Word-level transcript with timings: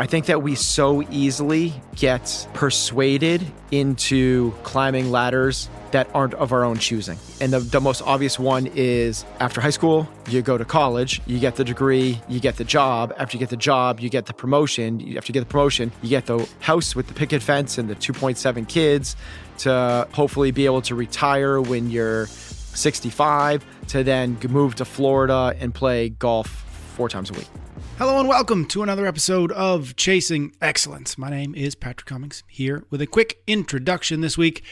I 0.00 0.06
think 0.06 0.24
that 0.26 0.42
we 0.42 0.54
so 0.54 1.02
easily 1.10 1.74
get 1.94 2.48
persuaded 2.54 3.44
into 3.70 4.52
climbing 4.62 5.10
ladders 5.10 5.68
that 5.90 6.08
aren't 6.14 6.32
of 6.32 6.54
our 6.54 6.64
own 6.64 6.78
choosing. 6.78 7.18
And 7.38 7.52
the, 7.52 7.60
the 7.60 7.82
most 7.82 8.00
obvious 8.00 8.38
one 8.38 8.66
is 8.66 9.26
after 9.40 9.60
high 9.60 9.68
school, 9.68 10.08
you 10.26 10.40
go 10.40 10.56
to 10.56 10.64
college, 10.64 11.20
you 11.26 11.38
get 11.38 11.56
the 11.56 11.64
degree, 11.64 12.18
you 12.30 12.40
get 12.40 12.56
the 12.56 12.64
job. 12.64 13.12
After 13.18 13.36
you 13.36 13.40
get 13.40 13.50
the 13.50 13.58
job, 13.58 14.00
you 14.00 14.08
get 14.08 14.24
the 14.24 14.32
promotion. 14.32 15.02
After 15.18 15.32
you 15.32 15.34
get 15.34 15.40
the 15.40 15.52
promotion, 15.52 15.92
you 16.00 16.08
get 16.08 16.24
the 16.24 16.48
house 16.60 16.96
with 16.96 17.08
the 17.08 17.12
picket 17.12 17.42
fence 17.42 17.76
and 17.76 17.90
the 17.90 17.94
2.7 17.94 18.66
kids 18.68 19.16
to 19.58 20.08
hopefully 20.12 20.50
be 20.50 20.64
able 20.64 20.80
to 20.80 20.94
retire 20.94 21.60
when 21.60 21.90
you're 21.90 22.24
65 22.24 23.66
to 23.88 24.02
then 24.02 24.38
move 24.48 24.76
to 24.76 24.86
Florida 24.86 25.54
and 25.60 25.74
play 25.74 26.08
golf 26.08 26.48
four 26.96 27.10
times 27.10 27.28
a 27.28 27.34
week. 27.34 27.48
Hello 28.00 28.18
and 28.18 28.30
welcome 28.30 28.64
to 28.68 28.82
another 28.82 29.04
episode 29.04 29.52
of 29.52 29.94
Chasing 29.94 30.56
Excellence. 30.62 31.18
My 31.18 31.28
name 31.28 31.54
is 31.54 31.74
Patrick 31.74 32.06
Cummings, 32.06 32.42
here 32.48 32.82
with 32.88 33.02
a 33.02 33.06
quick 33.06 33.42
introduction 33.46 34.22
this 34.22 34.38
week. 34.38 34.64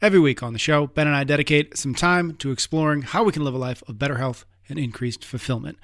Every 0.00 0.18
week 0.18 0.42
on 0.42 0.54
the 0.54 0.58
show, 0.58 0.86
Ben 0.86 1.06
and 1.06 1.14
I 1.14 1.24
dedicate 1.24 1.76
some 1.76 1.94
time 1.94 2.36
to 2.36 2.52
exploring 2.52 3.02
how 3.02 3.22
we 3.22 3.32
can 3.32 3.44
live 3.44 3.52
a 3.52 3.58
life 3.58 3.82
of 3.86 3.98
better 3.98 4.16
health 4.16 4.46
and 4.66 4.78
increased 4.78 5.26
fulfillment. 5.26 5.78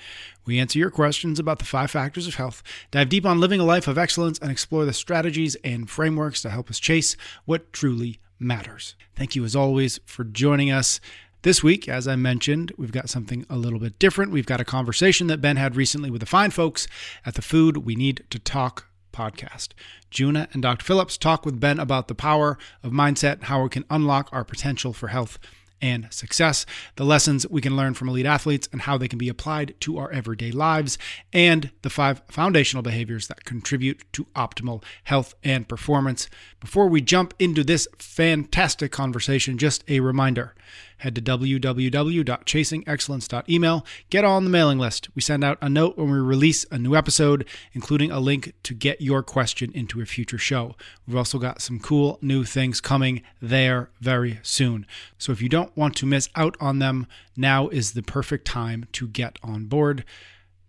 We 0.47 0.59
answer 0.59 0.79
your 0.79 0.91
questions 0.91 1.39
about 1.39 1.59
the 1.59 1.67
five 1.67 1.91
factors 1.91 2.27
of 2.27 2.37
health, 2.37 2.62
dive 2.91 3.11
deep 3.11 3.27
on 3.27 3.41
living 3.41 3.61
a 3.61 3.65
life 3.65 3.89
of 3.89 3.98
excellence, 3.98 4.39
and 4.39 4.51
explore 4.51 4.87
the 4.87 4.95
strategies 4.95 5.55
and 5.56 5.91
frameworks 5.91 6.41
to 6.41 6.51
help 6.51 6.70
us 6.70 6.78
chase 6.78 7.15
what 7.45 7.75
truly 7.75 8.20
matters. 8.39 8.95
Thank 9.15 9.37
you, 9.37 9.45
as 9.45 9.55
always, 9.55 10.01
for 10.06 10.25
joining 10.25 10.70
us. 10.70 10.98
This 11.46 11.62
week, 11.62 11.88
as 11.88 12.09
I 12.09 12.16
mentioned, 12.16 12.73
we've 12.77 12.91
got 12.91 13.09
something 13.09 13.46
a 13.48 13.56
little 13.56 13.78
bit 13.78 14.00
different. 14.00 14.32
We've 14.32 14.45
got 14.45 14.60
a 14.60 14.64
conversation 14.64 15.28
that 15.28 15.41
Ben 15.41 15.55
had 15.55 15.77
recently 15.77 16.10
with 16.10 16.19
the 16.19 16.27
fine 16.27 16.50
folks 16.50 16.88
at 17.24 17.34
the 17.34 17.41
Food 17.41 17.77
We 17.77 17.95
Need 17.95 18.24
to 18.30 18.41
Talk 18.41 18.88
podcast. 19.12 19.69
Juna 20.10 20.48
and 20.52 20.60
Dr. 20.60 20.84
Phillips 20.84 21.16
talk 21.16 21.46
with 21.46 21.60
Ben 21.60 21.78
about 21.78 22.09
the 22.09 22.16
power 22.16 22.59
of 22.83 22.91
mindset, 22.91 23.44
how 23.44 23.62
we 23.62 23.69
can 23.69 23.84
unlock 23.88 24.28
our 24.33 24.42
potential 24.42 24.92
for 24.92 25.06
health 25.06 25.38
and 25.80 26.08
success, 26.11 26.66
the 26.97 27.05
lessons 27.05 27.48
we 27.48 27.60
can 27.60 27.77
learn 27.77 27.94
from 27.94 28.08
elite 28.08 28.27
athletes 28.27 28.69
and 28.72 28.83
how 28.83 28.98
they 28.98 29.06
can 29.06 29.19
be 29.19 29.28
applied 29.28 29.75
to 29.81 29.98
our 29.98 30.10
everyday 30.10 30.50
lives, 30.50 30.98
and 31.33 31.70
the 31.83 31.91
five 31.91 32.22
foundational 32.28 32.83
behaviors 32.83 33.28
that 33.28 33.44
contribute 33.44 34.03
to 34.12 34.25
optimal 34.34 34.83
health 35.05 35.34
and 35.44 35.69
performance. 35.69 36.28
Before 36.58 36.88
we 36.88 37.00
jump 37.00 37.34
into 37.38 37.62
this 37.62 37.86
fantastic 37.98 38.91
conversation, 38.91 39.58
just 39.58 39.84
a 39.88 40.00
reminder 40.00 40.55
head 40.98 41.14
to 41.14 41.20
www.chasingexcellence.email. 41.20 43.86
Get 44.11 44.25
on 44.25 44.44
the 44.44 44.50
mailing 44.50 44.78
list. 44.78 45.08
We 45.14 45.22
send 45.22 45.44
out 45.44 45.58
a 45.61 45.69
note 45.69 45.98
when 45.98 46.11
we 46.11 46.19
release 46.19 46.64
a 46.70 46.78
new 46.78 46.97
episode, 46.97 47.47
including 47.72 48.11
a 48.11 48.20
link 48.20 48.55
to 48.62 48.72
get 48.75 49.00
your 49.00 49.22
question 49.22 49.72
into 49.72 50.00
a 50.00 50.06
future 50.06 50.38
show. 50.38 50.75
We've 51.06 51.16
also 51.16 51.38
got 51.38 51.61
some 51.61 51.78
cool 51.80 52.19
new 52.22 52.44
things 52.44 52.80
coming 52.80 53.22
there 53.41 53.91
very 54.00 54.38
soon. 54.42 54.86
So 55.19 55.33
if 55.33 55.42
you 55.42 55.48
don't 55.48 55.77
want 55.77 55.97
to 55.97 56.06
miss 56.06 56.28
out 56.34 56.56
on 56.61 56.78
them, 56.78 57.06
now 57.36 57.69
is 57.69 57.92
the 57.92 58.03
perfect 58.03 58.47
time 58.47 58.86
to 58.92 59.08
get 59.08 59.38
on 59.42 59.66
board. 59.66 60.05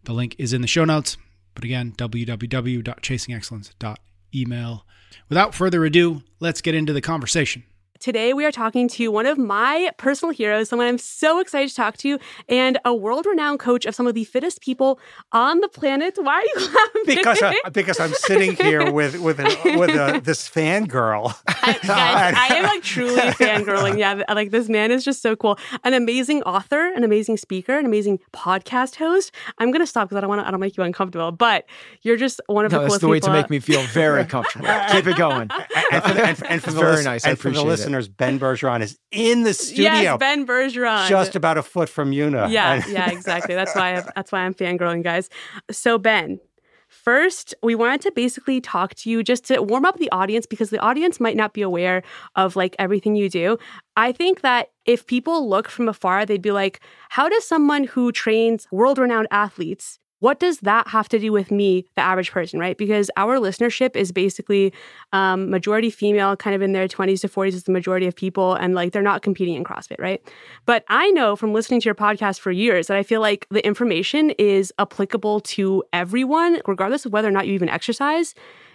The 0.03 0.13
link 0.13 0.35
is 0.37 0.53
in 0.53 0.61
the 0.61 0.67
show 0.67 0.85
notes. 0.85 1.17
But 1.53 1.63
again, 1.63 1.93
www.chasingexcellence.email. 1.97 4.85
Without 5.29 5.55
further 5.55 5.85
ado, 5.85 6.21
let's 6.39 6.61
get 6.61 6.75
into 6.75 6.93
the 6.93 7.01
conversation. 7.01 7.63
Today, 7.99 8.33
we 8.33 8.45
are 8.45 8.51
talking 8.51 8.87
to 8.89 9.07
one 9.11 9.25
of 9.25 9.37
my 9.37 9.91
personal 9.97 10.31
heroes, 10.33 10.69
someone 10.69 10.87
I'm 10.87 10.97
so 10.97 11.39
excited 11.39 11.69
to 11.69 11.75
talk 11.75 11.97
to, 11.97 12.19
and 12.47 12.77
a 12.85 12.93
world 12.93 13.25
renowned 13.25 13.59
coach 13.59 13.85
of 13.85 13.95
some 13.95 14.05
of 14.07 14.13
the 14.13 14.23
fittest 14.23 14.61
people 14.61 14.99
on 15.31 15.61
the 15.61 15.67
planet. 15.67 16.17
Why 16.21 16.33
are 16.35 16.41
you 16.59 16.67
laughing? 16.75 17.03
Because, 17.05 17.41
uh, 17.41 17.53
because 17.71 17.99
I'm 17.99 18.13
sitting 18.13 18.55
here 18.55 18.91
with 18.91 19.19
with 19.19 19.39
an, 19.39 19.79
with 19.79 19.89
a, 19.91 20.21
this 20.23 20.47
fangirl. 20.49 21.35
I, 21.47 21.73
guys, 21.83 22.35
I 22.37 22.55
am 22.55 22.63
like 22.63 22.83
truly 22.83 23.21
fangirling. 23.21 23.97
Yeah, 23.97 24.23
like 24.33 24.51
this 24.51 24.69
man 24.69 24.91
is 24.91 25.03
just 25.03 25.21
so 25.21 25.35
cool. 25.35 25.57
An 25.83 25.93
amazing 25.93 26.43
author, 26.43 26.93
an 26.93 27.03
amazing 27.03 27.37
speaker, 27.37 27.77
an 27.77 27.85
amazing 27.85 28.19
podcast 28.33 28.95
host. 28.95 29.31
I'm 29.57 29.71
gonna 29.71 29.87
stop 29.87 30.07
because 30.09 30.17
I 30.17 30.21
don't 30.21 30.29
want 30.29 30.41
to. 30.41 30.47
I 30.47 30.51
don't 30.51 30.59
make 30.59 30.77
you 30.77 30.83
uncomfortable, 30.83 31.31
but 31.31 31.65
you're 32.03 32.17
just 32.17 32.41
one 32.47 32.65
of 32.65 32.71
no, 32.71 32.79
the 32.79 32.87
coolest 32.87 32.93
that's 32.95 33.01
the 33.01 33.07
way 33.07 33.17
people. 33.17 33.29
to 33.29 33.33
make 33.41 33.49
me 33.49 33.59
feel 33.59 33.81
very 33.87 34.23
comfortable. 34.35 34.67
Keep 34.91 35.07
it 35.07 35.17
going. 35.17 35.49
And 35.91 36.03
for, 36.03 36.09
and 36.21 36.43
and 36.47 36.63
for 36.63 36.71
the 36.71 36.79
very 36.79 36.95
lis- 36.97 37.05
nice. 37.05 37.25
I 37.25 37.29
And 37.31 37.39
for 37.39 37.49
the 37.49 37.59
appreciate 37.59 37.61
it. 37.61 37.67
Listeners, 37.97 38.07
Ben 38.15 38.39
Bergeron 38.39 38.81
is 38.81 38.97
in 39.11 39.43
the 39.43 39.53
studio, 39.53 39.83
Yes, 39.83 40.17
Ben 40.19 40.45
Bergeron. 40.45 41.07
just 41.07 41.35
about 41.35 41.57
a 41.57 41.63
foot 41.63 41.89
from 41.89 42.11
Juna. 42.13 42.47
Yeah, 42.49 42.73
And- 42.73 42.87
yeah, 42.87 43.09
exactly. 43.17 43.55
That's 43.55 43.75
why 43.75 43.97
I, 43.97 44.03
that's 44.15 44.31
why 44.31 44.39
I'm 44.39 44.53
fangirling, 44.53 45.03
guys. 45.03 45.29
So 45.71 45.97
Ben, 45.97 46.39
first 46.87 47.53
we 47.61 47.75
wanted 47.75 48.01
to 48.01 48.11
basically 48.11 48.61
talk 48.61 48.95
to 48.95 49.09
you 49.09 49.23
just 49.23 49.43
to 49.45 49.61
warm 49.61 49.85
up 49.85 49.97
the 49.97 50.09
audience 50.11 50.45
because 50.45 50.69
the 50.69 50.79
audience 50.79 51.19
might 51.19 51.35
not 51.35 51.53
be 51.53 51.61
aware 51.61 52.03
of 52.35 52.55
like 52.55 52.75
everything 52.79 53.15
you 53.15 53.29
do. 53.29 53.57
I 53.95 54.11
think 54.11 54.41
that 54.41 54.69
if 54.85 55.05
people 55.05 55.49
look 55.49 55.67
from 55.69 55.89
afar, 55.89 56.25
they'd 56.25 56.41
be 56.41 56.51
like, 56.51 56.79
"How 57.09 57.27
does 57.29 57.45
someone 57.47 57.83
who 57.85 58.11
trains 58.11 58.67
world-renowned 58.71 59.27
athletes?" 59.31 59.99
What 60.19 60.39
does 60.39 60.59
that 60.59 60.87
have 60.87 61.07
to 61.09 61.19
do 61.19 61.31
with 61.31 61.51
me, 61.51 61.85
the 61.95 62.01
average 62.01 62.31
person, 62.31 62.59
right? 62.59 62.77
Because 62.77 63.11
our 63.17 63.37
listenership 63.37 63.95
is 63.95 64.11
basically 64.11 64.73
um, 65.13 65.49
majority 65.49 65.89
female, 65.89 66.35
kind 66.35 66.55
of 66.55 66.61
in 66.61 66.73
their 66.73 66.87
20s 66.87 67.21
to 67.21 67.29
40s 67.29 67.53
is 67.53 67.63
the 67.63 67.71
majority 67.71 68.07
of 68.07 68.15
people, 68.15 68.55
and 68.55 68.73
like 68.73 68.93
they're 68.93 69.01
not 69.01 69.21
competing 69.21 69.55
in 69.55 69.63
CrossFit, 69.63 69.99
right? 69.99 70.21
But 70.65 70.83
I 70.89 71.11
know 71.11 71.35
from 71.35 71.53
listening 71.53 71.81
to 71.81 71.85
your 71.85 71.95
podcast 71.95 72.39
for 72.39 72.51
years 72.51 72.87
that 72.87 72.97
I 72.97 73.03
feel 73.03 73.21
like 73.21 73.45
the 73.51 73.65
information 73.65 74.31
is 74.31 74.73
applicable 74.79 75.41
to 75.41 75.83
everyone, 75.93 76.61
regardless 76.67 77.05
of 77.05 77.13
whether 77.13 77.27
or 77.27 77.31
not 77.31 77.47
you 77.47 77.53
even 77.53 77.69
exercise. 77.69 78.33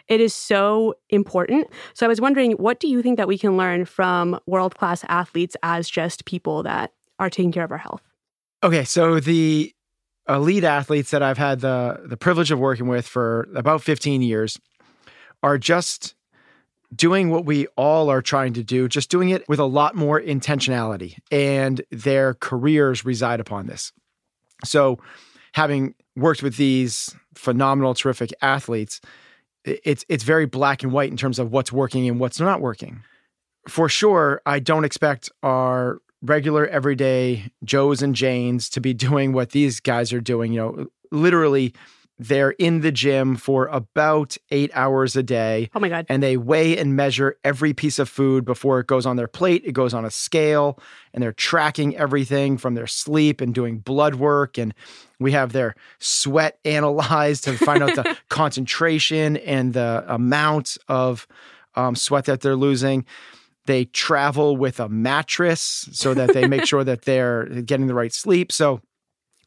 It 0.09 0.21
is 0.21 0.35
so 0.35 0.95
important. 1.11 1.69
So 1.95 2.07
I 2.07 2.09
was 2.09 2.21
wondering, 2.21 2.53
what 2.53 2.81
do 2.81 2.89
you 2.89 3.03
think 3.03 3.17
that 3.17 3.29
we 3.29 3.39
can 3.39 3.57
learn 3.57 3.85
from 3.85 4.39
world 4.47 4.77
class 4.77 5.05
athletes 5.09 5.57
as 5.63 5.89
just 5.89 6.25
people 6.25 6.63
that 6.65 6.93
are 7.19 7.31
taking 7.31 7.53
care 7.53 7.65
of 7.65 7.71
our 7.71 7.79
health? 7.79 8.03
Okay, 8.65 8.85
so 8.85 9.21
the 9.21 9.73
elite 10.29 10.65
athletes 10.65 11.11
that 11.11 11.23
I've 11.23 11.39
had 11.39 11.61
the 11.61 12.01
the 12.05 12.17
privilege 12.17 12.51
of 12.51 12.59
working 12.59 12.87
with 12.87 13.07
for 13.07 13.49
about 13.55 13.83
15 13.83 14.23
years 14.23 14.59
are 15.43 15.59
just 15.59 16.15
doing 16.95 17.31
what 17.31 17.45
we 17.45 17.67
all 17.77 18.11
are 18.11 18.23
trying 18.23 18.53
to 18.53 18.63
do, 18.63 18.89
just 18.89 19.11
doing 19.11 19.31
it 19.31 19.49
with 19.49 19.59
a 19.59 19.65
lot 19.65 19.95
more 19.95 20.21
intentionality, 20.21 21.17
and 21.31 21.81
their 21.91 22.35
careers 22.35 23.05
reside 23.05 23.41
upon 23.41 23.67
this. 23.67 23.93
So, 24.65 24.99
having 25.53 25.95
worked 26.17 26.43
with 26.43 26.57
these 26.57 27.15
phenomenal, 27.35 27.95
terrific 27.95 28.33
athletes, 28.43 29.01
it's 29.65 30.05
it's 30.09 30.25
very 30.25 30.47
black 30.47 30.83
and 30.83 30.93
white 30.93 31.11
in 31.11 31.17
terms 31.17 31.39
of 31.39 31.51
what's 31.51 31.73
working 31.73 32.09
and 32.09 32.21
what's 32.21 32.41
not 32.41 32.61
working. 32.61 33.03
For 33.69 33.89
sure, 33.89 34.43
I 34.45 34.59
don't 34.59 34.85
expect 34.85 35.31
our 35.43 36.01
regular 36.23 36.67
everyday 36.69 37.51
Joes 37.65 38.01
and 38.03 38.15
Janes 38.15 38.69
to 38.71 38.81
be 38.81 38.95
doing 39.09 39.33
what 39.33 39.51
these 39.51 39.81
guys 39.81 40.13
are 40.13 40.21
doing. 40.21 40.53
You 40.53 40.61
know, 40.61 40.87
literally, 41.11 41.75
they're 42.19 42.51
in 42.53 42.83
the 42.83 42.93
gym 42.93 43.35
for 43.35 43.67
about 43.67 44.37
eight 44.53 44.71
hours 44.75 45.17
a 45.17 45.25
day 45.25 45.69
Oh 45.75 45.81
my 45.81 45.89
God. 45.89 46.07
and 46.09 46.23
they 46.23 46.37
weigh 46.37 46.79
and 46.79 46.95
measure 46.95 47.37
every 47.43 47.73
piece 47.73 47.99
of 47.99 48.09
food 48.09 48.45
before 48.45 48.79
it 48.79 48.87
goes 48.87 49.07
on 49.07 49.17
their 49.17 49.27
plate. 49.27 49.63
It 49.65 49.73
goes 49.73 49.93
on 49.93 50.05
a 50.05 50.11
scale, 50.11 50.79
and 51.13 51.23
they're 51.23 51.33
tracking 51.33 51.97
everything 51.97 52.59
from 52.59 52.75
their 52.75 52.87
sleep 52.87 53.41
and 53.41 53.53
doing 53.53 53.79
blood 53.79 54.17
work. 54.17 54.57
And 54.57 54.73
we 55.19 55.33
have 55.33 55.53
their 55.53 55.75
sweat 55.99 56.59
analyzed 56.65 57.45
to 57.45 57.55
find 57.55 57.83
out 57.83 57.97
the 57.97 58.17
concentration 58.29 59.39
and 59.39 59.73
the 59.73 60.05
amount 60.07 60.77
of 60.87 61.27
um, 61.75 61.97
sweat 61.97 62.27
that 62.27 62.43
they're 62.43 62.55
losing. 62.55 63.05
They 63.67 63.85
travel 63.87 64.57
with 64.57 64.81
a 64.81 64.89
mattress 64.89 65.89
so 65.93 66.15
that 66.15 66.35
they 66.35 66.49
make 66.49 66.65
sure 66.67 66.85
that 66.85 67.03
they're 67.03 67.47
getting 67.63 67.87
the 67.87 67.95
right 67.95 68.13
sleep. 68.13 68.51
So 68.51 68.81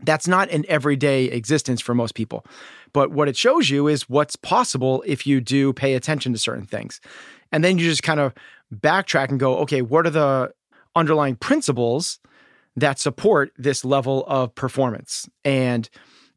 that's 0.02 0.28
not 0.28 0.50
an 0.52 0.66
everyday 0.68 1.26
existence 1.26 1.82
for 1.82 1.94
most 1.94 2.16
people. 2.16 2.46
But 2.94 3.12
what 3.12 3.28
it 3.28 3.36
shows 3.36 3.70
you 3.70 3.88
is 3.88 4.10
what's 4.10 4.36
possible 4.36 5.04
if 5.06 5.28
you 5.28 5.42
do 5.42 5.74
pay 5.74 5.96
attention 5.96 6.34
to 6.34 6.40
certain 6.40 6.66
things. 6.66 7.02
And 7.52 7.64
then 7.64 7.78
you 7.78 7.90
just 7.90 8.04
kind 8.04 8.20
of 8.20 8.34
backtrack 8.74 9.30
and 9.30 9.40
go, 9.40 9.58
okay, 9.60 9.82
what 9.82 10.06
are 10.06 10.12
the 10.12 10.54
underlying 10.96 11.36
principles 11.36 12.20
that 12.76 13.00
support 13.00 13.52
this 13.58 13.86
level 13.86 14.26
of 14.28 14.54
performance? 14.56 15.30
And 15.44 15.90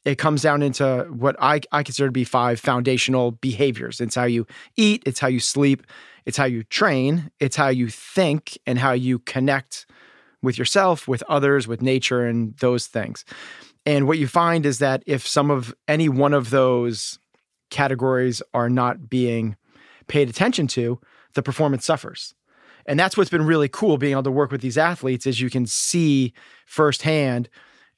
it 0.04 0.16
comes 0.16 0.42
down 0.42 0.62
into 0.62 1.06
what 1.10 1.36
I, 1.38 1.60
I 1.72 1.82
consider 1.82 2.08
to 2.08 2.12
be 2.12 2.24
five 2.24 2.60
foundational 2.60 3.32
behaviors. 3.32 4.00
It's 4.00 4.14
how 4.14 4.24
you 4.24 4.46
eat, 4.76 5.02
it's 5.06 5.20
how 5.20 5.28
you 5.28 5.40
sleep, 5.40 5.84
it's 6.28 6.36
how 6.36 6.44
you 6.44 6.62
train, 6.64 7.30
it's 7.40 7.56
how 7.56 7.68
you 7.68 7.88
think, 7.88 8.58
and 8.66 8.78
how 8.78 8.92
you 8.92 9.18
connect 9.20 9.86
with 10.42 10.58
yourself, 10.58 11.08
with 11.08 11.22
others, 11.26 11.66
with 11.66 11.80
nature, 11.80 12.26
and 12.26 12.54
those 12.58 12.86
things. 12.86 13.24
And 13.86 14.06
what 14.06 14.18
you 14.18 14.28
find 14.28 14.66
is 14.66 14.78
that 14.78 15.02
if 15.06 15.26
some 15.26 15.50
of 15.50 15.74
any 15.88 16.10
one 16.10 16.34
of 16.34 16.50
those 16.50 17.18
categories 17.70 18.42
are 18.52 18.68
not 18.68 19.08
being 19.08 19.56
paid 20.06 20.28
attention 20.28 20.66
to, 20.68 21.00
the 21.32 21.42
performance 21.42 21.86
suffers. 21.86 22.34
And 22.84 23.00
that's 23.00 23.16
what's 23.16 23.30
been 23.30 23.46
really 23.46 23.68
cool 23.68 23.96
being 23.96 24.12
able 24.12 24.22
to 24.24 24.30
work 24.30 24.52
with 24.52 24.60
these 24.60 24.76
athletes 24.76 25.26
is 25.26 25.40
you 25.40 25.48
can 25.48 25.64
see 25.64 26.34
firsthand. 26.66 27.48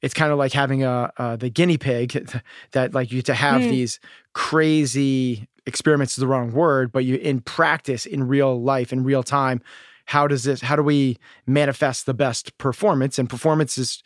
It's 0.02 0.14
kind 0.14 0.30
of 0.30 0.38
like 0.38 0.52
having 0.52 0.84
a 0.84 1.12
uh, 1.16 1.34
the 1.34 1.50
guinea 1.50 1.78
pig 1.78 2.30
that 2.72 2.94
like 2.94 3.10
you 3.10 3.22
to 3.22 3.34
have 3.34 3.62
Hmm. 3.62 3.70
these 3.70 3.98
crazy 4.34 5.48
experiments 5.70 6.12
is 6.12 6.20
the 6.20 6.26
wrong 6.26 6.52
word, 6.52 6.92
but 6.92 7.04
you 7.04 7.16
in 7.16 7.40
practice, 7.40 8.04
in 8.04 8.28
real 8.28 8.60
life, 8.60 8.92
in 8.92 9.04
real 9.04 9.22
time, 9.22 9.62
how 10.06 10.26
does 10.26 10.44
this, 10.44 10.60
how 10.60 10.76
do 10.76 10.82
we 10.82 11.16
manifest 11.46 12.04
the 12.04 12.14
best 12.14 12.58
performance? 12.58 13.18
And 13.18 13.30
performance 13.30 13.78
is, 13.78 14.02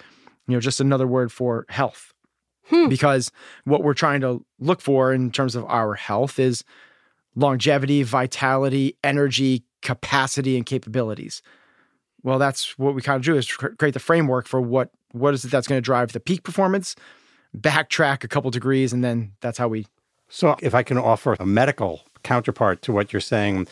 you 0.46 0.54
know, 0.54 0.60
just 0.60 0.80
another 0.80 1.06
word 1.06 1.32
for 1.32 1.64
health. 1.70 2.12
Hmm. 2.66 2.88
Because 2.88 3.32
what 3.64 3.82
we're 3.82 3.94
trying 3.94 4.20
to 4.20 4.44
look 4.58 4.80
for 4.80 5.12
in 5.12 5.30
terms 5.30 5.54
of 5.54 5.64
our 5.64 5.94
health 5.94 6.38
is 6.38 6.64
longevity, 7.34 8.02
vitality, 8.02 8.96
energy, 9.02 9.64
capacity, 9.82 10.56
and 10.56 10.64
capabilities. 10.64 11.42
Well, 12.22 12.38
that's 12.38 12.78
what 12.78 12.94
we 12.94 13.02
kind 13.02 13.16
of 13.16 13.22
do 13.22 13.36
is 13.36 13.50
create 13.50 13.94
the 13.94 14.00
framework 14.00 14.46
for 14.46 14.60
what 14.60 14.90
what 15.12 15.32
is 15.32 15.44
it 15.44 15.50
that's 15.50 15.68
going 15.68 15.78
to 15.78 15.84
drive 15.84 16.12
the 16.12 16.20
peak 16.20 16.42
performance, 16.42 16.96
backtrack 17.56 18.24
a 18.24 18.28
couple 18.28 18.50
degrees, 18.50 18.92
and 18.92 19.04
then 19.04 19.32
that's 19.40 19.58
how 19.58 19.68
we 19.68 19.86
So, 20.34 20.56
if 20.60 20.74
I 20.74 20.82
can 20.82 20.98
offer 20.98 21.36
a 21.38 21.46
medical 21.46 22.02
counterpart 22.24 22.82
to 22.82 22.92
what 22.92 23.12
you're 23.12 23.20
saying, 23.20 23.68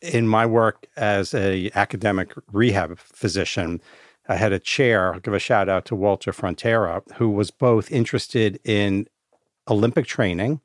in 0.00 0.26
my 0.26 0.44
work 0.44 0.88
as 0.96 1.32
a 1.32 1.70
academic 1.76 2.32
rehab 2.50 2.98
physician, 2.98 3.80
I 4.28 4.34
had 4.34 4.52
a 4.52 4.58
chair. 4.58 5.14
I'll 5.14 5.20
give 5.20 5.32
a 5.32 5.38
shout 5.38 5.68
out 5.68 5.84
to 5.86 5.94
Walter 5.94 6.32
Frontera, 6.32 7.08
who 7.12 7.30
was 7.30 7.52
both 7.52 7.88
interested 7.92 8.58
in 8.64 9.06
Olympic 9.68 10.06
training. 10.06 10.60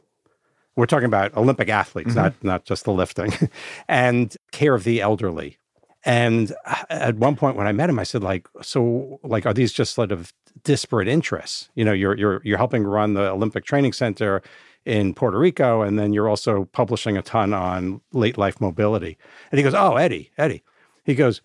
We're 0.76 0.88
talking 0.88 1.06
about 1.06 1.38
Olympic 1.38 1.70
athletes, 1.70 2.16
mm-hmm. 2.16 2.20
not 2.20 2.44
not 2.44 2.66
just 2.66 2.86
the 2.86 2.92
lifting, 2.92 3.32
and 3.88 4.36
care 4.52 4.74
of 4.74 4.86
the 4.86 5.02
elderly. 5.02 5.60
And 6.04 6.52
at 6.90 7.18
one 7.18 7.36
point 7.36 7.58
when 7.58 7.68
I 7.68 7.74
met 7.74 7.92
him, 7.92 8.00
I 8.00 8.04
said, 8.04 8.24
like, 8.24 8.48
so 8.64 9.20
like, 9.24 9.46
are 9.46 9.54
these 9.54 9.72
just 9.72 9.94
sort 9.94 10.12
of 10.12 10.34
disparate 10.64 11.08
interests? 11.08 11.70
You 11.76 11.86
know, 11.86 11.94
you're 11.94 12.18
you're 12.18 12.42
you're 12.44 12.58
helping 12.58 12.86
run 12.86 13.14
the 13.14 13.30
Olympic 13.30 13.66
Training 13.66 13.94
Center 13.94 14.42
in 14.88 15.14
Puerto 15.14 15.38
Rico, 15.38 15.82
and 15.82 16.00
then 16.00 16.14
you're 16.14 16.30
also 16.30 16.64
publishing 16.72 17.18
a 17.18 17.22
ton 17.22 17.54
on 17.54 18.00
late 18.14 18.38
life 18.38 18.62
mobility. 18.62 19.18
And 19.52 19.60
he 19.60 19.64
goes, 19.64 19.74
Oh, 19.74 19.98
Eddie, 19.98 20.32
Eddie. 20.38 20.64
He 21.04 21.14
goes, 21.14 21.42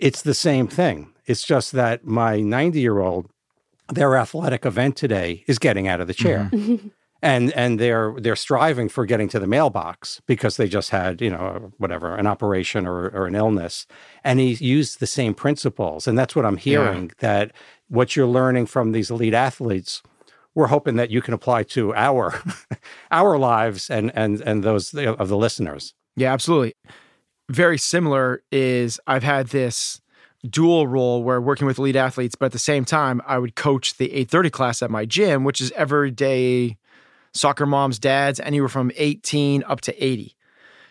It's 0.00 0.22
the 0.22 0.34
same 0.34 0.66
thing. 0.66 1.12
It's 1.26 1.44
just 1.44 1.72
that 1.72 2.04
my 2.04 2.40
90 2.40 2.80
year 2.80 2.98
old, 2.98 3.30
their 3.88 4.16
athletic 4.16 4.66
event 4.66 4.96
today 4.96 5.44
is 5.46 5.60
getting 5.60 5.86
out 5.86 6.00
of 6.00 6.08
the 6.08 6.14
mm-hmm. 6.14 6.76
chair. 6.76 6.78
And 7.22 7.50
and 7.54 7.80
they're 7.80 8.14
they're 8.18 8.36
striving 8.36 8.90
for 8.90 9.06
getting 9.06 9.30
to 9.30 9.40
the 9.40 9.46
mailbox 9.46 10.20
because 10.26 10.58
they 10.58 10.68
just 10.68 10.90
had, 10.90 11.22
you 11.22 11.30
know, 11.30 11.72
whatever, 11.78 12.14
an 12.14 12.26
operation 12.26 12.86
or, 12.86 13.08
or 13.08 13.26
an 13.26 13.34
illness. 13.34 13.86
And 14.22 14.38
he 14.38 14.52
used 14.52 15.00
the 15.00 15.06
same 15.06 15.32
principles. 15.32 16.06
And 16.06 16.18
that's 16.18 16.36
what 16.36 16.44
I'm 16.44 16.58
hearing 16.58 17.10
that 17.20 17.52
what 17.88 18.16
you're 18.16 18.26
learning 18.26 18.66
from 18.66 18.92
these 18.92 19.10
elite 19.10 19.32
athletes 19.32 20.02
we're 20.56 20.66
hoping 20.66 20.96
that 20.96 21.10
you 21.10 21.22
can 21.22 21.34
apply 21.34 21.62
to 21.62 21.94
our 21.94 22.42
our 23.12 23.38
lives 23.38 23.88
and 23.88 24.10
and 24.16 24.40
and 24.40 24.64
those 24.64 24.92
of 24.92 25.28
the 25.28 25.36
listeners. 25.36 25.94
Yeah, 26.16 26.32
absolutely. 26.32 26.74
Very 27.48 27.78
similar 27.78 28.42
is 28.50 28.98
I've 29.06 29.22
had 29.22 29.48
this 29.48 30.00
dual 30.48 30.88
role 30.88 31.22
where 31.22 31.40
working 31.40 31.66
with 31.66 31.78
elite 31.78 31.94
athletes, 31.94 32.34
but 32.34 32.46
at 32.46 32.52
the 32.52 32.58
same 32.58 32.84
time, 32.84 33.20
I 33.26 33.38
would 33.38 33.54
coach 33.54 33.98
the 33.98 34.06
830 34.06 34.50
class 34.50 34.82
at 34.82 34.90
my 34.90 35.04
gym, 35.04 35.44
which 35.44 35.60
is 35.60 35.70
everyday 35.72 36.78
soccer 37.32 37.66
moms, 37.66 37.98
dads, 37.98 38.40
anywhere 38.40 38.68
from 38.68 38.90
18 38.96 39.62
up 39.64 39.82
to 39.82 40.04
80. 40.04 40.34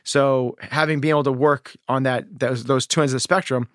So 0.03 0.55
having 0.59 0.99
been 0.99 1.09
able 1.09 1.23
to 1.23 1.31
work 1.31 1.75
on 1.89 2.03
that 2.03 2.25
those 2.39 2.65
those 2.65 2.85
two 2.85 3.01
ends 3.01 3.13
of 3.13 3.17
the 3.17 3.21
spectrum, 3.21 3.67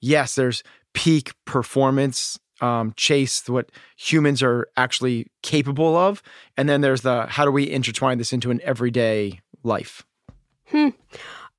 yes, 0.00 0.36
there's 0.36 0.62
peak 0.94 1.32
performance 1.46 2.38
um, 2.62 2.94
chase 2.96 3.46
what 3.48 3.70
humans 3.96 4.42
are 4.42 4.68
actually 4.76 5.26
capable 5.42 5.96
of, 5.96 6.22
and 6.56 6.68
then 6.68 6.80
there's 6.80 7.02
the 7.02 7.26
how 7.26 7.44
do 7.44 7.50
we 7.50 7.70
intertwine 7.70 8.18
this 8.18 8.32
into 8.32 8.50
an 8.50 8.60
everyday 8.62 9.40
life. 9.62 10.06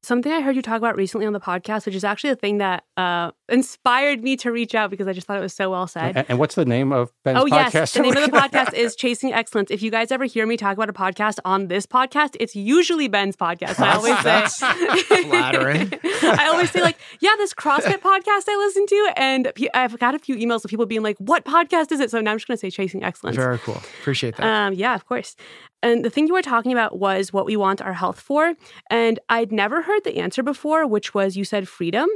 Something 0.04 0.34
I 0.34 0.42
heard 0.42 0.58
you 0.58 0.62
talk 0.62 0.78
about 0.78 0.98
recently 0.98 1.26
on 1.26 1.32
the 1.32 1.40
podcast, 1.40 1.86
which 1.86 1.96
is 1.96 2.04
actually 2.04 2.32
a 2.32 2.36
thing 2.36 2.58
that 2.58 2.84
uh, 2.98 3.32
inspired 3.48 4.22
me 4.22 4.36
to 4.36 4.52
reach 4.52 4.76
out 4.76 4.90
because 4.90 5.08
I 5.08 5.14
just 5.14 5.26
thought 5.26 5.38
it 5.38 5.42
was 5.42 5.54
so 5.54 5.72
well 5.72 5.88
said. 5.88 6.18
And, 6.18 6.26
and 6.28 6.40
what's 6.40 6.56
the 6.56 6.66
name 6.66 6.92
of 6.92 7.14
Ben's 7.24 7.40
podcast? 7.40 7.42
Oh 7.42 7.46
podcast? 7.46 7.74
yes, 7.74 7.94
the 7.94 8.02
name 8.02 8.12
of 8.12 8.16
the 8.16 8.32
podcast 8.38 8.74
is 8.74 8.98
Chasing 8.98 9.32
Excellence. 9.32 9.72
If 9.72 9.82
you 9.82 9.90
guys 9.92 10.12
ever 10.12 10.26
hear 10.26 10.46
me 10.46 10.58
talk 10.58 10.76
about 10.76 10.90
a 10.90 10.94
podcast 10.94 11.40
on 11.46 11.70
this 11.70 11.86
podcast, 11.86 12.36
it's 12.42 12.54
usually 12.54 13.08
Ben's 13.08 13.38
podcast. 13.38 13.80
I 13.80 13.96
always 13.96 14.16
That's 14.24 14.58
say 14.58 15.24
flattering. 15.24 15.94
I 16.04 16.50
always 16.52 16.72
say 16.72 16.82
like, 16.82 16.98
yeah, 17.22 17.36
this 17.38 17.54
CrossFit 17.54 18.02
podcast 18.02 18.44
I 18.50 18.58
listen 18.58 18.86
to, 18.88 19.14
and 19.16 19.54
I've 19.74 19.98
got 20.00 20.16
a 20.16 20.20
few 20.20 20.36
emails 20.36 20.66
of 20.66 20.70
people 20.70 20.86
being 20.86 21.04
like, 21.04 21.18
"What 21.20 21.46
podcast 21.46 21.94
is 21.94 22.02
it?" 22.02 22.12
So 22.12 22.20
now 22.20 22.32
I'm 22.32 22.38
just 22.38 22.48
going 22.48 22.58
to 22.58 22.60
say 22.60 22.70
Chasing 22.70 23.04
Excellence. 23.04 23.38
Very 23.38 23.58
cool. 23.60 23.82
Appreciate 24.02 24.36
that. 24.36 24.46
Um, 24.46 24.74
yeah, 24.74 24.96
of 24.96 25.06
course. 25.06 25.38
And 25.84 26.04
the 26.04 26.10
thing 26.10 26.28
you 26.28 26.34
were 26.34 26.42
talking 26.42 26.72
about 26.72 26.98
was 26.98 27.34
what 27.34 27.46
we 27.46 27.58
want 27.58 27.82
our 27.82 27.94
health 27.94 28.20
for. 28.20 28.54
And 28.90 29.20
I'd 29.28 29.52
never 29.52 29.82
heard 29.82 30.04
the 30.06 30.18
answer 30.18 30.42
before, 30.42 30.88
which 30.88 31.14
was 31.14 31.36
you 31.36 31.44
said 31.44 31.68
freedom. 31.68 32.08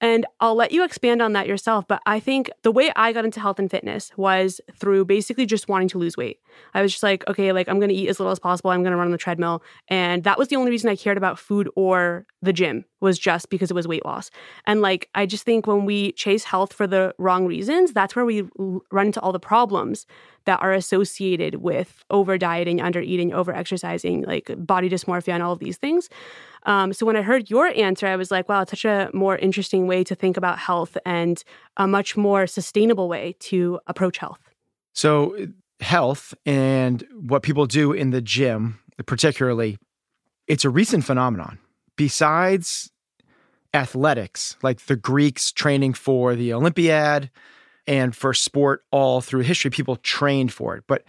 And 0.00 0.26
I'll 0.40 0.54
let 0.54 0.72
you 0.72 0.82
expand 0.82 1.20
on 1.20 1.34
that 1.34 1.46
yourself. 1.46 1.86
But 1.86 2.00
I 2.06 2.18
think 2.18 2.50
the 2.62 2.72
way 2.72 2.90
I 2.96 3.12
got 3.12 3.26
into 3.26 3.38
health 3.38 3.58
and 3.58 3.70
fitness 3.70 4.10
was 4.16 4.60
through 4.74 5.04
basically 5.04 5.44
just 5.44 5.68
wanting 5.68 5.88
to 5.88 5.98
lose 5.98 6.16
weight. 6.16 6.40
I 6.74 6.80
was 6.80 6.92
just 6.92 7.02
like, 7.02 7.28
okay, 7.28 7.52
like 7.52 7.68
I'm 7.68 7.78
going 7.78 7.90
to 7.90 7.94
eat 7.94 8.08
as 8.08 8.18
little 8.18 8.32
as 8.32 8.38
possible. 8.38 8.70
I'm 8.70 8.82
going 8.82 8.92
to 8.92 8.96
run 8.96 9.08
on 9.08 9.12
the 9.12 9.18
treadmill. 9.18 9.62
And 9.88 10.24
that 10.24 10.38
was 10.38 10.48
the 10.48 10.56
only 10.56 10.70
reason 10.70 10.88
I 10.88 10.96
cared 10.96 11.18
about 11.18 11.38
food 11.38 11.68
or 11.76 12.26
the 12.40 12.52
gym 12.54 12.86
was 13.00 13.18
just 13.18 13.50
because 13.50 13.70
it 13.70 13.74
was 13.74 13.86
weight 13.86 14.04
loss. 14.04 14.30
And 14.66 14.80
like, 14.80 15.08
I 15.14 15.26
just 15.26 15.44
think 15.44 15.66
when 15.66 15.84
we 15.84 16.12
chase 16.12 16.44
health 16.44 16.72
for 16.72 16.86
the 16.86 17.14
wrong 17.18 17.46
reasons, 17.46 17.92
that's 17.92 18.16
where 18.16 18.24
we 18.24 18.48
run 18.90 19.06
into 19.06 19.20
all 19.20 19.32
the 19.32 19.40
problems 19.40 20.06
that 20.44 20.60
are 20.62 20.72
associated 20.72 21.56
with 21.56 22.04
over 22.10 22.38
dieting, 22.38 22.80
under 22.80 23.00
eating, 23.00 23.32
over 23.32 23.54
exercising, 23.54 24.22
like 24.22 24.50
body 24.56 24.88
dysmorphia, 24.88 25.34
and 25.34 25.42
all 25.42 25.52
of 25.52 25.58
these 25.58 25.76
things. 25.76 26.08
Um, 26.64 26.92
so 26.92 27.06
when 27.06 27.16
I 27.16 27.22
heard 27.22 27.50
your 27.50 27.68
answer, 27.68 28.06
I 28.06 28.16
was 28.16 28.30
like, 28.30 28.48
wow, 28.48 28.62
it's 28.62 28.70
such 28.70 28.84
a 28.84 29.10
more 29.14 29.36
interesting 29.38 29.86
way 29.86 30.04
to 30.04 30.14
think 30.14 30.36
about 30.36 30.58
health 30.58 30.96
and 31.06 31.42
a 31.76 31.86
much 31.86 32.16
more 32.16 32.46
sustainable 32.46 33.08
way 33.08 33.36
to 33.40 33.80
approach 33.86 34.18
health. 34.18 34.40
So, 34.92 35.48
health 35.80 36.34
and 36.44 37.06
what 37.14 37.42
people 37.42 37.64
do 37.64 37.92
in 37.92 38.10
the 38.10 38.20
gym, 38.20 38.78
particularly, 39.06 39.78
it's 40.46 40.64
a 40.64 40.70
recent 40.70 41.04
phenomenon. 41.04 41.58
Besides 41.96 42.90
athletics, 43.72 44.56
like 44.62 44.86
the 44.86 44.96
Greeks 44.96 45.52
training 45.52 45.94
for 45.94 46.34
the 46.34 46.52
Olympiad 46.52 47.30
and 47.86 48.14
for 48.14 48.34
sport 48.34 48.84
all 48.90 49.20
through 49.20 49.40
history, 49.40 49.70
people 49.70 49.96
trained 49.96 50.52
for 50.52 50.76
it. 50.76 50.84
But 50.86 51.04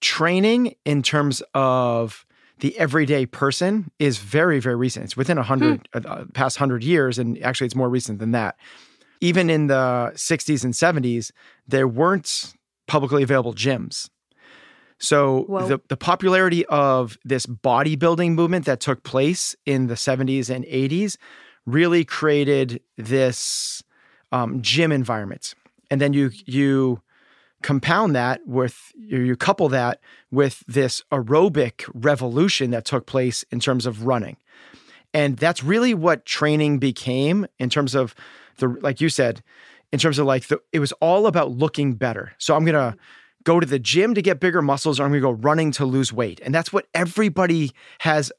training 0.00 0.74
in 0.84 1.02
terms 1.02 1.42
of 1.54 2.24
the 2.60 2.76
everyday 2.78 3.26
person 3.26 3.90
is 3.98 4.18
very, 4.18 4.60
very 4.60 4.76
recent. 4.76 5.04
It's 5.04 5.16
within 5.16 5.38
a 5.38 5.42
hundred, 5.42 5.88
uh, 5.94 6.24
past 6.34 6.58
hundred 6.58 6.84
years, 6.84 7.18
and 7.18 7.42
actually, 7.42 7.66
it's 7.66 7.74
more 7.74 7.88
recent 7.88 8.18
than 8.18 8.32
that. 8.32 8.56
Even 9.20 9.50
in 9.50 9.66
the 9.66 10.12
60s 10.14 10.64
and 10.64 10.72
70s, 10.72 11.30
there 11.66 11.88
weren't 11.88 12.54
publicly 12.86 13.22
available 13.22 13.54
gyms. 13.54 14.08
So 14.98 15.42
Whoa. 15.44 15.66
the, 15.66 15.80
the 15.88 15.96
popularity 15.96 16.66
of 16.66 17.18
this 17.24 17.46
bodybuilding 17.46 18.32
movement 18.32 18.66
that 18.66 18.80
took 18.80 19.02
place 19.02 19.56
in 19.64 19.86
the 19.86 19.94
70s 19.94 20.54
and 20.54 20.64
80s 20.66 21.16
really 21.66 22.04
created 22.04 22.82
this 22.98 23.82
um, 24.32 24.60
gym 24.60 24.92
environment. 24.92 25.54
And 25.90 26.00
then 26.00 26.12
you 26.12 26.30
you 26.46 27.02
compound 27.62 28.14
that 28.16 28.40
with 28.46 28.92
you 28.96 29.36
couple 29.36 29.68
that 29.68 30.00
with 30.30 30.64
this 30.66 31.02
aerobic 31.12 31.88
revolution 31.94 32.70
that 32.70 32.84
took 32.84 33.06
place 33.06 33.44
in 33.50 33.60
terms 33.60 33.86
of 33.86 34.06
running. 34.06 34.36
And 35.12 35.36
that's 35.36 35.62
really 35.62 35.92
what 35.92 36.24
training 36.24 36.78
became 36.78 37.46
in 37.58 37.68
terms 37.68 37.94
of 37.94 38.14
the 38.56 38.68
like 38.68 39.00
you 39.00 39.08
said, 39.08 39.42
in 39.92 39.98
terms 39.98 40.18
of 40.18 40.26
like 40.26 40.48
the 40.48 40.60
it 40.72 40.78
was 40.78 40.92
all 40.92 41.26
about 41.26 41.50
looking 41.50 41.94
better. 41.94 42.32
So 42.38 42.54
I'm 42.54 42.64
gonna 42.64 42.96
go 43.42 43.58
to 43.58 43.66
the 43.66 43.78
gym 43.78 44.14
to 44.14 44.22
get 44.22 44.40
bigger 44.40 44.62
muscles 44.62 45.00
or 45.00 45.04
I'm 45.04 45.10
gonna 45.10 45.20
go 45.20 45.32
running 45.32 45.72
to 45.72 45.84
lose 45.84 46.12
weight. 46.12 46.40
And 46.44 46.54
that's 46.54 46.72
what 46.72 46.86
everybody 46.94 47.72
has 48.00 48.32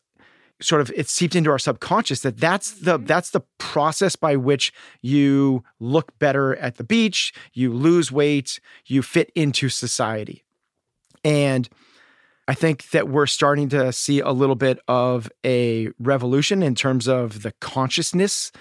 sort 0.61 0.81
of 0.81 0.91
it's 0.95 1.11
seeped 1.11 1.35
into 1.35 1.49
our 1.49 1.59
subconscious 1.59 2.21
that 2.21 2.37
that's 2.37 2.71
the 2.71 2.97
that's 2.97 3.31
the 3.31 3.41
process 3.57 4.15
by 4.15 4.35
which 4.35 4.71
you 5.01 5.63
look 5.79 6.17
better 6.19 6.55
at 6.57 6.75
the 6.75 6.83
beach, 6.83 7.33
you 7.53 7.73
lose 7.73 8.11
weight, 8.11 8.59
you 8.85 9.01
fit 9.01 9.31
into 9.35 9.69
society. 9.69 10.43
And 11.23 11.67
I 12.47 12.53
think 12.53 12.89
that 12.89 13.07
we're 13.07 13.27
starting 13.27 13.69
to 13.69 13.93
see 13.93 14.19
a 14.19 14.31
little 14.31 14.55
bit 14.55 14.79
of 14.87 15.29
a 15.45 15.89
revolution 15.99 16.63
in 16.63 16.75
terms 16.75 17.07
of 17.07 17.43
the 17.43 17.51
consciousness 17.53 18.51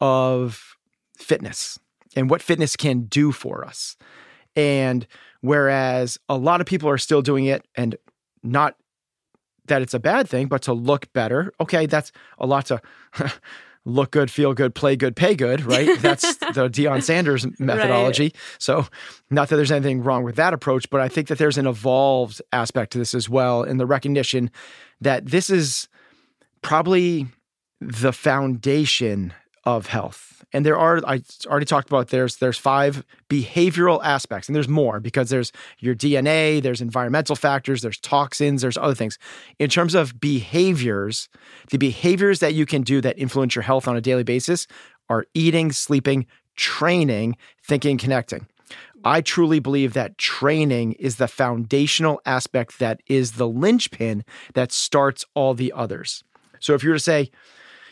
of 0.00 0.76
fitness 1.16 1.78
and 2.16 2.30
what 2.30 2.42
fitness 2.42 2.76
can 2.76 3.02
do 3.02 3.32
for 3.32 3.64
us. 3.64 3.96
And 4.56 5.06
whereas 5.40 6.18
a 6.28 6.36
lot 6.36 6.60
of 6.60 6.66
people 6.66 6.88
are 6.88 6.98
still 6.98 7.22
doing 7.22 7.46
it 7.46 7.66
and 7.74 7.96
not 8.42 8.76
that 9.66 9.82
it's 9.82 9.94
a 9.94 10.00
bad 10.00 10.28
thing, 10.28 10.46
but 10.46 10.62
to 10.62 10.72
look 10.72 11.12
better, 11.12 11.52
okay, 11.60 11.86
that's 11.86 12.12
a 12.38 12.46
lot 12.46 12.66
to 12.66 12.80
look 13.84 14.10
good, 14.10 14.30
feel 14.30 14.54
good, 14.54 14.74
play 14.74 14.96
good, 14.96 15.16
pay 15.16 15.34
good, 15.34 15.62
right? 15.64 15.98
That's 16.00 16.36
the 16.36 16.68
Deion 16.68 17.02
Sanders 17.02 17.46
methodology. 17.58 18.34
So, 18.58 18.86
not 19.30 19.48
that 19.48 19.56
there's 19.56 19.72
anything 19.72 20.02
wrong 20.02 20.22
with 20.22 20.36
that 20.36 20.52
approach, 20.52 20.90
but 20.90 21.00
I 21.00 21.08
think 21.08 21.28
that 21.28 21.38
there's 21.38 21.58
an 21.58 21.66
evolved 21.66 22.42
aspect 22.52 22.92
to 22.92 22.98
this 22.98 23.14
as 23.14 23.28
well 23.28 23.62
in 23.62 23.78
the 23.78 23.86
recognition 23.86 24.50
that 25.00 25.26
this 25.26 25.50
is 25.50 25.88
probably 26.62 27.26
the 27.80 28.12
foundation 28.12 29.32
of 29.64 29.86
health. 29.86 30.44
And 30.52 30.64
there 30.64 30.78
are 30.78 31.00
I 31.06 31.22
already 31.46 31.66
talked 31.66 31.88
about 31.88 32.08
there's 32.08 32.36
there's 32.36 32.58
five 32.58 33.04
behavioral 33.28 34.00
aspects 34.02 34.48
and 34.48 34.56
there's 34.56 34.68
more 34.68 35.00
because 35.00 35.30
there's 35.30 35.52
your 35.78 35.94
DNA, 35.94 36.62
there's 36.62 36.80
environmental 36.80 37.36
factors, 37.36 37.82
there's 37.82 38.00
toxins, 38.00 38.62
there's 38.62 38.78
other 38.78 38.94
things. 38.94 39.18
In 39.58 39.68
terms 39.68 39.94
of 39.94 40.18
behaviors, 40.18 41.28
the 41.70 41.78
behaviors 41.78 42.40
that 42.40 42.54
you 42.54 42.66
can 42.66 42.82
do 42.82 43.00
that 43.02 43.18
influence 43.18 43.54
your 43.54 43.62
health 43.62 43.86
on 43.86 43.96
a 43.96 44.00
daily 44.00 44.24
basis 44.24 44.66
are 45.08 45.26
eating, 45.34 45.72
sleeping, 45.72 46.26
training, 46.56 47.36
thinking, 47.62 47.98
connecting. 47.98 48.46
I 49.04 49.20
truly 49.20 49.60
believe 49.60 49.94
that 49.94 50.18
training 50.18 50.92
is 50.92 51.16
the 51.16 51.28
foundational 51.28 52.20
aspect 52.26 52.78
that 52.78 53.00
is 53.06 53.32
the 53.32 53.48
linchpin 53.48 54.24
that 54.54 54.72
starts 54.72 55.24
all 55.34 55.54
the 55.54 55.72
others. 55.72 56.22
So 56.60 56.74
if 56.74 56.84
you 56.84 56.90
were 56.90 56.96
to 56.96 57.02
say, 57.02 57.30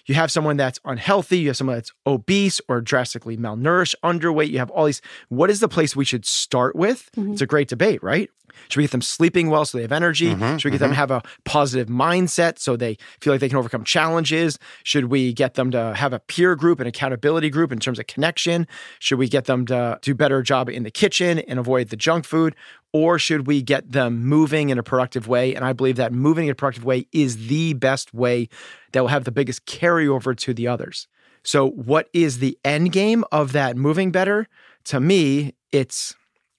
you 0.08 0.14
have 0.14 0.30
someone 0.32 0.56
that's 0.56 0.80
unhealthy, 0.84 1.38
you 1.38 1.48
have 1.48 1.56
someone 1.56 1.76
that's 1.76 1.92
obese 2.06 2.60
or 2.68 2.80
drastically 2.80 3.36
malnourished, 3.36 3.94
underweight, 4.02 4.50
you 4.50 4.58
have 4.58 4.70
all 4.70 4.86
these. 4.86 5.02
What 5.28 5.50
is 5.50 5.60
the 5.60 5.68
place 5.68 5.94
we 5.94 6.04
should 6.04 6.24
start 6.24 6.74
with? 6.74 7.10
Mm-hmm. 7.16 7.32
It's 7.32 7.42
a 7.42 7.46
great 7.46 7.68
debate, 7.68 8.02
right? 8.02 8.30
Should 8.68 8.78
we 8.78 8.84
get 8.84 8.92
them 8.92 9.02
sleeping 9.02 9.50
well 9.50 9.64
so 9.64 9.78
they 9.78 9.82
have 9.82 9.92
energy? 9.92 10.34
Mm-hmm, 10.34 10.56
should 10.56 10.64
we 10.66 10.70
get 10.70 10.76
mm-hmm. 10.76 10.84
them 10.84 10.90
to 10.90 10.96
have 10.96 11.10
a 11.10 11.22
positive 11.44 11.88
mindset 11.88 12.58
so 12.58 12.76
they 12.76 12.98
feel 13.20 13.32
like 13.32 13.40
they 13.40 13.48
can 13.48 13.58
overcome 13.58 13.84
challenges? 13.84 14.58
Should 14.82 15.06
we 15.06 15.32
get 15.32 15.54
them 15.54 15.70
to 15.70 15.94
have 15.94 16.12
a 16.12 16.20
peer 16.20 16.54
group, 16.56 16.80
an 16.80 16.86
accountability 16.86 17.50
group 17.50 17.72
in 17.72 17.78
terms 17.78 17.98
of 17.98 18.06
connection? 18.06 18.66
Should 18.98 19.18
we 19.18 19.28
get 19.28 19.44
them 19.46 19.66
to 19.66 19.98
do 20.02 20.14
better 20.14 20.42
job 20.42 20.68
in 20.68 20.82
the 20.82 20.90
kitchen 20.90 21.38
and 21.40 21.58
avoid 21.58 21.88
the 21.88 21.96
junk 21.96 22.24
food? 22.24 22.54
Or 22.92 23.18
should 23.18 23.46
we 23.46 23.60
get 23.60 23.92
them 23.92 24.24
moving 24.24 24.70
in 24.70 24.78
a 24.78 24.82
productive 24.82 25.28
way? 25.28 25.54
And 25.54 25.64
I 25.64 25.72
believe 25.74 25.96
that 25.96 26.12
moving 26.12 26.46
in 26.46 26.52
a 26.52 26.54
productive 26.54 26.84
way 26.84 27.06
is 27.12 27.48
the 27.48 27.74
best 27.74 28.14
way 28.14 28.48
that 28.92 29.00
will 29.00 29.08
have 29.08 29.24
the 29.24 29.30
biggest 29.30 29.66
carryover 29.66 30.36
to 30.38 30.54
the 30.54 30.68
others. 30.68 31.06
So, 31.42 31.70
what 31.70 32.08
is 32.12 32.38
the 32.38 32.58
end 32.64 32.92
game 32.92 33.24
of 33.30 33.52
that 33.52 33.76
moving 33.76 34.10
better? 34.10 34.48
To 34.84 35.00
me, 35.00 35.54
it's 35.70 36.14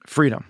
freedom. 0.06 0.46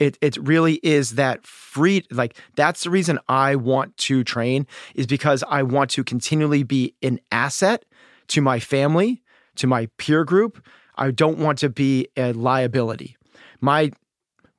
It, 0.00 0.18
it 0.20 0.36
really 0.38 0.80
is 0.82 1.14
that 1.14 1.46
free, 1.46 2.04
like, 2.10 2.36
that's 2.56 2.82
the 2.82 2.90
reason 2.90 3.20
I 3.28 3.54
want 3.54 3.96
to 3.98 4.24
train, 4.24 4.66
is 4.96 5.06
because 5.06 5.44
I 5.46 5.62
want 5.62 5.90
to 5.90 6.02
continually 6.02 6.64
be 6.64 6.94
an 7.02 7.20
asset 7.30 7.84
to 8.28 8.40
my 8.40 8.58
family, 8.58 9.22
to 9.56 9.66
my 9.66 9.86
peer 9.98 10.24
group. 10.24 10.64
I 10.96 11.10
don't 11.12 11.38
want 11.38 11.58
to 11.58 11.68
be 11.68 12.08
a 12.16 12.32
liability. 12.32 13.16
My 13.60 13.92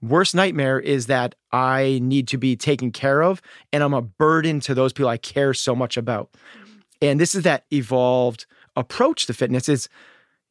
worst 0.02 0.36
nightmare 0.36 0.80
is 0.80 1.08
that 1.08 1.36
I 1.52 2.00
need 2.02 2.28
to 2.30 2.38
be 2.38 2.56
taken 2.56 2.92
care 2.92 3.22
of 3.22 3.42
and 3.74 3.84
I'm 3.84 3.94
a 3.94 4.02
burden 4.02 4.60
to 4.62 4.74
those 4.74 4.94
people 4.94 5.10
I 5.10 5.18
care 5.18 5.54
so 5.54 5.76
much 5.76 5.98
about. 5.98 6.30
And 7.02 7.20
this 7.20 7.36
is 7.36 7.44
that 7.44 7.66
evolved 7.72 8.46
approach 8.76 9.26
to 9.26 9.34
fitness 9.34 9.68
is 9.70 9.90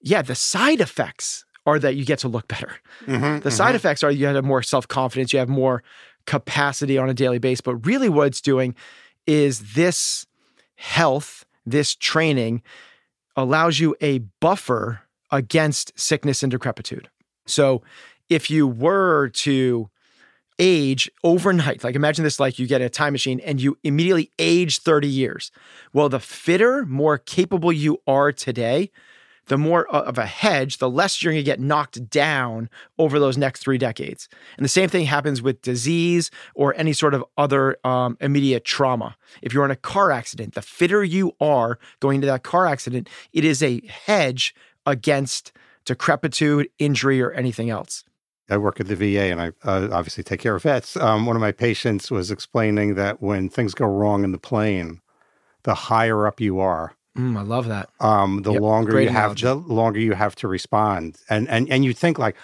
yeah, 0.03 0.23
the 0.23 0.35
side 0.35 0.81
effects 0.81 1.45
are 1.67 1.79
that 1.79 1.95
you 1.95 2.05
get 2.05 2.19
to 2.21 2.29
look 2.29 2.49
better. 2.49 2.73
Mm-hmm, 3.07 3.41
the 3.41 3.51
side 3.51 3.69
mm-hmm. 3.69 3.77
effects 3.77 4.03
are 4.03 4.11
you 4.11 4.27
have 4.27 4.45
more 4.45 4.63
self-confidence, 4.63 5.33
you 5.33 5.39
have 5.39 5.49
more 5.49 5.83
capacity 6.27 6.99
on 6.99 7.09
a 7.09 7.15
daily 7.15 7.39
basis, 7.39 7.61
but 7.61 7.77
really 7.87 8.09
what 8.09 8.29
it's 8.29 8.41
doing 8.41 8.75
is 9.27 9.75
this 9.75 10.27
health, 10.77 11.45
this 11.67 11.95
training 11.95 12.63
allows 13.37 13.79
you 13.79 13.95
a 14.01 14.19
buffer 14.41 15.03
against 15.31 15.99
sickness 15.99 16.43
and 16.43 16.51
decrepitude. 16.51 17.09
So 17.47 17.83
if 18.29 18.51
you 18.51 18.67
were 18.67 19.29
to 19.29 19.91
age 20.59 21.11
overnight, 21.25 21.83
like 21.85 21.95
imagine 21.95 22.23
this 22.23 22.39
like 22.39 22.59
you 22.59 22.67
get 22.67 22.81
a 22.81 22.89
time 22.89 23.13
machine 23.13 23.41
and 23.41 23.61
you 23.61 23.79
immediately 23.83 24.31
age 24.39 24.81
30 24.81 25.09
years. 25.09 25.51
Well, 25.93 26.09
the 26.09 26.21
fitter, 26.21 26.85
more 26.87 27.19
capable 27.19 27.73
you 27.73 27.99
are 28.07 28.31
today, 28.31 28.91
the 29.47 29.59
more 29.59 29.87
of 29.89 30.19
a 30.19 30.27
hedge, 30.27 30.79
the 30.79 30.89
less 30.89 31.23
you're 31.23 31.33
going 31.33 31.43
to 31.43 31.51
get 31.51 31.61
knocked 31.61 32.09
down 32.09 32.69
over 32.99 33.19
those 33.19 33.37
next 33.37 33.61
three 33.61 33.79
decades. 33.79 34.29
And 34.57 34.65
the 34.65 34.69
same 34.69 34.89
thing 34.89 35.07
happens 35.07 35.43
with 35.43 35.63
disease 35.63 36.31
or 36.55 36.75
any 36.77 36.93
sort 36.93 37.15
of 37.15 37.25
other 37.37 37.77
um, 37.85 38.17
immediate 38.21 38.65
trauma. 38.65 39.17
If 39.43 39.53
you're 39.53 39.65
in 39.65 39.71
a 39.71 39.77
car 39.77 40.11
accident, 40.11 40.55
the 40.55 40.63
fitter 40.63 41.03
you 41.03 41.33
are 41.41 41.79
going 42.01 42.17
into 42.17 42.27
that 42.29 42.43
car 42.43 42.67
accident, 42.67 43.09
it 43.33 43.45
is 43.45 43.63
a 43.63 43.81
hedge 43.87 44.55
against 44.87 45.53
decrepitude, 45.85 46.69
injury, 46.79 47.21
or 47.21 47.33
anything 47.33 47.71
else. 47.71 48.05
I 48.49 48.57
work 48.57 48.81
at 48.81 48.89
the 48.89 48.97
VA 48.97 49.31
and 49.31 49.41
I 49.41 49.49
uh, 49.65 49.89
obviously 49.93 50.25
take 50.25 50.41
care 50.41 50.57
of 50.57 50.65
vets. 50.65 50.97
Um, 50.97 51.25
one 51.25 51.37
of 51.37 51.41
my 51.41 51.53
patients 51.53 52.11
was 52.11 52.31
explaining 52.31 52.97
that 52.97 53.23
when 53.23 53.49
things 53.49 53.75
go 53.75 53.87
wrong 53.87 54.25
in 54.25 54.33
the 54.33 54.39
plane, 54.39 55.01
the 55.63 55.75
higher 55.75 56.27
up 56.27 56.41
you 56.41 56.59
are, 56.59 56.97
mm, 57.17 57.37
I 57.37 57.43
love 57.43 57.69
that. 57.69 57.91
Um, 58.01 58.43
the 58.43 58.53
yep, 58.53 58.63
longer 58.63 59.01
you 59.01 59.09
analogy. 59.09 59.47
have, 59.47 59.67
the 59.67 59.73
longer 59.73 60.01
you 60.01 60.13
have 60.13 60.35
to 60.37 60.49
respond. 60.49 61.19
And 61.29 61.49
and 61.49 61.71
and 61.71 61.85
you 61.85 61.93
think 61.93 62.19
like, 62.19 62.37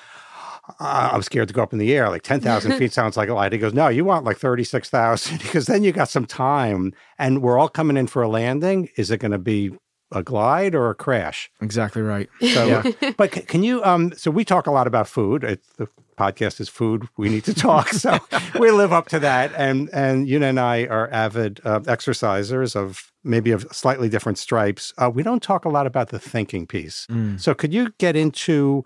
I'm 0.81 1.23
scared 1.23 1.49
to 1.49 1.55
go 1.55 1.63
up 1.63 1.73
in 1.73 1.79
the 1.79 1.95
air. 1.95 2.09
Like 2.09 2.23
ten 2.23 2.41
thousand 2.41 2.73
feet 2.79 2.93
sounds 2.93 3.17
like 3.17 3.29
a 3.29 3.35
lot. 3.35 3.53
He 3.53 3.59
goes, 3.59 3.75
No, 3.75 3.89
you 3.89 4.05
want 4.05 4.25
like 4.25 4.39
thirty 4.39 4.65
six 4.65 4.91
thousand 4.91 5.39
because 5.43 5.67
then 5.67 5.83
you 5.83 5.93
got 5.93 6.09
some 6.09 6.27
time, 6.27 6.93
and 7.19 7.43
we're 7.43 7.59
all 7.59 7.69
coming 7.69 7.97
in 7.97 8.07
for 8.07 8.23
a 8.23 8.29
landing. 8.29 8.89
Is 8.97 9.11
it 9.11 9.19
going 9.19 9.33
to 9.33 9.39
be 9.39 9.73
a 10.13 10.23
glide 10.23 10.75
or 10.75 10.91
a 10.91 10.95
crash. 10.95 11.51
Exactly 11.61 12.03
right. 12.03 12.29
So, 12.41 12.67
yeah. 12.67 13.11
but 13.17 13.33
can 13.33 13.63
you? 13.63 13.83
Um, 13.85 14.13
so 14.17 14.31
we 14.31 14.45
talk 14.45 14.67
a 14.67 14.71
lot 14.71 14.87
about 14.87 15.09
food. 15.09 15.45
It, 15.45 15.63
the 15.77 15.89
podcast 16.17 16.61
is 16.61 16.69
food. 16.69 17.09
We 17.17 17.29
need 17.29 17.45
to 17.45 17.55
talk. 17.55 17.89
So 17.89 18.19
we 18.59 18.71
live 18.71 18.93
up 18.93 19.09
to 19.09 19.19
that. 19.21 19.53
And 19.57 19.91
and 19.93 20.29
you 20.29 20.43
and 20.43 20.59
I 20.59 20.85
are 20.85 21.11
avid 21.11 21.61
uh, 21.65 21.81
exercisers 21.81 22.77
of 22.77 23.13
maybe 23.25 23.51
of 23.51 23.67
slightly 23.73 24.09
different 24.09 24.39
stripes. 24.39 24.95
Uh, 24.97 25.11
we 25.13 25.23
don't 25.23 25.43
talk 25.43 25.65
a 25.65 25.69
lot 25.69 25.87
about 25.87 26.09
the 26.09 26.19
thinking 26.19 26.67
piece. 26.67 27.07
Mm. 27.11 27.41
So 27.41 27.55
could 27.55 27.75
you 27.75 27.93
get 27.99 28.17
into? 28.17 28.85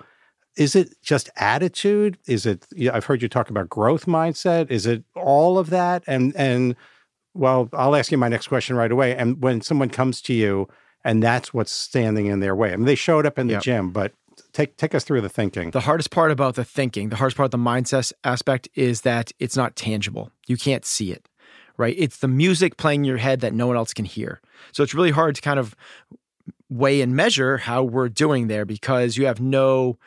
Is 0.57 0.75
it 0.75 1.00
just 1.00 1.31
attitude? 1.37 2.19
Is 2.27 2.45
it? 2.45 2.67
I've 2.93 3.05
heard 3.05 3.23
you 3.23 3.29
talk 3.29 3.50
about 3.50 3.69
growth 3.69 4.07
mindset. 4.07 4.71
Is 4.71 4.87
it 4.87 5.05
all 5.15 5.59
of 5.59 5.71
that? 5.71 6.03
And 6.07 6.35
and 6.35 6.75
well, 7.35 7.69
I'll 7.73 7.95
ask 7.95 8.11
you 8.11 8.19
my 8.19 8.29
next 8.29 8.49
question 8.49 8.75
right 8.75 8.91
away. 8.91 9.15
And 9.15 9.41
when 9.41 9.61
someone 9.61 9.91
comes 9.91 10.21
to 10.23 10.35
you 10.35 10.69
and 11.04 11.23
that's 11.23 11.54
what's 11.54 11.73
standing 11.73 12.26
in 12.26 12.40
their 12.40 12.54
way. 12.54 12.73
I 12.73 12.76
mean, 12.76 12.87
they 12.87 12.95
showed 12.95 13.26
up 13.26 13.38
in 13.38 13.47
the 13.47 13.54
yep. 13.54 13.62
gym, 13.62 13.90
but 13.90 14.12
take 14.52 14.76
take 14.76 14.95
us 14.95 15.04
through 15.04 15.21
the 15.21 15.28
thinking. 15.28 15.71
The 15.71 15.80
hardest 15.80 16.11
part 16.11 16.30
about 16.30 16.54
the 16.54 16.64
thinking, 16.64 17.09
the 17.09 17.16
hardest 17.16 17.37
part 17.37 17.47
of 17.47 17.50
the 17.50 17.59
mindset 17.59 18.12
aspect 18.25 18.69
is 18.75 19.02
that 19.02 19.33
it's 19.38 19.57
not 19.57 19.76
tangible. 19.76 20.30
You 20.47 20.57
can't 20.57 20.85
see 20.85 21.12
it, 21.12 21.28
right? 21.76 21.95
It's 21.99 22.19
the 22.19 22.28
music 22.28 22.76
playing 22.76 23.00
in 23.00 23.04
your 23.07 23.19
head 23.19 23.40
that 23.40 23.54
no 23.54 23.66
one 23.66 23.76
else 23.76 23.95
can 23.95 24.04
hear. 24.04 24.40
So 24.73 24.83
it's 24.83 24.95
really 24.95 25.11
hard 25.11 25.35
to 25.37 25.40
kind 25.40 25.59
of 25.59 25.75
weigh 26.69 27.00
and 27.00 27.16
measure 27.16 27.59
how 27.59 27.83
we're 27.83 28.09
doing 28.09 28.47
there 28.47 28.64
because 28.64 29.16
you 29.16 29.26
have 29.26 29.40
no 29.40 29.99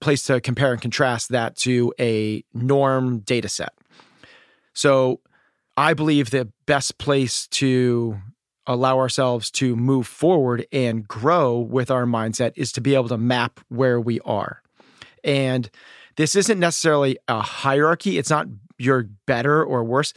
place 0.00 0.24
to 0.26 0.40
compare 0.40 0.72
and 0.72 0.80
contrast 0.80 1.30
that 1.30 1.56
to 1.56 1.92
a 1.98 2.42
norm 2.54 3.20
data 3.20 3.48
set. 3.48 3.72
So 4.72 5.20
I 5.76 5.94
believe 5.94 6.30
the 6.30 6.50
best 6.66 6.98
place 6.98 7.46
to 7.48 8.16
allow 8.68 8.98
ourselves 8.98 9.50
to 9.50 9.74
move 9.74 10.06
forward 10.06 10.66
and 10.70 11.08
grow 11.08 11.58
with 11.58 11.90
our 11.90 12.04
mindset 12.04 12.52
is 12.54 12.70
to 12.72 12.80
be 12.80 12.94
able 12.94 13.08
to 13.08 13.18
map 13.18 13.58
where 13.68 14.00
we 14.00 14.20
are. 14.20 14.62
And 15.24 15.68
this 16.16 16.36
isn't 16.36 16.60
necessarily 16.60 17.18
a 17.26 17.40
hierarchy, 17.40 18.18
it's 18.18 18.30
not 18.30 18.46
you're 18.78 19.08
better 19.26 19.64
or 19.64 19.82
worse. 19.82 20.12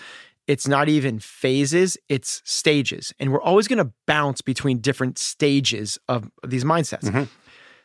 It's 0.48 0.68
not 0.68 0.90
even 0.90 1.20
phases, 1.20 1.98
it's 2.10 2.42
stages. 2.44 3.14
And 3.20 3.32
we're 3.32 3.42
always 3.42 3.68
going 3.68 3.84
to 3.84 3.92
bounce 4.06 4.42
between 4.42 4.80
different 4.80 5.18
stages 5.18 5.98
of 6.10 6.30
these 6.46 6.64
mindsets. 6.64 7.04
Mm-hmm. 7.04 7.24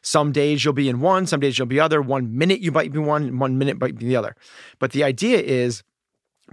Some 0.02 0.32
days 0.32 0.64
you'll 0.64 0.74
be 0.74 0.88
in 0.88 1.00
one, 1.00 1.26
some 1.26 1.40
days 1.40 1.58
you'll 1.58 1.66
be 1.66 1.80
other. 1.80 2.02
One 2.02 2.36
minute 2.36 2.60
you 2.60 2.72
might 2.72 2.92
be 2.92 2.98
one, 2.98 3.38
one 3.38 3.58
minute 3.58 3.80
might 3.80 3.96
be 3.96 4.06
the 4.06 4.16
other. 4.16 4.34
But 4.78 4.92
the 4.92 5.04
idea 5.04 5.38
is 5.38 5.82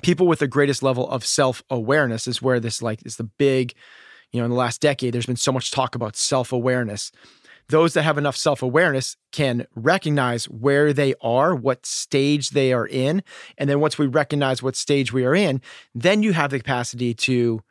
people 0.01 0.27
with 0.27 0.39
the 0.39 0.47
greatest 0.47 0.83
level 0.83 1.09
of 1.09 1.25
self-awareness 1.25 2.27
is 2.27 2.41
where 2.41 2.59
this 2.59 2.81
like 2.81 3.05
is 3.05 3.17
the 3.17 3.23
big 3.23 3.73
you 4.33 4.41
know, 4.41 4.45
in 4.45 4.51
the 4.51 4.57
last 4.57 4.81
decade, 4.81 5.13
there's 5.13 5.27
been 5.27 5.35
so 5.35 5.51
much 5.51 5.71
talk 5.71 5.95
about 5.95 6.15
self 6.15 6.51
awareness. 6.51 7.11
Those 7.69 7.93
that 7.93 8.03
have 8.03 8.17
enough 8.17 8.35
self 8.35 8.61
awareness 8.61 9.15
can 9.31 9.67
recognize 9.75 10.45
where 10.45 10.91
they 10.91 11.13
are, 11.21 11.55
what 11.55 11.85
stage 11.85 12.49
they 12.49 12.73
are 12.73 12.87
in. 12.87 13.23
And 13.57 13.69
then 13.69 13.79
once 13.79 13.97
we 13.97 14.07
recognize 14.07 14.61
what 14.61 14.75
stage 14.75 15.13
we 15.13 15.23
are 15.23 15.35
in, 15.35 15.61
then 15.95 16.23
you 16.23 16.33
have 16.33 16.51
the 16.51 16.57
capacity 16.57 17.13
to 17.13 17.61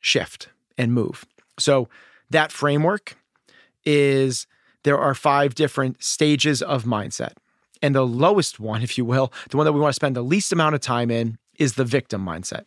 shift 0.00 0.48
and 0.76 0.92
move. 0.92 1.24
So 1.58 1.88
that 2.30 2.50
framework 2.50 3.16
is 3.84 4.46
there 4.84 4.98
are 4.98 5.14
five 5.14 5.54
different 5.54 6.02
stages 6.02 6.62
of 6.62 6.84
mindset. 6.84 7.32
And 7.82 7.94
the 7.94 8.06
lowest 8.06 8.58
one, 8.58 8.82
if 8.82 8.96
you 8.96 9.04
will, 9.04 9.32
the 9.50 9.56
one 9.56 9.66
that 9.66 9.72
we 9.72 9.80
want 9.80 9.90
to 9.90 9.96
spend 9.96 10.16
the 10.16 10.22
least 10.22 10.52
amount 10.52 10.74
of 10.74 10.80
time 10.80 11.10
in, 11.10 11.38
is 11.58 11.74
the 11.74 11.84
victim 11.84 12.24
mindset. 12.24 12.64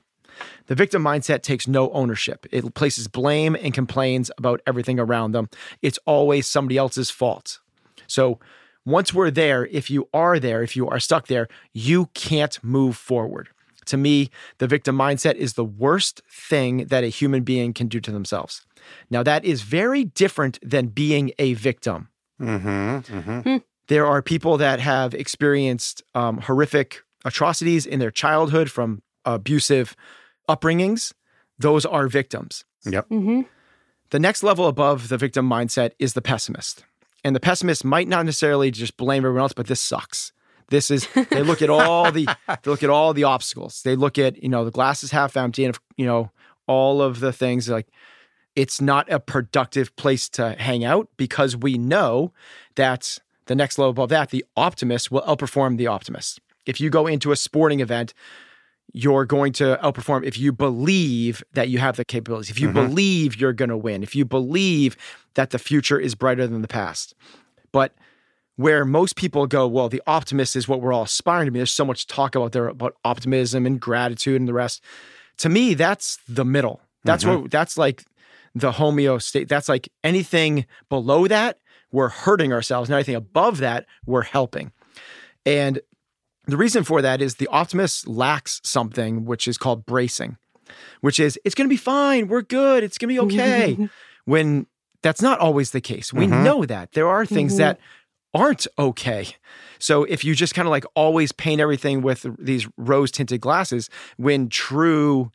The 0.68 0.76
victim 0.76 1.04
mindset 1.04 1.42
takes 1.42 1.68
no 1.68 1.92
ownership. 1.92 2.46
It 2.52 2.74
places 2.74 3.08
blame 3.08 3.56
and 3.56 3.74
complains 3.74 4.32
about 4.38 4.62
everything 4.66 5.00
around 5.00 5.32
them. 5.32 5.50
It's 5.82 6.00
always 6.06 6.48
somebody 6.48 6.78
else's 6.78 7.10
fault. 7.10 7.60
So 8.08 8.40
once 8.86 9.14
we're 9.14 9.32
there, 9.32 9.66
if 9.68 9.90
you 9.90 10.08
are 10.14 10.40
there, 10.40 10.62
if 10.62 10.76
you 10.76 10.88
are 10.88 11.00
stuck 11.00 11.28
there, 11.28 11.48
you 11.74 12.08
can't 12.14 12.64
move 12.64 12.96
forward. 12.96 13.50
To 13.88 13.98
me, 13.98 14.30
the 14.58 14.68
victim 14.68 14.98
mindset 14.98 15.36
is 15.36 15.54
the 15.54 15.66
worst 15.66 16.22
thing 16.30 16.86
that 16.86 17.04
a 17.04 17.08
human 17.08 17.44
being 17.44 17.74
can 17.74 17.88
do 17.88 18.00
to 18.00 18.12
themselves. 18.12 18.66
Now, 19.10 19.24
that 19.24 19.46
is 19.46 19.62
very 19.62 20.06
different 20.06 20.60
than 20.62 20.88
being 20.88 21.32
a 21.40 21.54
victim. 21.54 22.10
Mm-hmm. 22.42 23.18
Mm-hmm. 23.18 23.58
There 23.88 24.06
are 24.06 24.22
people 24.22 24.58
that 24.58 24.80
have 24.80 25.14
experienced 25.14 26.04
um, 26.16 26.40
horrific 26.40 27.04
atrocities 27.24 27.86
in 27.86 28.00
their 28.00 28.12
childhood 28.12 28.70
from 28.72 29.02
abusive 29.24 29.96
upbringings. 30.48 31.14
Those 31.58 31.86
are 31.86 32.08
victims. 32.08 32.66
Yep. 32.86 33.08
hmm 33.08 33.42
The 34.10 34.20
next 34.20 34.44
level 34.44 34.68
above 34.68 35.10
the 35.10 35.18
victim 35.18 35.50
mindset 35.50 35.92
is 36.00 36.14
the 36.14 36.22
pessimist. 36.22 36.84
And 37.24 37.36
the 37.36 37.40
pessimist 37.40 37.84
might 37.84 38.08
not 38.08 38.26
necessarily 38.26 38.70
just 38.70 38.98
blame 38.98 39.26
everyone 39.26 39.42
else, 39.42 39.54
but 39.54 39.68
this 39.68 39.82
sucks. 39.82 40.32
This 40.70 40.92
is 40.92 41.08
they 41.30 41.44
look 41.44 41.62
at 41.62 41.70
all 41.70 42.12
the 42.12 42.26
they 42.48 42.70
look 42.70 42.84
at 42.84 42.90
all 42.90 43.14
the 43.14 43.24
obstacles. 43.24 43.82
They 43.84 43.96
look 43.96 44.18
at, 44.18 44.42
you 44.42 44.50
know, 44.50 44.66
the 44.66 44.72
glass 44.72 45.04
is 45.04 45.12
half 45.12 45.38
empty 45.38 45.66
and 45.66 45.78
you 45.98 46.06
know, 46.06 46.32
all 46.68 47.02
of 47.02 47.20
the 47.20 47.32
things 47.32 47.70
like 47.70 47.88
it's 48.56 48.80
not 48.80 49.12
a 49.12 49.20
productive 49.20 49.96
place 49.96 50.30
to 50.30 50.56
hang 50.58 50.84
out 50.84 51.10
because 51.18 51.56
we 51.58 51.78
know 51.78 52.32
that 52.76 53.20
the 53.48 53.56
next 53.56 53.78
level 53.78 53.92
above 53.92 54.10
that, 54.10 54.30
the 54.30 54.46
optimist 54.56 55.12
will 55.12 55.22
outperform 55.24 55.78
the 55.78 55.88
optimist. 55.88 56.40
If 56.66 56.80
you 56.80 56.90
go 56.90 57.06
into 57.06 57.32
a 57.32 57.36
sporting 57.36 57.80
event, 57.80 58.14
you're 58.94 59.26
going 59.26 59.52
to 59.54 59.78
outperform 59.84 60.24
if 60.24 60.38
you 60.38 60.52
believe 60.52 61.44
that 61.54 61.70
you 61.70 61.80
have 61.80 61.98
the 61.98 62.06
capabilities, 62.06 62.50
if 62.50 62.60
you 62.60 62.70
Mhm. 62.70 62.74
believe 62.74 63.40
you're 63.40 63.54
going 63.54 63.70
to 63.70 63.78
win, 63.78 64.04
if 64.04 64.16
you 64.16 64.24
believe 64.26 64.96
that 65.34 65.50
the 65.50 65.60
future 65.60 66.00
is 66.00 66.16
brighter 66.16 66.48
than 66.48 66.62
the 66.62 66.68
past. 66.68 67.14
But 67.72 67.94
where 68.56 68.86
most 68.86 69.18
people 69.18 69.48
go, 69.48 69.68
well, 69.68 69.90
the 69.90 70.02
optimist 70.08 70.56
is 70.56 70.68
what 70.68 70.80
we're 70.80 70.94
all 70.94 71.04
aspiring 71.04 71.46
to 71.48 71.52
be. 71.52 71.60
There's 71.60 71.72
so 71.72 71.84
much 71.84 72.08
talk 72.08 72.36
about 72.36 72.54
there 72.54 72.68
about 72.70 72.96
optimism 73.04 73.66
and 73.66 73.82
gratitude 73.82 74.40
and 74.40 74.48
the 74.48 74.54
rest. 74.54 74.82
To 75.40 75.50
me, 75.50 75.74
that's 75.74 76.18
the 76.30 76.46
middle. 76.46 76.80
That's 77.04 77.26
what 77.26 77.52
that's 77.52 77.78
like 77.78 78.06
the 78.56 78.72
homeostate. 78.72 79.50
That's 79.50 79.68
like 79.68 79.90
anything 80.06 80.66
below 80.90 81.28
that, 81.28 81.60
we're 81.92 82.08
hurting 82.08 82.54
ourselves. 82.54 82.90
And 82.90 82.96
anything 82.96 83.16
above 83.16 83.58
that, 83.58 83.86
we're 84.06 84.22
helping. 84.24 84.72
And 85.46 85.82
the 86.48 86.58
reason 86.58 86.84
for 86.84 87.02
that 87.02 87.22
is 87.22 87.36
the 87.36 87.48
optimist 87.48 88.08
lacks 88.08 88.62
something 88.64 89.26
which 89.26 89.48
is 89.48 89.58
called 89.58 89.86
bracing, 89.86 90.38
which 91.02 91.20
is 91.20 91.40
it's 91.46 91.56
going 91.56 91.68
to 91.68 91.74
be 91.74 91.78
fine. 91.78 92.28
We're 92.28 92.42
good. 92.42 92.84
It's 92.84 92.98
going 92.98 93.14
to 93.16 93.22
be 93.28 93.36
okay. 93.36 93.90
when 94.26 94.68
that's 95.02 95.22
not 95.22 95.40
always 95.40 95.72
the 95.72 95.82
case. 95.82 96.12
We 96.14 96.26
Mhm. 96.28 96.44
know 96.44 96.66
that 96.66 96.94
there 96.94 97.08
are 97.08 97.26
things 97.26 97.54
Mhm. 97.56 97.58
that 97.58 97.80
aren't 98.34 98.66
okay. 98.80 99.28
So 99.80 100.04
if 100.06 100.24
you 100.24 100.34
just 100.36 100.56
kind 100.56 100.68
of 100.68 100.72
like 100.72 100.86
always 100.96 101.32
paint 101.32 101.62
everything 101.62 102.02
with 102.02 102.26
these 102.40 102.68
rose 102.78 103.12
tinted 103.12 103.40
glasses, 103.42 103.90
when 104.18 104.50
true 104.50 105.32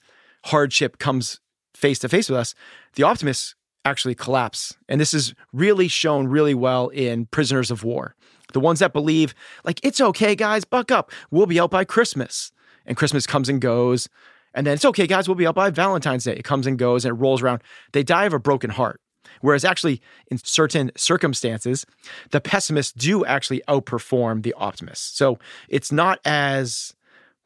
hardship 0.46 0.98
comes 0.98 1.40
face 1.74 1.98
to 2.00 2.08
face 2.08 2.28
with 2.28 2.38
us, 2.38 2.54
the 2.94 3.02
optimists 3.04 3.54
actually 3.84 4.14
collapse. 4.14 4.76
And 4.88 5.00
this 5.00 5.14
is 5.14 5.34
really 5.52 5.88
shown 5.88 6.26
really 6.28 6.52
well 6.54 6.88
in 6.88 7.26
prisoners 7.26 7.70
of 7.70 7.84
war. 7.84 8.14
The 8.52 8.60
ones 8.60 8.80
that 8.80 8.92
believe, 8.92 9.34
like, 9.64 9.80
it's 9.84 10.00
okay, 10.00 10.34
guys, 10.34 10.64
buck 10.64 10.90
up. 10.90 11.10
We'll 11.30 11.46
be 11.46 11.60
out 11.60 11.70
by 11.70 11.84
Christmas. 11.84 12.52
And 12.86 12.96
Christmas 12.96 13.26
comes 13.26 13.48
and 13.48 13.60
goes. 13.60 14.08
And 14.54 14.66
then 14.66 14.74
it's 14.74 14.84
okay, 14.84 15.06
guys, 15.06 15.28
we'll 15.28 15.36
be 15.36 15.46
out 15.46 15.54
by 15.54 15.70
Valentine's 15.70 16.24
Day. 16.24 16.34
It 16.34 16.44
comes 16.44 16.66
and 16.66 16.78
goes 16.78 17.04
and 17.04 17.16
it 17.16 17.20
rolls 17.20 17.42
around. 17.42 17.62
They 17.92 18.02
die 18.02 18.24
of 18.24 18.32
a 18.32 18.38
broken 18.38 18.70
heart. 18.70 19.00
Whereas 19.42 19.64
actually, 19.64 20.00
in 20.30 20.38
certain 20.38 20.90
circumstances, 20.96 21.86
the 22.30 22.40
pessimists 22.40 22.92
do 22.92 23.24
actually 23.24 23.62
outperform 23.68 24.42
the 24.42 24.52
optimists. 24.54 25.16
So 25.16 25.38
it's 25.68 25.92
not 25.92 26.20
as 26.24 26.94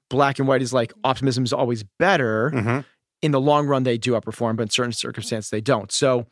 black 0.08 0.38
and 0.38 0.48
white 0.48 0.62
as 0.62 0.72
like 0.72 0.92
optimism 1.04 1.44
is 1.44 1.52
always 1.52 1.82
better. 1.98 2.50
Mm-hmm. 2.54 2.80
In 3.22 3.30
the 3.30 3.40
long 3.40 3.66
run, 3.66 3.84
they 3.84 3.98
do 3.98 4.12
outperform, 4.12 4.56
but 4.56 4.64
in 4.64 4.70
certain 4.70 4.92
circumstances, 4.92 5.50
they 5.50 5.60
don't. 5.60 5.90
So 5.92 6.26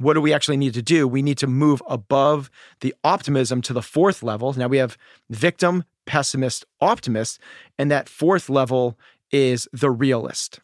what 0.00 0.14
do 0.14 0.20
we 0.20 0.32
actually 0.32 0.56
need 0.56 0.72
to 0.74 0.82
do? 0.82 1.06
We 1.06 1.20
need 1.20 1.36
to 1.38 1.46
move 1.46 1.82
above 1.86 2.50
the 2.80 2.94
optimism 3.04 3.60
to 3.62 3.74
the 3.74 3.82
fourth 3.82 4.22
level. 4.22 4.52
Now 4.54 4.66
we 4.66 4.78
have 4.78 4.96
victim, 5.28 5.84
pessimist, 6.06 6.64
optimist, 6.80 7.38
and 7.78 7.90
that 7.90 8.08
fourth 8.08 8.48
level 8.48 8.98
is 9.30 9.68
the 9.74 9.90
realist. 9.90 10.60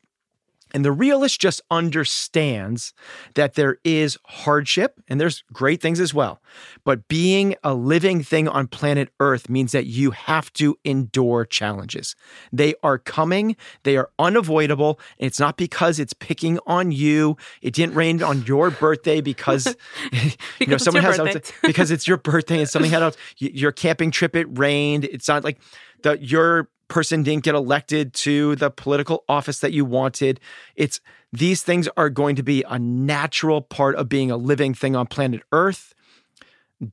And 0.76 0.84
the 0.84 0.92
realist 0.92 1.40
just 1.40 1.62
understands 1.70 2.92
that 3.32 3.54
there 3.54 3.78
is 3.82 4.18
hardship 4.26 5.00
and 5.08 5.18
there's 5.18 5.42
great 5.50 5.80
things 5.80 6.00
as 6.00 6.12
well. 6.12 6.42
But 6.84 7.08
being 7.08 7.54
a 7.64 7.72
living 7.72 8.22
thing 8.22 8.46
on 8.46 8.66
planet 8.66 9.08
Earth 9.18 9.48
means 9.48 9.72
that 9.72 9.86
you 9.86 10.10
have 10.10 10.52
to 10.52 10.76
endure 10.84 11.46
challenges. 11.46 12.14
They 12.52 12.74
are 12.82 12.98
coming, 12.98 13.56
they 13.84 13.96
are 13.96 14.10
unavoidable. 14.18 15.00
And 15.18 15.26
it's 15.26 15.40
not 15.40 15.56
because 15.56 15.98
it's 15.98 16.12
picking 16.12 16.58
on 16.66 16.92
you. 16.92 17.38
It 17.62 17.72
didn't 17.72 17.94
rain 17.94 18.22
on 18.22 18.44
your 18.44 18.70
birthday 18.70 19.22
because, 19.22 19.64
you 20.12 20.66
know, 20.66 20.74
it's 20.74 20.84
someone 20.84 21.02
your 21.02 21.12
has 21.12 21.18
birthday. 21.18 21.54
because 21.66 21.90
it's 21.90 22.06
your 22.06 22.18
birthday 22.18 22.60
and 22.60 22.68
something 22.68 22.90
had 22.90 23.02
y- 23.02 23.14
Your 23.54 23.72
camping 23.72 24.10
trip, 24.10 24.36
it 24.36 24.46
rained. 24.58 25.06
It's 25.06 25.26
not 25.26 25.42
like 25.42 25.58
the 26.02 26.18
your 26.20 26.68
person 26.88 27.22
didn't 27.22 27.44
get 27.44 27.54
elected 27.54 28.12
to 28.14 28.56
the 28.56 28.70
political 28.70 29.24
office 29.28 29.60
that 29.60 29.72
you 29.72 29.84
wanted. 29.84 30.40
It's 30.74 31.00
these 31.32 31.62
things 31.62 31.88
are 31.96 32.10
going 32.10 32.36
to 32.36 32.42
be 32.42 32.64
a 32.68 32.78
natural 32.78 33.60
part 33.60 33.96
of 33.96 34.08
being 34.08 34.30
a 34.30 34.36
living 34.36 34.74
thing 34.74 34.96
on 34.96 35.06
planet 35.06 35.42
Earth. 35.52 35.94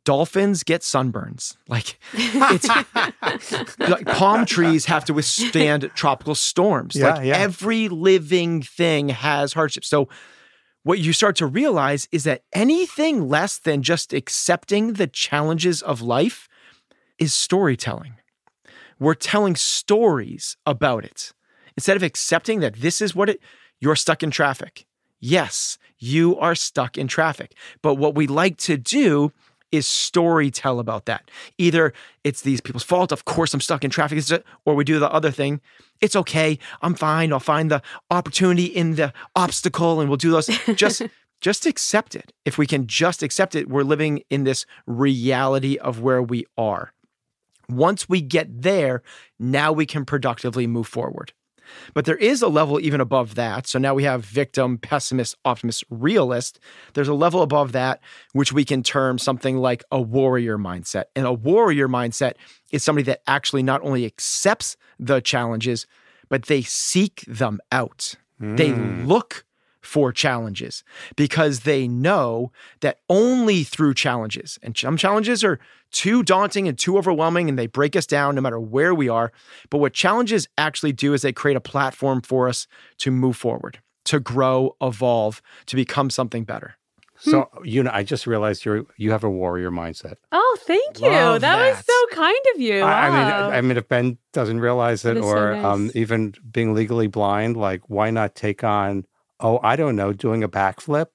Dolphins 0.06 0.64
get 0.64 0.82
sunburns. 0.82 1.58
Like 1.68 2.00
it's 2.14 2.68
like 3.80 4.06
palm 4.06 4.46
trees 4.46 4.86
have 4.86 5.04
to 5.06 5.14
withstand 5.14 5.92
tropical 5.94 6.36
storms. 6.36 6.96
Yeah, 6.96 7.16
like 7.16 7.26
yeah. 7.26 7.38
every 7.38 7.90
living 7.90 8.62
thing 8.62 9.10
has 9.10 9.54
hardships. 9.54 9.90
So 9.90 10.08
what 10.84 11.00
you 11.00 11.14
start 11.14 11.36
to 11.38 11.48
realize 11.48 12.08
is 12.12 12.24
that 12.24 12.44
anything 12.54 13.28
less 13.28 13.58
than 13.58 13.84
just 13.84 14.14
accepting 14.14 14.94
the 14.94 15.08
challenges 15.08 15.82
of 15.82 16.02
life 16.02 16.48
is 17.20 17.34
storytelling. 17.34 18.16
We're 19.04 19.16
telling 19.16 19.58
stories 19.58 20.56
about 20.66 21.04
it. 21.04 21.34
Instead 21.76 21.98
of 21.98 22.04
accepting 22.04 22.62
that 22.62 22.76
this 22.76 23.02
is 23.02 23.14
what 23.14 23.28
it, 23.28 23.42
you're 23.82 23.98
stuck 23.98 24.24
in 24.24 24.32
traffic. 24.32 24.86
Yes, 25.20 25.78
you 26.00 26.38
are 26.40 26.56
stuck 26.56 26.98
in 26.98 27.10
traffic. 27.10 27.54
But 27.82 27.96
what 27.96 28.16
we 28.16 28.28
like 28.28 28.56
to 28.60 28.78
do 28.78 29.34
is 29.74 29.86
story 29.86 30.50
tell 30.50 30.80
about 30.80 31.04
that. 31.08 31.30
Either 31.58 31.92
it's 32.24 32.44
these 32.44 32.62
people's 32.62 32.86
fault, 32.86 33.12
of 33.12 33.26
course 33.26 33.54
I'm 33.54 33.60
stuck 33.60 33.84
in 33.84 33.92
traffic, 33.92 34.24
or 34.64 34.74
we 34.74 34.86
do 34.86 35.00
the 35.00 35.12
other 35.12 35.32
thing. 35.32 35.60
It's 36.00 36.16
okay, 36.16 36.58
I'm 36.82 36.96
fine. 36.96 37.34
I'll 37.34 37.42
find 37.42 37.70
the 37.70 37.82
opportunity 38.10 38.68
in 38.68 38.96
the 38.96 39.12
obstacle 39.36 40.00
and 40.00 40.10
we'll 40.10 40.16
do 40.16 40.32
those. 40.32 40.48
Just 40.76 41.02
just 41.42 41.66
accept 41.66 42.16
it. 42.16 42.32
If 42.46 42.58
we 42.58 42.66
can 42.66 42.88
just 42.88 43.22
accept 43.22 43.54
it, 43.54 43.68
we're 43.68 43.84
living 43.84 44.24
in 44.30 44.46
this 44.46 44.66
reality 44.88 45.78
of 45.78 46.00
where 46.00 46.24
we 46.24 46.46
are. 46.58 46.94
Once 47.76 48.08
we 48.08 48.22
get 48.22 48.62
there, 48.62 49.02
now 49.40 49.72
we 49.72 49.86
can 49.86 50.06
productively 50.06 50.68
move 50.68 50.88
forward. 50.88 51.34
But 51.94 52.06
there 52.06 52.18
is 52.18 52.42
a 52.42 52.48
level 52.48 52.80
even 52.80 53.02
above 53.02 53.36
that. 53.36 53.68
So 53.68 53.80
now 53.80 53.94
we 53.94 54.04
have 54.04 54.26
victim, 54.26 54.78
pessimist, 54.78 55.36
optimist, 55.46 55.84
realist. 55.90 56.60
There's 56.94 57.08
a 57.08 57.14
level 57.14 57.42
above 57.42 57.72
that, 57.72 58.02
which 58.34 58.52
we 58.52 58.66
can 58.66 58.84
term 58.84 59.18
something 59.18 59.58
like 59.58 59.84
a 59.92 60.02
warrior 60.02 60.58
mindset. 60.58 61.06
And 61.16 61.26
a 61.26 61.34
warrior 61.34 61.88
mindset 61.88 62.34
is 62.72 62.84
somebody 62.84 63.04
that 63.06 63.22
actually 63.28 63.64
not 63.64 63.82
only 63.82 64.06
accepts 64.06 64.76
the 65.00 65.22
challenges, 65.22 65.88
but 66.30 66.46
they 66.46 66.62
seek 66.62 67.24
them 67.28 67.60
out. 67.72 68.16
They 68.40 68.72
Mm. 68.72 69.08
look 69.08 69.46
for 69.94 70.12
challenges 70.12 70.84
because 71.16 71.60
they 71.62 71.88
know 71.88 72.52
that 72.82 72.98
only 73.10 73.64
through 73.64 73.94
challenges, 73.94 74.58
and 74.64 74.76
some 74.76 74.98
challenges 74.98 75.44
are 75.44 75.60
too 75.92 76.24
daunting 76.24 76.68
and 76.68 76.80
too 76.80 76.98
overwhelming 76.98 77.48
and 77.48 77.60
they 77.60 77.68
break 77.68 77.96
us 77.96 78.08
down 78.08 78.34
no 78.34 78.42
matter 78.42 78.60
where 78.60 78.96
we 78.96 79.08
are. 79.08 79.32
But 79.70 79.78
what 79.78 79.94
challenges 79.94 80.48
actually 80.58 80.94
do 80.94 81.14
is 81.14 81.22
they 81.22 81.32
create 81.32 81.58
a 81.58 81.62
platform 81.62 82.22
for 82.22 82.50
us 82.50 82.66
to 83.04 83.12
move 83.12 83.38
forward, 83.38 83.80
to 84.06 84.20
grow, 84.20 84.76
evolve, 84.82 85.44
to 85.68 85.76
become 85.76 86.10
something 86.10 86.44
better. 86.44 86.74
So 87.20 87.48
you 87.64 87.84
know, 87.84 87.92
I 87.94 88.02
just 88.04 88.26
realized 88.26 88.66
you 88.66 88.88
you 88.98 89.12
have 89.12 89.24
a 89.24 89.30
warrior 89.30 89.70
mindset. 89.70 90.16
Oh, 90.32 90.58
thank 90.62 91.00
you. 91.00 91.12
Love 91.12 91.42
that, 91.42 91.58
was 91.60 91.86
so 91.86 92.16
kind 92.16 92.46
of 92.56 92.60
you. 92.60 92.82
I, 92.82 93.08
I 93.08 93.10
mean, 93.12 93.54
I 93.58 93.62
mean, 93.62 93.78
if 93.78 93.88
Ben 93.88 94.18
doesn't 94.34 94.60
realize 94.60 95.06
it, 95.06 95.14
That 95.14 95.18
is 95.18 95.24
so 95.26 95.30
or 95.30 95.54
nice. 95.54 95.64
um, 95.64 95.92
even 95.94 96.34
being 96.52 96.74
legally 96.74 97.08
blind, 97.08 97.56
like 97.56 97.82
why 97.88 98.10
not 98.10 98.34
take 98.34 98.64
on? 98.64 99.06
Oh, 99.44 99.60
I 99.62 99.76
don't 99.76 99.96
know, 99.96 100.14
doing 100.14 100.44
a 100.44 100.50
backflip 100.50 101.08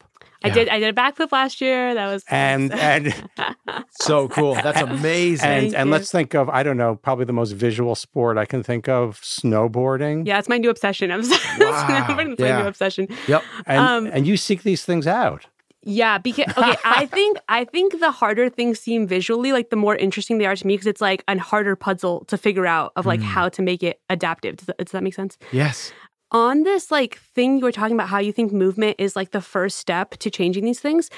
I 0.44 0.48
Yeah. 0.48 0.54
did. 0.54 0.68
I 0.68 0.78
did 0.78 0.96
a 0.96 1.00
backflip 1.00 1.32
last 1.32 1.60
year. 1.60 1.94
That 1.94 2.06
was 2.12 2.24
and 2.30 2.72
and 2.72 3.12
So 3.90 4.28
cool. 4.28 4.54
That's 4.54 4.80
amazing. 4.80 5.48
and 5.48 5.62
Thank 5.62 5.74
and 5.74 5.88
you. 5.88 5.92
let's 5.92 6.12
think 6.12 6.34
of 6.34 6.48
I 6.48 6.62
don't 6.62 6.76
know, 6.76 6.94
probably 6.94 7.24
the 7.24 7.32
most 7.32 7.52
visual 7.52 7.94
sport 7.96 8.38
I 8.38 8.44
can 8.44 8.62
think 8.62 8.88
of, 8.88 9.20
snowboarding. 9.20 10.26
yeah, 10.26 10.38
it's 10.38 10.48
my 10.48 10.58
new 10.58 10.70
obsession. 10.70 11.10
I'm 11.14 11.24
sorry. 11.24 11.40
Wow. 11.58 12.06
It's 12.20 12.38
my 12.40 12.46
Yeah. 12.46 12.62
new 12.62 12.68
obsession. 12.68 13.08
yep. 13.26 13.42
and 13.66 13.80
um, 13.80 14.06
and 14.12 14.26
you 14.26 14.36
seek 14.36 14.62
these 14.62 14.84
things 14.84 15.06
out. 15.06 15.46
Yeah, 15.82 16.18
because 16.18 16.52
okay, 16.56 16.76
I 16.84 17.06
think 17.06 17.38
I 17.48 17.64
think 17.64 17.98
the 17.98 18.10
harder 18.10 18.48
things 18.48 18.78
seem 18.78 19.06
visually, 19.08 19.52
like 19.52 19.70
the 19.70 19.76
more 19.76 19.96
interesting 19.96 20.38
they 20.38 20.46
are 20.46 20.54
to 20.54 20.66
me, 20.66 20.74
because 20.74 20.86
it's 20.86 21.00
like 21.00 21.24
a 21.26 21.38
harder 21.38 21.74
puzzle 21.76 22.24
to 22.26 22.38
figure 22.38 22.66
out 22.66 22.92
of 22.94 23.06
like 23.06 23.20
mm. 23.20 23.24
how 23.24 23.48
to 23.48 23.62
make 23.62 23.82
it 23.82 24.00
adaptive. 24.08 24.56
Does 24.58 24.66
that, 24.66 24.78
does 24.78 24.92
that 24.92 25.02
make 25.02 25.14
sense? 25.14 25.38
Yes. 25.50 25.92
On 26.30 26.62
this 26.62 26.90
like 26.90 27.18
thing 27.18 27.58
you 27.58 27.64
were 27.64 27.72
talking 27.72 27.94
about, 27.94 28.08
how 28.08 28.18
you 28.18 28.32
think 28.32 28.52
movement 28.52 28.96
is 28.98 29.16
like 29.16 29.30
the 29.30 29.40
first 29.40 29.78
step 29.78 30.10
to 30.18 30.30
changing 30.30 30.64
these 30.64 30.80
things. 30.80 31.10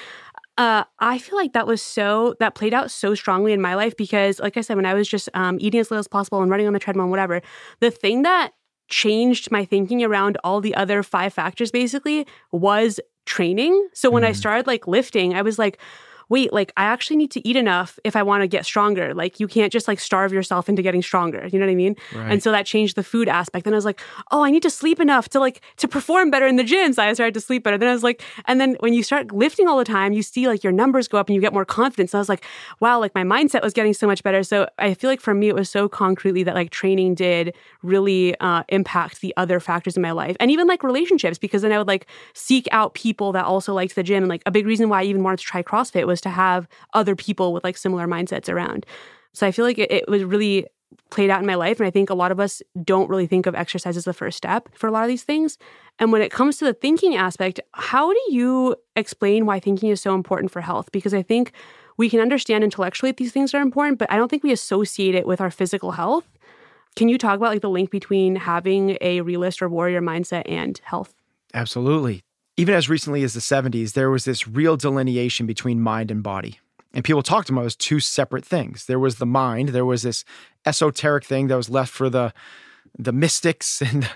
Uh, 0.56 0.84
I 0.98 1.18
feel 1.18 1.36
like 1.36 1.52
that 1.54 1.66
was 1.66 1.80
so 1.80 2.36
that 2.38 2.54
played 2.54 2.74
out 2.74 2.90
so 2.90 3.14
strongly 3.14 3.52
in 3.52 3.60
my 3.60 3.74
life 3.74 3.96
because, 3.96 4.38
like 4.40 4.56
I 4.56 4.60
said, 4.60 4.76
when 4.76 4.86
I 4.86 4.94
was 4.94 5.08
just 5.08 5.28
um, 5.32 5.56
eating 5.60 5.80
as 5.80 5.90
little 5.90 6.00
as 6.00 6.08
possible 6.08 6.42
and 6.42 6.50
running 6.50 6.66
on 6.66 6.74
the 6.74 6.78
treadmill 6.78 7.04
and 7.04 7.10
whatever, 7.10 7.40
the 7.80 7.90
thing 7.90 8.22
that 8.22 8.52
changed 8.88 9.50
my 9.50 9.64
thinking 9.64 10.04
around 10.04 10.36
all 10.44 10.60
the 10.60 10.74
other 10.74 11.02
five 11.02 11.32
factors 11.32 11.70
basically 11.70 12.26
was 12.52 13.00
training. 13.24 13.88
So 13.94 14.10
when 14.10 14.22
mm. 14.22 14.26
I 14.26 14.32
started 14.32 14.66
like 14.66 14.86
lifting, 14.86 15.34
I 15.34 15.42
was 15.42 15.58
like, 15.58 15.78
wait, 16.30 16.52
like 16.52 16.72
I 16.76 16.84
actually 16.84 17.16
need 17.16 17.32
to 17.32 17.46
eat 17.46 17.56
enough 17.56 17.98
if 18.04 18.14
I 18.14 18.22
want 18.22 18.42
to 18.42 18.46
get 18.46 18.64
stronger. 18.64 19.12
Like 19.12 19.40
you 19.40 19.48
can't 19.48 19.72
just 19.72 19.88
like 19.88 19.98
starve 19.98 20.32
yourself 20.32 20.68
into 20.68 20.80
getting 20.80 21.02
stronger. 21.02 21.48
You 21.48 21.58
know 21.58 21.66
what 21.66 21.72
I 21.72 21.74
mean? 21.74 21.96
Right. 22.14 22.30
And 22.32 22.42
so 22.42 22.52
that 22.52 22.66
changed 22.66 22.96
the 22.96 23.02
food 23.02 23.28
aspect. 23.28 23.64
Then 23.64 23.74
I 23.74 23.76
was 23.76 23.84
like, 23.84 24.00
oh, 24.30 24.42
I 24.42 24.50
need 24.52 24.62
to 24.62 24.70
sleep 24.70 25.00
enough 25.00 25.28
to 25.30 25.40
like 25.40 25.60
to 25.78 25.88
perform 25.88 26.30
better 26.30 26.46
in 26.46 26.54
the 26.54 26.62
gym. 26.62 26.92
So 26.92 27.02
I 27.02 27.12
started 27.12 27.34
to 27.34 27.40
sleep 27.40 27.64
better. 27.64 27.76
Then 27.76 27.88
I 27.88 27.92
was 27.92 28.04
like, 28.04 28.22
and 28.46 28.60
then 28.60 28.76
when 28.78 28.94
you 28.94 29.02
start 29.02 29.32
lifting 29.32 29.66
all 29.66 29.76
the 29.76 29.84
time, 29.84 30.12
you 30.12 30.22
see 30.22 30.46
like 30.46 30.62
your 30.62 30.72
numbers 30.72 31.08
go 31.08 31.18
up 31.18 31.28
and 31.28 31.34
you 31.34 31.40
get 31.40 31.52
more 31.52 31.64
confidence. 31.64 32.12
So 32.12 32.18
I 32.18 32.20
was 32.20 32.28
like, 32.28 32.44
wow, 32.78 33.00
like 33.00 33.14
my 33.14 33.24
mindset 33.24 33.62
was 33.62 33.72
getting 33.72 33.92
so 33.92 34.06
much 34.06 34.22
better. 34.22 34.44
So 34.44 34.68
I 34.78 34.94
feel 34.94 35.10
like 35.10 35.20
for 35.20 35.34
me, 35.34 35.48
it 35.48 35.54
was 35.56 35.68
so 35.68 35.88
concretely 35.88 36.44
that 36.44 36.54
like 36.54 36.70
training 36.70 37.16
did 37.16 37.54
really 37.82 38.38
uh, 38.38 38.62
impact 38.68 39.20
the 39.20 39.34
other 39.36 39.58
factors 39.58 39.96
in 39.96 40.02
my 40.02 40.12
life 40.12 40.36
and 40.38 40.50
even 40.52 40.68
like 40.68 40.84
relationships 40.84 41.38
because 41.38 41.62
then 41.62 41.72
I 41.72 41.78
would 41.78 41.88
like 41.88 42.06
seek 42.34 42.68
out 42.70 42.94
people 42.94 43.32
that 43.32 43.44
also 43.44 43.74
liked 43.74 43.96
the 43.96 44.04
gym. 44.04 44.22
And 44.22 44.28
like 44.28 44.42
a 44.46 44.52
big 44.52 44.66
reason 44.66 44.88
why 44.88 45.00
I 45.00 45.04
even 45.04 45.24
wanted 45.24 45.40
to 45.40 45.44
try 45.44 45.62
CrossFit 45.62 46.06
was 46.06 46.19
to 46.22 46.30
have 46.30 46.68
other 46.94 47.16
people 47.16 47.52
with 47.52 47.64
like 47.64 47.76
similar 47.76 48.06
mindsets 48.06 48.48
around. 48.48 48.86
So 49.32 49.46
I 49.46 49.52
feel 49.52 49.64
like 49.64 49.78
it, 49.78 49.90
it 49.90 50.08
was 50.08 50.24
really 50.24 50.66
played 51.10 51.30
out 51.30 51.40
in 51.40 51.46
my 51.46 51.54
life. 51.54 51.78
And 51.78 51.86
I 51.86 51.90
think 51.90 52.10
a 52.10 52.14
lot 52.14 52.32
of 52.32 52.40
us 52.40 52.62
don't 52.82 53.08
really 53.08 53.26
think 53.26 53.46
of 53.46 53.54
exercise 53.54 53.96
as 53.96 54.04
the 54.04 54.12
first 54.12 54.36
step 54.36 54.68
for 54.74 54.86
a 54.86 54.90
lot 54.90 55.02
of 55.02 55.08
these 55.08 55.22
things. 55.22 55.58
And 55.98 56.12
when 56.12 56.22
it 56.22 56.32
comes 56.32 56.56
to 56.58 56.64
the 56.64 56.74
thinking 56.74 57.16
aspect, 57.16 57.60
how 57.72 58.12
do 58.12 58.20
you 58.30 58.76
explain 58.96 59.46
why 59.46 59.60
thinking 59.60 59.90
is 59.90 60.00
so 60.00 60.14
important 60.14 60.50
for 60.50 60.60
health? 60.60 60.90
Because 60.92 61.14
I 61.14 61.22
think 61.22 61.52
we 61.96 62.08
can 62.08 62.20
understand 62.20 62.64
intellectually 62.64 63.12
these 63.12 63.32
things 63.32 63.54
are 63.54 63.60
important, 63.60 63.98
but 63.98 64.10
I 64.10 64.16
don't 64.16 64.28
think 64.28 64.42
we 64.42 64.52
associate 64.52 65.14
it 65.14 65.26
with 65.26 65.40
our 65.40 65.50
physical 65.50 65.92
health. 65.92 66.26
Can 66.96 67.08
you 67.08 67.18
talk 67.18 67.36
about 67.36 67.50
like 67.50 67.60
the 67.60 67.70
link 67.70 67.90
between 67.90 68.34
having 68.34 68.96
a 69.00 69.20
realist 69.20 69.62
or 69.62 69.68
warrior 69.68 70.00
mindset 70.00 70.42
and 70.46 70.80
health? 70.84 71.14
Absolutely 71.54 72.24
even 72.60 72.74
as 72.74 72.90
recently 72.90 73.22
as 73.22 73.32
the 73.32 73.40
70s, 73.40 73.94
there 73.94 74.10
was 74.10 74.26
this 74.26 74.46
real 74.46 74.76
delineation 74.76 75.46
between 75.46 75.80
mind 75.80 76.10
and 76.10 76.22
body. 76.22 76.60
And 76.92 77.02
people 77.02 77.22
talked 77.22 77.48
about 77.48 77.64
as 77.64 77.74
two 77.74 78.00
separate 78.00 78.44
things. 78.44 78.84
There 78.84 78.98
was 78.98 79.16
the 79.16 79.24
mind, 79.24 79.70
there 79.70 79.86
was 79.86 80.02
this 80.02 80.26
esoteric 80.66 81.24
thing 81.24 81.46
that 81.46 81.56
was 81.56 81.70
left 81.70 81.90
for 81.90 82.10
the 82.10 82.34
the 82.98 83.12
mystics 83.12 83.80
and 83.90 84.10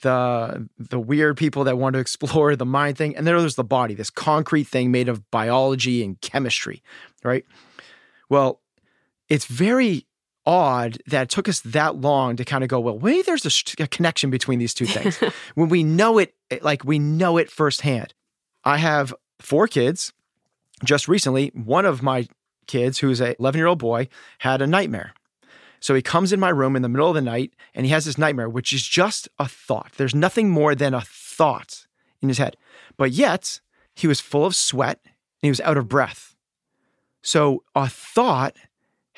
the 0.00 0.66
the 0.78 0.98
weird 0.98 1.36
people 1.36 1.64
that 1.64 1.76
want 1.76 1.92
to 1.92 2.00
explore 2.00 2.56
the 2.56 2.64
mind 2.64 2.96
thing. 2.96 3.14
And 3.16 3.26
then 3.26 3.34
was 3.34 3.56
the 3.56 3.64
body, 3.64 3.94
this 3.94 4.08
concrete 4.08 4.64
thing 4.64 4.90
made 4.90 5.10
of 5.10 5.30
biology 5.30 6.02
and 6.02 6.18
chemistry, 6.22 6.82
right? 7.22 7.44
Well, 8.30 8.60
it's 9.28 9.44
very 9.44 10.06
odd 10.46 10.98
that 11.06 11.22
it 11.22 11.28
took 11.28 11.48
us 11.48 11.60
that 11.60 11.96
long 11.96 12.36
to 12.36 12.44
kind 12.44 12.64
of 12.64 12.68
go, 12.70 12.80
well, 12.80 12.98
maybe 12.98 13.22
there's 13.22 13.46
a, 13.46 13.82
a 13.82 13.86
connection 13.86 14.30
between 14.30 14.58
these 14.58 14.74
two 14.74 14.86
things 14.86 15.16
when 15.54 15.68
we 15.68 15.82
know 15.82 16.18
it, 16.18 16.34
eh, 16.50 16.58
like 16.62 16.84
we 16.84 16.98
know 16.98 17.36
it 17.36 17.50
firsthand. 17.50 18.14
I 18.64 18.78
have 18.78 19.14
four 19.38 19.66
kids. 19.66 20.12
Just 20.82 21.08
recently, 21.08 21.48
one 21.54 21.84
of 21.84 22.02
my 22.02 22.26
kids, 22.66 22.98
who's 22.98 23.20
a 23.20 23.36
11 23.38 23.58
year 23.58 23.66
old 23.66 23.78
boy, 23.78 24.08
had 24.38 24.62
a 24.62 24.66
nightmare. 24.66 25.12
So 25.80 25.94
he 25.94 26.02
comes 26.02 26.32
in 26.32 26.40
my 26.40 26.50
room 26.50 26.76
in 26.76 26.82
the 26.82 26.88
middle 26.88 27.08
of 27.08 27.14
the 27.14 27.22
night 27.22 27.54
and 27.74 27.86
he 27.86 27.92
has 27.92 28.04
this 28.04 28.18
nightmare, 28.18 28.48
which 28.48 28.72
is 28.72 28.86
just 28.86 29.28
a 29.38 29.48
thought. 29.48 29.92
There's 29.96 30.14
nothing 30.14 30.50
more 30.50 30.74
than 30.74 30.94
a 30.94 31.00
thought 31.00 31.86
in 32.20 32.28
his 32.28 32.38
head. 32.38 32.56
But 32.96 33.12
yet, 33.12 33.60
he 33.94 34.06
was 34.06 34.20
full 34.20 34.44
of 34.44 34.54
sweat 34.54 35.00
and 35.04 35.12
he 35.42 35.48
was 35.48 35.60
out 35.60 35.78
of 35.78 35.88
breath. 35.88 36.36
So 37.22 37.64
a 37.74 37.88
thought 37.88 38.56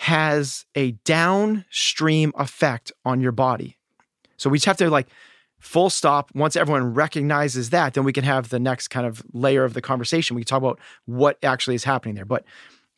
has 0.02 0.66
a 0.74 0.90
downstream 1.04 2.32
effect 2.36 2.90
on 3.04 3.20
your 3.20 3.30
body. 3.30 3.76
So 4.36 4.50
we 4.50 4.58
just 4.58 4.66
have 4.66 4.76
to 4.78 4.90
like 4.90 5.06
full 5.60 5.90
stop. 5.90 6.34
Once 6.34 6.56
everyone 6.56 6.92
recognizes 6.92 7.70
that, 7.70 7.94
then 7.94 8.02
we 8.02 8.12
can 8.12 8.24
have 8.24 8.48
the 8.48 8.58
next 8.58 8.88
kind 8.88 9.06
of 9.06 9.22
layer 9.32 9.62
of 9.62 9.74
the 9.74 9.80
conversation. 9.80 10.34
We 10.34 10.42
can 10.42 10.48
talk 10.48 10.58
about 10.58 10.80
what 11.04 11.38
actually 11.44 11.76
is 11.76 11.84
happening 11.84 12.16
there. 12.16 12.24
But 12.24 12.44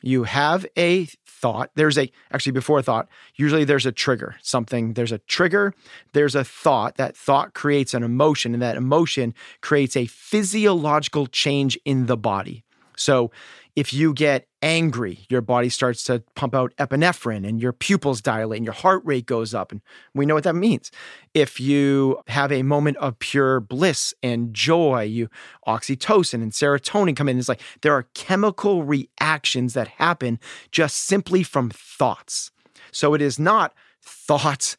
you 0.01 0.23
have 0.23 0.65
a 0.75 1.07
thought. 1.27 1.69
There's 1.75 1.99
a, 1.99 2.11
actually, 2.31 2.53
before 2.53 2.81
thought, 2.81 3.07
usually 3.35 3.65
there's 3.65 3.85
a 3.85 3.91
trigger, 3.91 4.35
something, 4.41 4.93
there's 4.93 5.11
a 5.11 5.19
trigger, 5.19 5.75
there's 6.13 6.33
a 6.33 6.43
thought. 6.43 6.97
That 6.97 7.15
thought 7.15 7.53
creates 7.53 7.93
an 7.93 8.01
emotion, 8.01 8.53
and 8.53 8.63
that 8.63 8.77
emotion 8.77 9.35
creates 9.61 9.95
a 9.95 10.07
physiological 10.07 11.27
change 11.27 11.77
in 11.85 12.07
the 12.07 12.17
body. 12.17 12.63
So 12.97 13.29
if 13.75 13.93
you 13.93 14.13
get 14.13 14.47
angry, 14.61 15.25
your 15.29 15.41
body 15.41 15.69
starts 15.69 16.03
to 16.05 16.23
pump 16.33 16.55
out 16.55 16.73
epinephrine 16.77 17.47
and 17.47 17.61
your 17.61 17.73
pupils 17.73 18.21
dilate 18.21 18.57
and 18.57 18.65
your 18.65 18.73
heart 18.73 19.01
rate 19.05 19.25
goes 19.25 19.53
up. 19.53 19.71
And 19.71 19.81
we 20.13 20.25
know 20.25 20.33
what 20.33 20.45
that 20.45 20.55
means. 20.55 20.91
If 21.33 21.59
you 21.59 22.21
have 22.27 22.51
a 22.51 22.63
moment 22.63 22.97
of 22.97 23.19
pure 23.19 23.59
bliss 23.59 24.13
and 24.23 24.53
joy, 24.53 25.03
you 25.03 25.29
oxytocin 25.67 26.41
and 26.41 26.51
serotonin 26.51 27.15
come 27.15 27.27
in. 27.27 27.37
It's 27.37 27.49
like 27.49 27.61
there 27.81 27.93
are 27.93 28.07
chemical 28.13 28.83
reactions 28.83 29.73
that 29.73 29.89
happen 29.89 30.39
just 30.71 30.95
simply 30.95 31.43
from 31.43 31.69
thoughts. 31.69 32.51
So 32.91 33.13
it 33.13 33.21
is 33.21 33.37
not 33.37 33.73
thoughts 34.01 34.77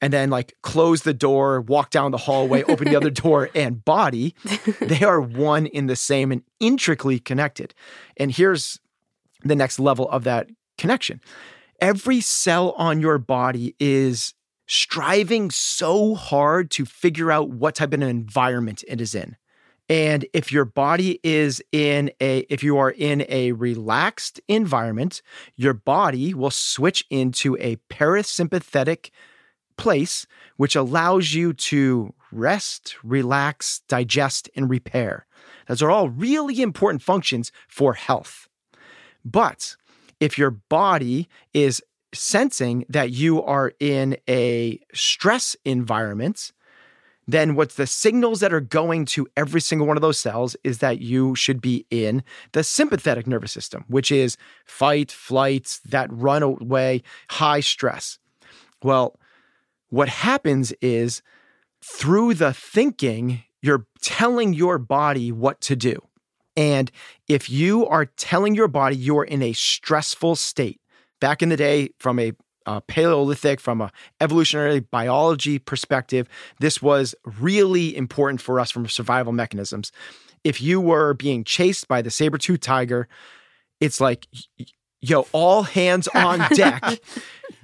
and 0.00 0.12
then 0.12 0.30
like 0.30 0.54
close 0.62 1.02
the 1.02 1.14
door, 1.14 1.60
walk 1.60 1.90
down 1.90 2.10
the 2.10 2.18
hallway, 2.18 2.62
open 2.64 2.88
the 2.88 2.96
other 2.96 3.10
door, 3.10 3.50
and 3.54 3.84
body, 3.84 4.34
they 4.80 5.02
are 5.02 5.20
one 5.20 5.66
in 5.66 5.86
the 5.86 5.96
same 5.96 6.32
and 6.32 6.42
intricately 6.58 7.18
connected. 7.18 7.74
And 8.16 8.30
here's 8.30 8.80
the 9.44 9.56
next 9.56 9.78
level 9.78 10.08
of 10.10 10.24
that 10.24 10.48
connection 10.78 11.20
every 11.80 12.20
cell 12.20 12.72
on 12.72 13.00
your 13.00 13.18
body 13.18 13.74
is 13.78 14.34
striving 14.66 15.50
so 15.50 16.14
hard 16.14 16.70
to 16.70 16.84
figure 16.84 17.32
out 17.32 17.50
what 17.50 17.74
type 17.74 17.88
of 17.88 17.94
an 17.94 18.02
environment 18.02 18.84
it 18.86 19.00
is 19.00 19.14
in. 19.14 19.36
And 19.88 20.24
if 20.32 20.52
your 20.52 20.64
body 20.64 21.18
is 21.24 21.60
in 21.72 22.12
a, 22.20 22.46
if 22.48 22.62
you 22.62 22.78
are 22.78 22.90
in 22.90 23.26
a 23.28 23.50
relaxed 23.50 24.40
environment, 24.46 25.20
your 25.56 25.74
body 25.74 26.32
will 26.32 26.52
switch 26.52 27.04
into 27.10 27.56
a 27.58 27.74
parasympathetic 27.90 29.10
place, 29.80 30.26
which 30.56 30.76
allows 30.76 31.32
you 31.32 31.52
to 31.52 32.14
rest, 32.32 32.96
relax, 33.02 33.80
digest, 33.88 34.48
and 34.54 34.70
repair. 34.70 35.26
Those 35.66 35.82
are 35.82 35.90
all 35.90 36.08
really 36.08 36.62
important 36.62 37.02
functions 37.02 37.52
for 37.68 37.94
health. 37.94 38.48
But 39.24 39.76
if 40.18 40.38
your 40.38 40.50
body 40.50 41.28
is 41.54 41.82
sensing 42.12 42.84
that 42.88 43.10
you 43.10 43.42
are 43.42 43.72
in 43.78 44.16
a 44.28 44.80
stress 44.92 45.56
environment, 45.64 46.52
then 47.26 47.54
what's 47.54 47.76
the 47.76 47.86
signals 47.86 48.40
that 48.40 48.52
are 48.52 48.60
going 48.60 49.04
to 49.04 49.28
every 49.36 49.60
single 49.60 49.86
one 49.86 49.96
of 49.96 50.00
those 50.00 50.18
cells 50.18 50.56
is 50.64 50.78
that 50.78 51.00
you 51.00 51.34
should 51.36 51.60
be 51.60 51.86
in 51.90 52.22
the 52.52 52.64
sympathetic 52.64 53.26
nervous 53.26 53.52
system, 53.52 53.84
which 53.86 54.10
is 54.10 54.36
fight, 54.64 55.12
flight, 55.12 55.78
that 55.88 56.12
runaway, 56.12 57.02
high 57.28 57.60
stress. 57.60 58.18
Well, 58.82 59.18
what 59.90 60.08
happens 60.08 60.72
is 60.80 61.22
through 61.82 62.34
the 62.34 62.52
thinking, 62.52 63.42
you're 63.62 63.86
telling 64.00 64.54
your 64.54 64.78
body 64.78 65.30
what 65.30 65.60
to 65.62 65.76
do. 65.76 66.00
And 66.56 66.90
if 67.28 67.48
you 67.48 67.86
are 67.86 68.06
telling 68.06 68.54
your 68.54 68.68
body 68.68 68.96
you're 68.96 69.24
in 69.24 69.42
a 69.42 69.52
stressful 69.52 70.36
state, 70.36 70.80
back 71.20 71.42
in 71.42 71.48
the 71.48 71.56
day, 71.56 71.90
from 71.98 72.18
a 72.18 72.32
uh, 72.66 72.80
Paleolithic, 72.80 73.60
from 73.60 73.80
a 73.80 73.90
evolutionary 74.20 74.80
biology 74.80 75.58
perspective, 75.58 76.28
this 76.60 76.82
was 76.82 77.14
really 77.38 77.96
important 77.96 78.40
for 78.40 78.60
us 78.60 78.70
from 78.70 78.88
survival 78.88 79.32
mechanisms. 79.32 79.92
If 80.44 80.60
you 80.60 80.80
were 80.80 81.14
being 81.14 81.44
chased 81.44 81.88
by 81.88 82.02
the 82.02 82.10
saber-tooth 82.10 82.60
tiger, 82.60 83.08
it's 83.80 84.00
like 84.00 84.26
yo, 85.00 85.26
all 85.32 85.62
hands 85.62 86.08
on 86.08 86.38
deck. 86.54 86.82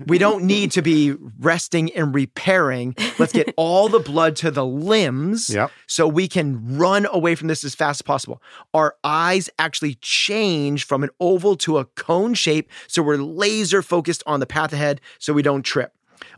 we 0.07 0.19
don't 0.19 0.45
need 0.45 0.71
to 0.73 0.83
be 0.83 1.15
resting 1.39 1.93
and 1.95 2.15
repairing. 2.15 2.95
Let's 3.19 3.33
get 3.33 3.53
all 3.57 3.89
the 3.89 3.99
blood 3.99 4.37
to 4.37 4.51
the 4.51 4.65
limbs 4.65 5.51
yep. 5.51 5.71
so 5.87 6.07
we 6.07 6.29
can 6.29 6.77
run 6.77 7.07
away 7.11 7.35
from 7.35 7.49
this 7.49 7.65
as 7.65 7.75
fast 7.75 7.99
as 7.99 8.03
possible. 8.03 8.43
Our 8.75 8.97
eyes 9.05 9.51
actually 9.59 9.95
change 9.97 10.85
from 10.85 11.03
an 11.03 11.11
oval 11.21 11.57
to 11.59 11.79
a 11.79 11.85
cone 11.85 12.35
shape. 12.35 12.71
So 12.87 13.03
we're 13.03 13.17
laser 13.17 13.83
focused 13.83 14.23
on 14.27 14.41
the 14.41 14.47
path 14.47 14.73
ahead 14.73 15.01
so 15.19 15.33
we 15.33 15.43
don't 15.43 15.63
trip. 15.63 15.93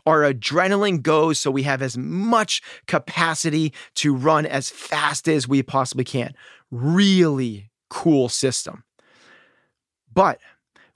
Our 0.07 0.23
adrenaline 0.23 1.03
goes 1.03 1.39
so 1.39 1.51
we 1.51 1.65
have 1.65 1.83
as 1.83 1.97
much 1.97 2.63
capacity 2.87 3.73
to 3.97 4.15
run 4.15 4.47
as 4.47 4.71
fast 4.71 5.29
as 5.29 5.47
we 5.47 5.63
possibly 5.63 6.05
can. 6.05 6.35
Really 6.71 7.71
cool 7.91 8.29
system. 8.29 8.85
But 10.13 10.41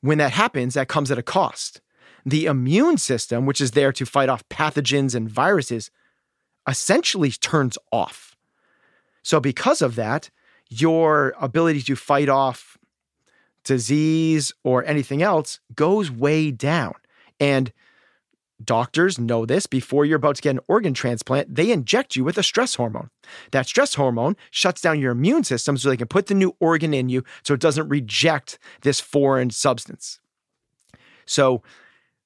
when 0.03 0.19
that 0.19 0.33
happens, 0.33 0.75
that 0.75 0.89
comes 0.89 1.11
at 1.11 1.19
a 1.19 1.23
cost. 1.23 1.81
The 2.27 2.47
immune 2.47 2.99
system, 2.99 3.47
which 3.47 3.61
is 3.61 3.71
there 3.71 3.93
to 3.93 4.05
fight 4.05 4.29
off 4.29 4.47
pathogens 4.49 5.15
and 5.15 5.29
viruses, 5.29 5.91
essentially 6.69 7.31
turns 7.31 7.79
off. 7.91 8.37
So, 9.23 9.41
because 9.41 9.81
of 9.81 9.95
that, 9.97 10.31
your 10.69 11.35
ability 11.41 11.83
to 11.83 11.97
fight 11.97 12.29
off 12.29 12.77
disease 13.65 14.53
or 14.65 14.85
anything 14.85 15.23
else 15.23 15.61
goes 15.75 16.11
way 16.11 16.51
down. 16.51 16.95
And 17.39 17.73
doctors 18.65 19.19
know 19.19 19.45
this 19.47 19.67
before 19.67 20.05
you're 20.05 20.17
about 20.17 20.37
to 20.37 20.43
get 20.43 20.51
an 20.51 20.61
organ 20.69 20.95
transplant, 20.95 21.55
they 21.55 21.71
inject 21.71 22.17
you 22.17 22.25
with 22.25 22.39
a 22.39 22.43
stress 22.43 22.75
hormone. 22.77 23.11
That 23.51 23.67
stress 23.67 23.95
hormone 23.95 24.37
shuts 24.51 24.81
down 24.81 25.01
your 25.01 25.13
immune 25.13 25.45
system 25.45 25.77
so 25.77 25.89
they 25.89 25.97
can 25.97 26.09
put 26.09 26.27
the 26.27 26.35
new 26.35 26.57
organ 26.61 26.95
in 26.95 27.09
you 27.09 27.25
so 27.43 27.55
it 27.55 27.61
doesn't 27.61 27.89
reject 27.89 28.59
this 28.83 29.01
foreign 29.01 29.51
substance. 29.51 30.21
So, 31.27 31.63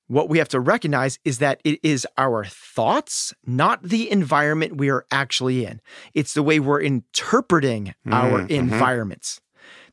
what 0.08 0.28
we 0.28 0.38
have 0.38 0.48
to 0.50 0.60
recognize 0.60 1.18
is 1.24 1.38
that 1.38 1.60
it 1.64 1.80
is 1.82 2.06
our 2.16 2.44
thoughts, 2.44 3.34
not 3.44 3.82
the 3.82 4.08
environment 4.08 4.76
we 4.76 4.88
are 4.88 5.04
actually 5.10 5.66
in. 5.66 5.80
It's 6.14 6.32
the 6.32 6.44
way 6.44 6.60
we're 6.60 6.80
interpreting 6.80 7.92
our 8.12 8.42
Mhm, 8.42 8.46
mhm. 8.46 8.50
environments. 8.50 9.40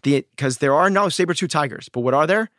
Because 0.04 0.60
there 0.60 0.76
are 0.76 0.90
no 0.92 1.10
saber 1.10 1.34
tooth 1.34 1.50
tigers, 1.50 1.90
but 1.90 2.02
what 2.02 2.14
are 2.14 2.28
there? 2.28 2.50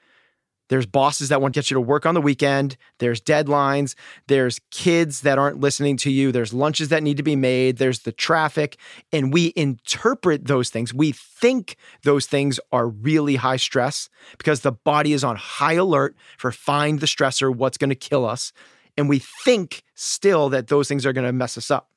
There's 0.69 0.87
bosses 0.87 1.29
that 1.29 1.41
want 1.41 1.55
to 1.55 1.59
get 1.59 1.71
you 1.71 1.75
to 1.75 1.81
work 1.81 2.07
on 2.07 2.15
the 2.15 2.21
weekend. 2.21 2.77
There's 2.99 3.21
deadlines. 3.21 3.95
There's 4.29 4.61
kids 4.71 5.21
that 5.23 5.39
aren't 5.39 5.61
listening 5.61 5.97
to 5.99 6.11
you. 6.11 6.33
There's 6.33 6.55
lunches 6.55 6.89
that 6.89 7.03
need 7.03 7.17
to 7.19 7.23
be 7.23 7.37
made. 7.37 7.77
There's 7.77 8.01
the 8.01 8.13
traffic. 8.13 8.79
And 9.13 9.33
we 9.33 9.53
interpret 9.57 10.47
those 10.47 10.71
things. 10.71 10.95
We 10.95 11.13
think 11.13 11.77
those 12.03 12.27
things 12.27 12.59
are 12.73 12.89
really 12.89 13.37
high 13.37 13.57
stress 13.57 14.09
because 14.39 14.61
the 14.61 14.73
body 14.73 15.13
is 15.13 15.25
on 15.25 15.37
high 15.37 15.75
alert 15.75 16.17
for 16.39 16.51
find 16.51 17.01
the 17.01 17.07
stressor, 17.07 17.55
what's 17.55 17.79
going 17.79 17.91
to 17.91 17.95
kill 17.95 18.25
us. 18.25 18.53
And 18.97 19.09
we 19.09 19.19
think 19.19 19.83
still 19.95 20.49
that 20.51 20.69
those 20.69 20.89
things 20.89 21.05
are 21.05 21.13
going 21.13 21.27
to 21.27 21.33
mess 21.33 21.59
us 21.59 21.71
up. 21.71 21.91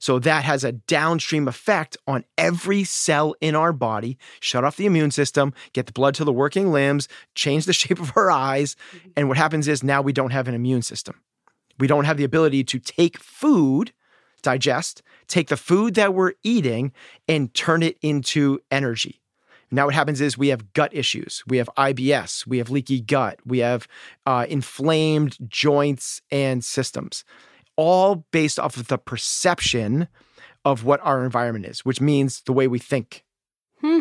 So 0.00 0.18
that 0.18 0.44
has 0.44 0.64
a 0.64 0.72
downstream 0.72 1.46
effect 1.46 1.96
on 2.06 2.24
every 2.38 2.84
cell 2.84 3.34
in 3.40 3.54
our 3.54 3.72
body. 3.72 4.18
Shut 4.40 4.64
off 4.64 4.78
the 4.78 4.86
immune 4.86 5.10
system, 5.10 5.52
get 5.74 5.86
the 5.86 5.92
blood 5.92 6.14
to 6.16 6.24
the 6.24 6.32
working 6.32 6.72
limbs, 6.72 7.06
change 7.34 7.66
the 7.66 7.72
shape 7.80 8.00
of 8.00 8.12
our 8.16 8.30
eyes. 8.30 8.74
And 9.16 9.28
what 9.28 9.36
happens 9.36 9.68
is 9.68 9.84
now 9.84 10.00
we 10.00 10.14
don't 10.14 10.30
have 10.30 10.48
an 10.48 10.54
immune 10.54 10.82
system. 10.82 11.20
We 11.78 11.86
don't 11.86 12.06
have 12.06 12.16
the 12.16 12.24
ability 12.24 12.64
to 12.64 12.78
take 12.78 13.18
food, 13.18 13.92
digest, 14.42 15.02
take 15.28 15.48
the 15.48 15.56
food 15.56 15.94
that 15.94 16.14
we're 16.14 16.32
eating, 16.42 16.92
and 17.28 17.52
turn 17.54 17.82
it 17.82 17.98
into 18.00 18.58
energy. 18.70 19.20
Now, 19.70 19.84
what 19.84 19.94
happens 19.94 20.20
is 20.20 20.36
we 20.36 20.48
have 20.48 20.72
gut 20.72 20.92
issues. 20.92 21.44
We 21.46 21.58
have 21.58 21.70
IBS. 21.76 22.46
We 22.46 22.58
have 22.58 22.70
leaky 22.70 23.00
gut. 23.00 23.38
We 23.46 23.58
have 23.58 23.86
uh, 24.26 24.46
inflamed 24.48 25.36
joints 25.48 26.22
and 26.30 26.64
systems 26.64 27.24
all 27.80 28.26
based 28.30 28.58
off 28.60 28.76
of 28.76 28.88
the 28.88 28.98
perception 28.98 30.06
of 30.66 30.84
what 30.84 31.00
our 31.02 31.24
environment 31.24 31.64
is, 31.64 31.80
which 31.80 31.98
means 31.98 32.42
the 32.42 32.52
way 32.52 32.68
we 32.68 32.78
think. 32.78 33.24
Hmm. 33.80 34.00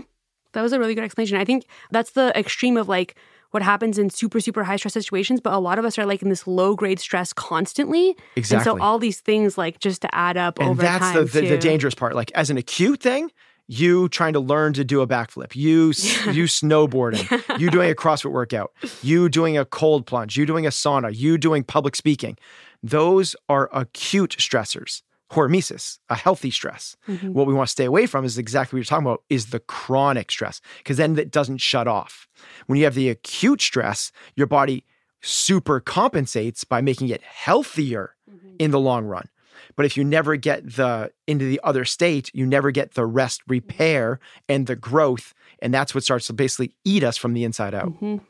That 0.52 0.62
was 0.62 0.74
a 0.74 0.80
really 0.80 0.96
good 0.96 1.06
explanation. 1.06 1.38
I 1.38 1.46
think 1.46 1.66
that's 1.90 2.12
the 2.12 2.38
extreme 2.38 2.76
of 2.76 2.90
like 2.90 3.16
what 3.52 3.64
happens 3.64 3.98
in 3.98 4.10
super, 4.10 4.42
super 4.42 4.66
high 4.66 4.76
stress 4.76 4.94
situations. 4.94 5.40
But 5.40 5.54
a 5.54 5.60
lot 5.60 5.80
of 5.80 5.86
us 5.86 5.98
are 5.98 6.06
like 6.06 6.22
in 6.22 6.28
this 6.28 6.46
low 6.46 6.76
grade 6.76 7.00
stress 7.00 7.32
constantly. 7.32 8.18
Exactly. 8.36 8.72
And 8.72 8.80
so 8.80 8.84
all 8.84 9.00
these 9.00 9.22
things 9.22 9.58
like 9.58 9.80
just 9.80 10.02
to 10.02 10.14
add 10.14 10.36
up 10.36 10.60
and 10.60 10.72
over 10.72 10.82
that's 10.82 11.00
time. 11.00 11.16
the, 11.16 11.24
the, 11.24 11.50
the 11.52 11.58
dangerous 11.58 11.96
part. 11.96 12.16
Like 12.16 12.34
as 12.36 12.50
an 12.50 12.58
acute 12.58 13.00
thing, 13.02 13.32
you 13.68 14.10
trying 14.10 14.34
to 14.34 14.42
learn 14.42 14.74
to 14.74 14.84
do 14.84 15.00
a 15.00 15.08
backflip, 15.08 15.56
you 15.56 15.92
s- 15.92 16.26
you 16.36 16.46
snowboarding, 16.46 17.24
you 17.60 17.70
doing 17.70 17.90
a 17.90 17.96
CrossFit 17.96 18.32
workout, 18.32 18.74
you 19.04 19.30
doing 19.30 19.58
a 19.58 19.64
cold 19.64 20.06
plunge, 20.06 20.36
you 20.36 20.46
doing 20.46 20.66
a 20.66 20.70
sauna, 20.70 21.16
you 21.16 21.38
doing 21.38 21.64
public 21.64 21.96
speaking. 21.96 22.36
Those 22.84 23.36
are 23.48 23.70
acute 23.74 24.36
stressors. 24.40 25.02
Hormesis, 25.32 26.00
a 26.10 26.16
healthy 26.16 26.50
stress. 26.50 26.96
Mhm. 27.08 27.34
What 27.34 27.46
we 27.46 27.54
want 27.54 27.68
to 27.68 27.72
stay 27.72 27.86
away 27.86 28.08
from 28.08 28.26
is 28.26 28.40
exactly 28.40 28.76
what 28.76 28.80
you're 28.80 28.86
talking 28.86 29.06
about 29.06 29.24
is 29.30 29.48
the 29.48 29.60
chronic 29.60 30.32
stress 30.32 30.60
because 30.80 30.98
then 30.98 31.18
it 31.20 31.30
doesn't 31.30 31.60
shut 31.60 31.88
off. 31.88 32.28
When 32.66 32.80
you 32.80 32.86
have 32.86 32.96
the 32.96 33.10
acute 33.10 33.62
stress, 33.62 34.12
your 34.36 34.48
body 34.48 34.86
super 35.22 35.80
compensates 35.80 36.64
by 36.64 36.82
making 36.82 37.10
it 37.10 37.22
healthier 37.22 38.16
in 38.58 38.72
the 38.72 38.80
long 38.80 39.06
run. 39.06 39.28
But 39.76 39.86
if 39.86 39.96
you 39.96 40.04
never 40.04 40.36
get 40.36 40.76
the 40.78 41.12
into 41.28 41.46
the 41.46 41.60
other 41.64 41.86
state, 41.86 42.32
you 42.34 42.48
never 42.48 42.72
get 42.72 42.96
the 42.96 43.06
rest 43.06 43.42
repair 43.48 44.20
and 44.48 44.66
the 44.66 44.76
growth 44.76 45.34
and 45.62 45.72
that's 45.74 45.94
what 45.94 46.04
starts 46.04 46.26
to 46.28 46.34
basically 46.34 46.74
eat 46.86 47.04
us 47.04 47.18
from 47.18 47.34
the 47.34 47.44
inside 47.44 47.76
out. 47.76 47.94
Mhm. 48.02 48.22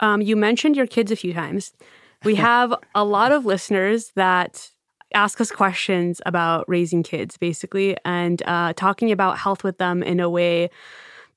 Um, 0.00 0.20
you 0.22 0.34
mentioned 0.34 0.76
your 0.76 0.86
kids 0.86 1.12
a 1.12 1.16
few 1.16 1.32
times. 1.32 1.74
We 2.24 2.34
have 2.34 2.74
a 2.94 3.04
lot 3.04 3.32
of 3.32 3.46
listeners 3.46 4.12
that 4.14 4.70
ask 5.14 5.40
us 5.40 5.50
questions 5.50 6.20
about 6.26 6.68
raising 6.68 7.02
kids, 7.02 7.36
basically, 7.36 7.96
and 8.04 8.42
uh, 8.46 8.72
talking 8.74 9.10
about 9.10 9.38
health 9.38 9.64
with 9.64 9.78
them 9.78 10.02
in 10.02 10.20
a 10.20 10.28
way 10.28 10.70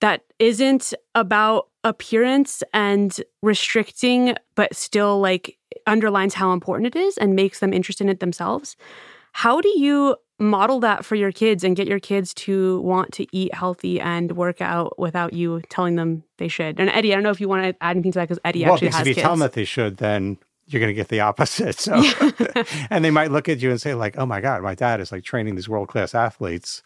that 0.02 0.24
isn't 0.40 0.94
about 1.16 1.70
appearance 1.84 2.64
and 2.74 3.20
restricting, 3.42 4.36
but 4.56 4.76
still 4.76 5.20
like 5.20 5.58
underlines 5.88 6.34
how 6.34 6.52
important 6.52 6.94
it 6.94 7.00
is 7.00 7.18
and 7.18 7.36
makes 7.36 7.60
them 7.60 7.74
interested 7.74 8.06
in 8.06 8.10
it 8.10 8.20
themselves. 8.20 8.76
How 9.32 9.62
do 9.62 9.70
you 9.80 10.18
model 10.40 10.80
that 10.82 11.06
for 11.06 11.16
your 11.16 11.32
kids 11.32 11.64
and 11.64 11.76
get 11.76 11.88
your 11.88 12.00
kids 12.00 12.34
to 12.34 12.82
want 12.82 13.14
to 13.14 13.26
eat 13.32 13.54
healthy 13.54 14.00
and 14.00 14.34
work 14.34 14.62
out 14.62 15.00
without 15.00 15.34
you 15.34 15.62
telling 15.70 15.96
them 15.96 16.24
they 16.38 16.48
should? 16.48 16.80
And 16.80 16.90
Eddie, 16.90 17.14
I 17.14 17.16
don't 17.16 17.24
know 17.24 17.32
if 17.32 17.42
you 17.42 17.48
want 17.48 17.64
to 17.64 17.84
add 17.84 17.92
anything 17.92 18.12
to 18.12 18.20
that 18.20 18.26
because 18.26 18.40
Eddie 18.44 18.66
well, 18.66 18.74
actually 18.74 18.90
has 18.90 19.02
if 19.02 19.08
you 19.08 19.14
kids. 19.16 19.24
tell 19.24 19.32
them 19.32 19.40
that 19.40 19.54
they 19.54 19.66
should, 19.66 19.98
then 19.98 20.38
you're 20.68 20.80
going 20.80 20.90
to 20.90 20.94
get 20.94 21.10
the 21.10 21.22
opposite. 21.22 21.80
So, 21.80 22.02
and 22.90 23.04
they 23.04 23.12
might 23.12 23.32
look 23.32 23.50
at 23.50 23.62
you 23.62 23.72
and 23.72 23.82
say, 23.82 23.94
like, 23.94 24.18
"Oh 24.18 24.26
my 24.26 24.42
God, 24.42 24.62
my 24.62 24.76
dad 24.76 25.02
is 25.02 25.12
like 25.12 25.24
training 25.24 25.56
these 25.56 25.70
world 25.70 25.90
class 25.90 26.16
athletes." 26.16 26.82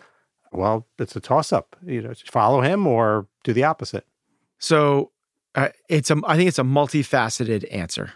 Well, 0.52 0.88
it's 0.98 1.16
a 1.16 1.20
toss 1.20 1.52
up. 1.52 1.76
You 1.86 2.02
know, 2.02 2.14
follow 2.32 2.62
him 2.62 2.88
or 2.88 3.28
do 3.44 3.54
the 3.54 3.64
opposite. 3.64 4.06
So 4.60 5.12
uh, 5.56 5.70
it's 5.90 6.10
a 6.10 6.18
I 6.26 6.36
think 6.38 6.48
it's 6.48 6.60
a 6.60 6.64
multifaceted 6.64 7.66
answer 7.74 8.14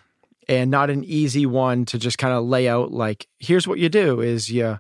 and 0.47 0.71
not 0.71 0.89
an 0.89 1.04
easy 1.04 1.45
one 1.45 1.86
to 1.86 1.97
just 1.97 2.17
kind 2.17 2.34
of 2.34 2.45
lay 2.45 2.67
out 2.67 2.91
like 2.91 3.28
here's 3.39 3.67
what 3.67 3.80
you 3.80 3.89
do 3.89 4.21
is 4.21 4.50
you 4.50 4.80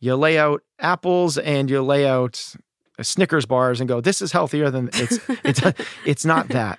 you 0.00 0.14
lay 0.14 0.38
out 0.38 0.62
apples 0.78 1.38
and 1.38 1.70
you 1.70 1.82
lay 1.82 2.06
out 2.06 2.54
Snickers 3.00 3.46
bars 3.46 3.80
and 3.80 3.88
go 3.88 4.00
this 4.00 4.22
is 4.22 4.32
healthier 4.32 4.70
than 4.70 4.90
it's 4.94 5.18
it's 5.44 5.60
it's 6.04 6.24
not 6.24 6.48
that. 6.48 6.78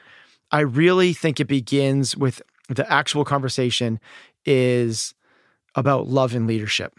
I 0.52 0.60
really 0.60 1.14
think 1.14 1.40
it 1.40 1.46
begins 1.46 2.16
with 2.16 2.42
the 2.74 2.92
actual 2.92 3.26
conversation 3.26 4.00
is 4.46 5.14
about 5.76 6.08
love 6.08 6.36
and 6.36 6.48
leadership. 6.48 6.94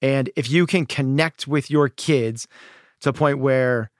And 0.00 0.30
if 0.36 0.50
you 0.50 0.66
can 0.66 0.86
connect 0.86 1.46
with 1.46 1.70
your 1.70 1.88
kids 1.88 2.48
to 3.00 3.10
a 3.10 3.12
point 3.12 3.38
where 3.38 3.90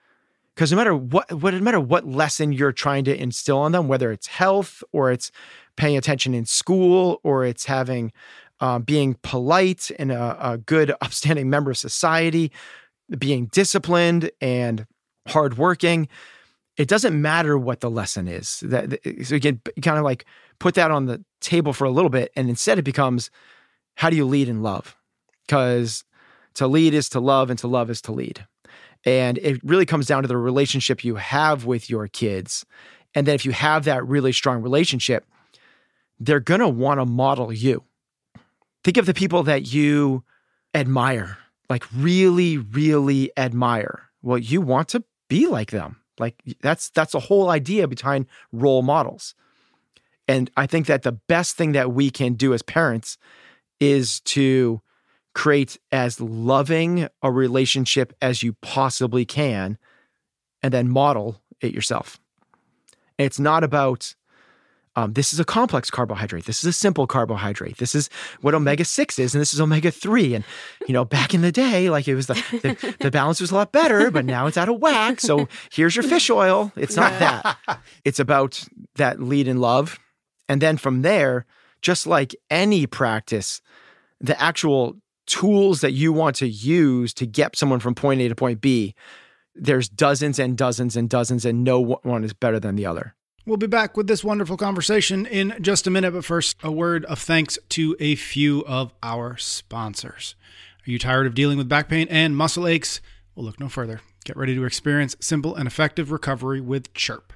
because 0.55 0.71
no 0.71 0.77
matter 0.77 0.95
what, 0.95 1.31
what 1.31 1.53
no 1.53 1.59
matter 1.61 1.79
what 1.79 2.05
lesson 2.07 2.51
you're 2.51 2.71
trying 2.71 3.05
to 3.05 3.19
instill 3.19 3.57
on 3.57 3.71
them, 3.71 3.87
whether 3.87 4.11
it's 4.11 4.27
health 4.27 4.83
or 4.91 5.11
it's 5.11 5.31
paying 5.77 5.97
attention 5.97 6.33
in 6.33 6.45
school 6.45 7.19
or 7.23 7.43
it's 7.43 7.65
having 7.65 8.11
um, 8.59 8.83
being 8.83 9.17
polite 9.23 9.89
and 9.97 10.11
a, 10.11 10.51
a 10.51 10.57
good, 10.57 10.91
upstanding 11.01 11.49
member 11.49 11.71
of 11.71 11.77
society, 11.77 12.51
being 13.17 13.47
disciplined 13.47 14.31
and 14.41 14.85
hardworking, 15.27 16.07
it 16.77 16.87
doesn't 16.87 17.19
matter 17.19 17.57
what 17.57 17.81
the 17.81 17.89
lesson 17.89 18.27
is. 18.27 18.59
That 18.61 18.93
eh, 19.05 19.23
so 19.23 19.35
you 19.35 19.41
can 19.41 19.61
kind 19.81 19.97
of 19.97 20.03
like 20.03 20.25
put 20.59 20.75
that 20.75 20.91
on 20.91 21.05
the 21.05 21.23
table 21.39 21.73
for 21.73 21.85
a 21.85 21.91
little 21.91 22.09
bit, 22.09 22.31
and 22.35 22.49
instead 22.49 22.79
it 22.79 22.83
becomes, 22.83 23.29
how 23.95 24.09
do 24.09 24.15
you 24.15 24.25
lead 24.25 24.49
in 24.49 24.61
love? 24.61 24.95
Because 25.45 26.03
to 26.55 26.67
lead 26.67 26.93
is 26.93 27.09
to 27.09 27.19
love, 27.19 27.49
and 27.49 27.59
to 27.59 27.67
love 27.67 27.89
is 27.89 28.01
to 28.03 28.11
lead. 28.11 28.45
And 29.05 29.37
it 29.39 29.61
really 29.63 29.85
comes 29.85 30.07
down 30.07 30.21
to 30.21 30.27
the 30.27 30.37
relationship 30.37 31.03
you 31.03 31.15
have 31.15 31.65
with 31.65 31.89
your 31.89 32.07
kids. 32.07 32.65
And 33.13 33.27
then 33.27 33.35
if 33.35 33.45
you 33.45 33.51
have 33.51 33.83
that 33.83 34.07
really 34.07 34.31
strong 34.31 34.61
relationship, 34.61 35.25
they're 36.19 36.39
going 36.39 36.61
to 36.61 36.69
want 36.69 36.99
to 36.99 37.05
model 37.05 37.51
you. 37.51 37.83
Think 38.83 38.97
of 38.97 39.05
the 39.05 39.13
people 39.13 39.43
that 39.43 39.73
you 39.73 40.23
admire, 40.73 41.37
like 41.69 41.83
really, 41.95 42.57
really 42.57 43.31
admire. 43.37 44.09
Well, 44.21 44.37
you 44.37 44.61
want 44.61 44.87
to 44.89 45.03
be 45.27 45.47
like 45.47 45.71
them. 45.71 45.97
Like 46.19 46.41
that's 46.61 46.89
that's 46.89 47.13
the 47.13 47.19
whole 47.19 47.49
idea 47.49 47.87
behind 47.87 48.27
role 48.51 48.81
models. 48.81 49.35
And 50.27 50.49
I 50.55 50.67
think 50.67 50.87
that 50.87 51.03
the 51.03 51.11
best 51.11 51.57
thing 51.57 51.73
that 51.73 51.91
we 51.91 52.09
can 52.09 52.33
do 52.33 52.53
as 52.53 52.61
parents 52.61 53.17
is 53.79 54.21
to 54.21 54.81
create 55.33 55.77
as 55.91 56.21
loving 56.21 57.07
a 57.21 57.31
relationship 57.31 58.13
as 58.21 58.43
you 58.43 58.53
possibly 58.61 59.25
can 59.25 59.77
and 60.61 60.73
then 60.73 60.87
model 60.87 61.41
it 61.59 61.73
yourself. 61.73 62.19
It's 63.17 63.39
not 63.39 63.63
about 63.63 64.15
Um, 64.95 65.13
this 65.13 65.33
is 65.33 65.39
a 65.39 65.45
complex 65.45 65.89
carbohydrate. 65.89 66.45
This 66.45 66.59
is 66.59 66.65
a 66.65 66.73
simple 66.73 67.07
carbohydrate. 67.07 67.77
This 67.77 67.95
is 67.95 68.09
what 68.41 68.53
omega 68.53 68.85
six 68.85 69.17
is, 69.17 69.33
and 69.33 69.41
this 69.41 69.53
is 69.53 69.59
omega 69.59 69.89
three. 69.89 70.35
And 70.35 70.43
you 70.87 70.93
know, 70.93 71.03
back 71.03 71.33
in 71.33 71.41
the 71.41 71.51
day, 71.51 71.89
like 71.89 72.07
it 72.07 72.15
was 72.15 72.27
the, 72.27 72.35
the 72.61 72.95
the 72.99 73.11
balance 73.11 73.41
was 73.41 73.51
a 73.51 73.55
lot 73.55 73.71
better, 73.71 74.11
but 74.11 74.25
now 74.25 74.45
it's 74.45 74.57
out 74.57 74.69
of 74.69 74.79
whack. 74.79 75.19
So 75.19 75.47
here's 75.71 75.95
your 75.95 76.03
fish 76.03 76.29
oil. 76.29 76.71
It's 76.75 76.95
not 76.95 77.17
that. 77.19 77.57
It's 78.05 78.19
about 78.19 78.63
that 78.95 79.21
lead 79.21 79.47
in 79.47 79.59
love, 79.59 79.99
and 80.47 80.61
then 80.61 80.77
from 80.77 81.01
there, 81.01 81.45
just 81.81 82.05
like 82.05 82.35
any 82.49 82.85
practice, 82.85 83.61
the 84.19 84.39
actual 84.41 84.97
tools 85.25 85.81
that 85.81 85.91
you 85.91 86.11
want 86.11 86.35
to 86.37 86.47
use 86.47 87.13
to 87.15 87.25
get 87.25 87.55
someone 87.55 87.79
from 87.79 87.95
point 87.95 88.21
A 88.21 88.27
to 88.27 88.35
point 88.35 88.61
B, 88.61 88.93
there's 89.55 89.89
dozens 89.89 90.39
and 90.39 90.57
dozens 90.57 90.95
and 90.95 91.09
dozens, 91.09 91.45
and 91.45 91.63
no 91.63 91.99
one 92.03 92.23
is 92.23 92.33
better 92.33 92.59
than 92.59 92.75
the 92.75 92.85
other. 92.85 93.15
We'll 93.45 93.57
be 93.57 93.67
back 93.67 93.97
with 93.97 94.07
this 94.07 94.23
wonderful 94.23 94.55
conversation 94.55 95.25
in 95.25 95.57
just 95.59 95.85
a 95.85 95.89
minute, 95.89 96.11
but 96.11 96.23
first, 96.23 96.55
a 96.63 96.71
word 96.71 97.03
of 97.05 97.19
thanks 97.19 97.59
to 97.69 97.93
a 97.99 98.15
few 98.15 98.63
of 98.65 98.93
our 99.03 99.35
sponsors. 99.35 100.35
Are 100.87 100.91
you 100.91 100.97
tired 100.97 101.27
of 101.27 101.35
dealing 101.35 101.57
with 101.57 101.67
back 101.67 101.89
pain 101.89 102.07
and 102.09 102.37
muscle 102.37 102.65
aches? 102.65 103.01
Well, 103.35 103.45
look 103.45 103.59
no 103.59 103.67
further. 103.67 103.99
Get 104.23 104.37
ready 104.37 104.55
to 104.55 104.63
experience 104.63 105.17
simple 105.19 105.55
and 105.55 105.67
effective 105.67 106.09
recovery 106.09 106.61
with 106.61 106.93
Chirp. 106.93 107.33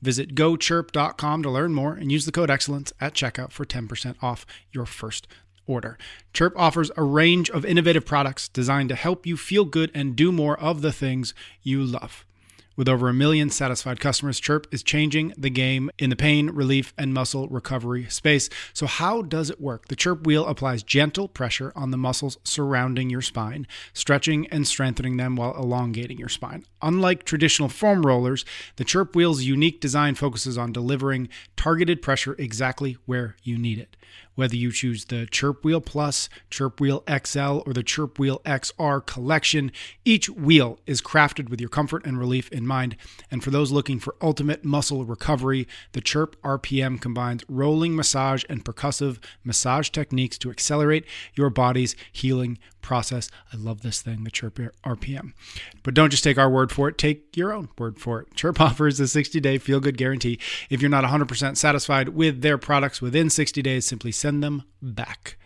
Visit 0.00 0.36
gochirp.com 0.36 1.42
to 1.42 1.50
learn 1.50 1.74
more 1.74 1.94
and 1.94 2.12
use 2.12 2.24
the 2.24 2.30
code 2.30 2.48
excellence 2.50 2.92
at 3.00 3.14
checkout 3.14 3.50
for 3.50 3.64
10% 3.64 4.14
off 4.22 4.46
your 4.70 4.86
first 4.86 5.26
order. 5.66 5.98
Chirp 6.32 6.54
offers 6.56 6.92
a 6.96 7.02
range 7.02 7.50
of 7.50 7.64
innovative 7.64 8.06
products 8.06 8.46
designed 8.46 8.90
to 8.90 8.94
help 8.94 9.26
you 9.26 9.36
feel 9.36 9.64
good 9.64 9.90
and 9.92 10.14
do 10.14 10.30
more 10.30 10.56
of 10.60 10.82
the 10.82 10.92
things 10.92 11.34
you 11.64 11.82
love. 11.82 12.24
With 12.82 12.88
over 12.88 13.08
a 13.08 13.14
million 13.14 13.48
satisfied 13.48 14.00
customers, 14.00 14.40
Chirp 14.40 14.66
is 14.72 14.82
changing 14.82 15.34
the 15.38 15.50
game 15.50 15.88
in 15.98 16.10
the 16.10 16.16
pain, 16.16 16.50
relief, 16.50 16.92
and 16.98 17.14
muscle 17.14 17.46
recovery 17.46 18.06
space. 18.08 18.50
So, 18.72 18.88
how 18.88 19.22
does 19.22 19.50
it 19.50 19.60
work? 19.60 19.86
The 19.86 19.94
Chirp 19.94 20.26
wheel 20.26 20.44
applies 20.44 20.82
gentle 20.82 21.28
pressure 21.28 21.72
on 21.76 21.92
the 21.92 21.96
muscles 21.96 22.38
surrounding 22.42 23.08
your 23.08 23.22
spine, 23.22 23.68
stretching 23.92 24.48
and 24.48 24.66
strengthening 24.66 25.16
them 25.16 25.36
while 25.36 25.54
elongating 25.54 26.18
your 26.18 26.28
spine. 26.28 26.64
Unlike 26.82 27.22
traditional 27.22 27.68
foam 27.68 28.04
rollers, 28.04 28.44
the 28.74 28.84
Chirp 28.84 29.14
wheel's 29.14 29.44
unique 29.44 29.80
design 29.80 30.16
focuses 30.16 30.58
on 30.58 30.72
delivering 30.72 31.28
targeted 31.54 32.02
pressure 32.02 32.34
exactly 32.36 32.96
where 33.06 33.36
you 33.44 33.58
need 33.58 33.78
it 33.78 33.96
whether 34.34 34.56
you 34.56 34.72
choose 34.72 35.06
the 35.06 35.26
Chirp 35.26 35.64
Wheel 35.64 35.80
Plus, 35.80 36.28
Chirp 36.50 36.80
Wheel 36.80 37.04
XL, 37.08 37.60
or 37.66 37.72
the 37.72 37.82
Chirp 37.82 38.18
Wheel 38.18 38.40
XR 38.44 39.04
collection. 39.04 39.72
Each 40.04 40.28
wheel 40.28 40.78
is 40.86 41.02
crafted 41.02 41.48
with 41.48 41.60
your 41.60 41.68
comfort 41.68 42.04
and 42.06 42.18
relief 42.18 42.50
in 42.50 42.66
mind. 42.66 42.71
And 43.30 43.42
for 43.42 43.50
those 43.50 43.70
looking 43.70 43.98
for 43.98 44.16
ultimate 44.20 44.64
muscle 44.64 45.04
recovery, 45.04 45.66
the 45.92 46.00
Chirp 46.00 46.40
RPM 46.42 47.00
combines 47.00 47.44
rolling 47.48 47.94
massage 47.94 48.44
and 48.48 48.64
percussive 48.64 49.18
massage 49.44 49.90
techniques 49.90 50.38
to 50.38 50.50
accelerate 50.50 51.04
your 51.34 51.50
body's 51.50 51.94
healing 52.12 52.58
process. 52.80 53.30
I 53.52 53.56
love 53.56 53.82
this 53.82 54.02
thing, 54.02 54.24
the 54.24 54.30
Chirp 54.30 54.58
RPM. 54.84 55.32
But 55.82 55.94
don't 55.94 56.10
just 56.10 56.24
take 56.24 56.38
our 56.38 56.50
word 56.50 56.72
for 56.72 56.88
it, 56.88 56.98
take 56.98 57.36
your 57.36 57.52
own 57.52 57.68
word 57.78 57.98
for 57.98 58.20
it. 58.20 58.34
Chirp 58.34 58.60
offers 58.60 59.00
a 59.00 59.08
60 59.08 59.40
day 59.40 59.58
feel 59.58 59.80
good 59.80 59.96
guarantee. 59.96 60.38
If 60.70 60.80
you're 60.80 60.90
not 60.90 61.04
100% 61.04 61.56
satisfied 61.56 62.10
with 62.10 62.42
their 62.42 62.58
products 62.58 63.00
within 63.00 63.30
60 63.30 63.62
days, 63.62 63.86
simply 63.86 64.12
send 64.12 64.42
them 64.42 64.64
back. 64.80 65.36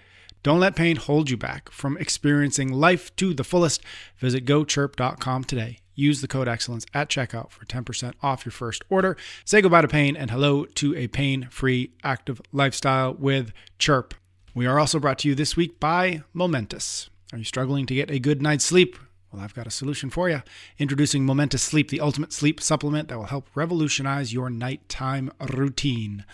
Don't 0.42 0.60
let 0.60 0.76
pain 0.76 0.96
hold 0.96 1.28
you 1.28 1.36
back 1.36 1.70
from 1.72 1.96
experiencing 1.98 2.72
life 2.72 3.14
to 3.16 3.34
the 3.34 3.42
fullest. 3.42 3.82
Visit 4.18 4.46
gochirp.com 4.46 5.42
today. 5.42 5.80
Use 5.96 6.20
the 6.20 6.28
code 6.28 6.46
excellence 6.46 6.86
at 6.94 7.08
checkout 7.08 7.50
for 7.50 7.64
10% 7.64 8.12
off 8.22 8.44
your 8.44 8.52
first 8.52 8.84
order. 8.88 9.16
Say 9.44 9.60
goodbye 9.60 9.80
to 9.80 9.88
pain 9.88 10.14
and 10.14 10.30
hello 10.30 10.66
to 10.66 10.94
a 10.94 11.08
pain 11.08 11.48
free 11.50 11.90
active 12.04 12.40
lifestyle 12.52 13.14
with 13.14 13.52
Chirp. 13.78 14.14
We 14.54 14.66
are 14.66 14.78
also 14.78 15.00
brought 15.00 15.18
to 15.20 15.28
you 15.28 15.34
this 15.34 15.56
week 15.56 15.80
by 15.80 16.22
Momentous. 16.32 17.10
Are 17.32 17.38
you 17.38 17.44
struggling 17.44 17.86
to 17.86 17.94
get 17.94 18.10
a 18.10 18.18
good 18.18 18.40
night's 18.40 18.64
sleep? 18.64 18.96
Well, 19.32 19.42
I've 19.42 19.54
got 19.54 19.66
a 19.66 19.70
solution 19.70 20.08
for 20.08 20.30
you. 20.30 20.42
Introducing 20.78 21.24
Momentous 21.26 21.62
Sleep, 21.62 21.90
the 21.90 22.00
ultimate 22.00 22.32
sleep 22.32 22.60
supplement 22.60 23.08
that 23.08 23.18
will 23.18 23.24
help 23.24 23.48
revolutionize 23.54 24.32
your 24.32 24.48
nighttime 24.48 25.30
routine. 25.52 26.24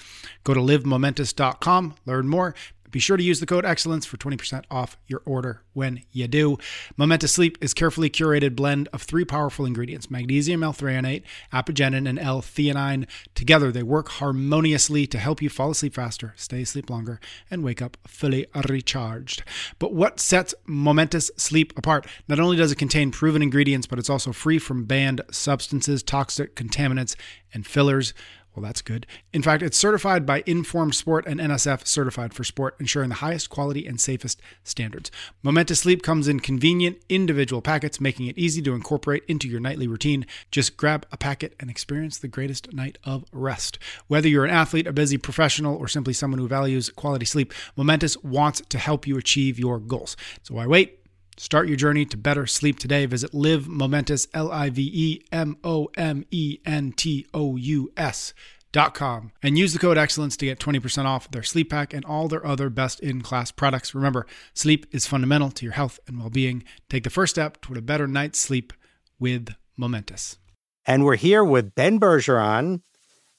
Go 0.44 0.55
to 0.55 0.61
livemomentous.com, 0.61 1.94
learn 2.05 2.29
more. 2.29 2.55
Be 2.92 3.00
sure 3.00 3.16
to 3.16 3.22
use 3.22 3.40
the 3.40 3.46
code 3.46 3.64
excellence 3.64 4.07
for 4.07 4.16
20% 4.18 4.64
off 4.70 4.96
your 5.09 5.22
order 5.24 5.62
when 5.72 6.02
you 6.12 6.28
do. 6.28 6.59
Momentous 6.96 7.33
Sleep 7.33 7.59
is 7.61 7.74
carefully 7.74 8.11
curated 8.11 8.55
blend 8.55 8.88
of 8.92 9.02
three 9.02 9.24
powerful 9.24 9.64
ingredients, 9.64 10.11
magnesium 10.11 10.62
L-threonate, 10.62 11.22
apigenin, 11.52 12.09
and 12.09 12.18
L-theanine. 12.18 13.09
Together, 13.35 13.72
they 13.72 13.83
work 13.83 14.11
harmoniously 14.11 15.07
to 15.07 15.18
help 15.18 15.42
you 15.42 15.48
fall 15.48 15.70
asleep 15.70 15.94
faster, 15.94 16.35
stay 16.37 16.62
asleep 16.62 16.90
longer, 16.90 17.18
and 17.50 17.64
wake 17.64 17.83
up 17.83 17.96
fully 18.07 18.46
recharged. 18.55 19.42
But 19.78 19.94
what 19.94 20.20
sets 20.20 20.55
Momentous 20.66 21.31
Sleep 21.37 21.72
apart? 21.76 22.07
Not 22.28 22.38
only 22.38 22.57
does 22.57 22.70
it 22.70 22.76
contain 22.76 23.11
proven 23.11 23.42
ingredients, 23.42 23.87
but 23.87 23.98
it's 23.98 24.11
also 24.11 24.33
free 24.33 24.59
from 24.59 24.85
banned 24.85 25.22
substances, 25.31 26.02
toxic 26.02 26.55
contaminants, 26.55 27.16
and 27.55 27.66
fillers. 27.66 28.14
Well, 28.55 28.62
that's 28.62 28.83
good. 28.83 29.07
In 29.33 29.41
fact, 29.41 29.62
it's 29.62 29.79
certified 29.79 30.27
by 30.27 30.43
Informed 30.45 30.95
Sport 30.95 31.27
and 31.27 31.41
NSF 31.41 31.87
Certified 31.87 32.35
for 32.35 32.45
Sport, 32.45 32.77
ensuring 32.79 33.09
the 33.09 33.17
highest 33.17 33.49
quality 33.49 33.87
and 33.87 33.99
safest 33.99 34.43
standards. 34.62 35.11
Momentous 35.43 35.81
Sleep 35.81 36.03
comes 36.03 36.29
in 36.29 36.38
convenient 36.38 36.99
individual 37.09 37.62
packets, 37.62 38.01
making 38.01 38.27
it 38.27 38.37
easy 38.37 38.61
to 38.62 38.75
incorporate 38.75 39.25
into 39.27 39.49
your 39.49 39.61
nightly 39.61 39.87
routine. 39.87 40.27
Just 40.51 40.77
grab 40.77 41.07
a 41.11 41.17
packet 41.17 41.55
and 41.61 41.71
experience 41.71 42.19
the 42.19 42.29
greatest 42.29 42.75
night 42.75 42.99
of 43.05 43.25
rest. 43.33 43.79
Whether 44.09 44.29
you're 44.29 44.45
an 44.45 44.51
athlete, 44.51 44.87
a 44.87 44.93
busy 44.93 45.17
professional, 45.17 45.75
or 45.75 45.88
simply 45.88 46.12
someone 46.12 46.38
who 46.38 46.49
values 46.49 46.91
quality 46.91 47.25
sleep, 47.25 47.55
Momentous 47.75 48.23
wants 48.23 48.61
to 48.69 48.79
help 48.79 49.07
you 49.07 49.17
achieve 49.17 49.59
your 49.59 49.79
goals. 49.79 50.15
So 50.43 50.57
why 50.57 50.67
wait? 50.67 51.02
Start 51.37 51.66
your 51.66 51.77
journey 51.77 52.05
to 52.07 52.16
better 52.16 52.47
sleep 52.47 52.79
today. 52.79 53.07
Visit 53.07 53.33
Live 53.33 53.68
Momentous, 53.68 54.29
L 54.35 54.53
I 54.53 54.71
V 54.71 54.90
E 54.92 55.21
M 55.33 55.57
O 55.64 55.88
M 55.97 56.25
E 56.31 56.59
N 56.64 56.92
T 56.92 57.27
O 57.33 57.57
U 57.57 57.92
S. 57.97 58.35
Dot 58.71 58.95
com 58.95 59.33
and 59.42 59.59
use 59.59 59.75
the 59.75 59.79
code 59.79 59.99
excellence 59.99 60.35
to 60.38 60.47
get 60.47 60.59
20% 60.59 61.05
off 61.05 61.31
their 61.31 61.42
sleep 61.42 61.68
pack 61.68 61.92
and 61.92 62.07
all 62.07 62.27
their 62.27 62.47
other 62.47 62.71
best 62.71 63.01
in 63.01 63.21
class 63.21 63.51
products. 63.51 63.95
Remember, 63.95 64.27
sleep 64.55 64.87
is 64.92 65.07
fundamental 65.07 65.51
to 65.51 65.66
your 65.66 65.75
health 65.75 66.01
and 66.07 66.18
well 66.18 66.31
being. 66.31 66.64
Take 66.88 67.05
the 67.05 67.11
first 67.11 67.35
step 67.35 67.61
toward 67.61 67.77
a 67.77 67.83
better 67.83 68.07
night's 68.07 68.38
sleep 68.38 68.73
with 69.18 69.55
Momentous. 69.77 70.38
And 70.87 71.05
we're 71.05 71.16
here 71.16 71.45
with 71.45 71.75
Ben 71.75 72.01
Bergeron 72.01 72.81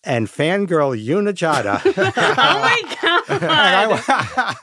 and 0.03 0.27
fangirl 0.27 1.01
Juna 1.01 1.33
Gjata. 1.33 1.81
oh 1.85 2.59
my 2.59 2.81
god! 3.01 3.23
and 3.29 3.51
I, 3.51 4.55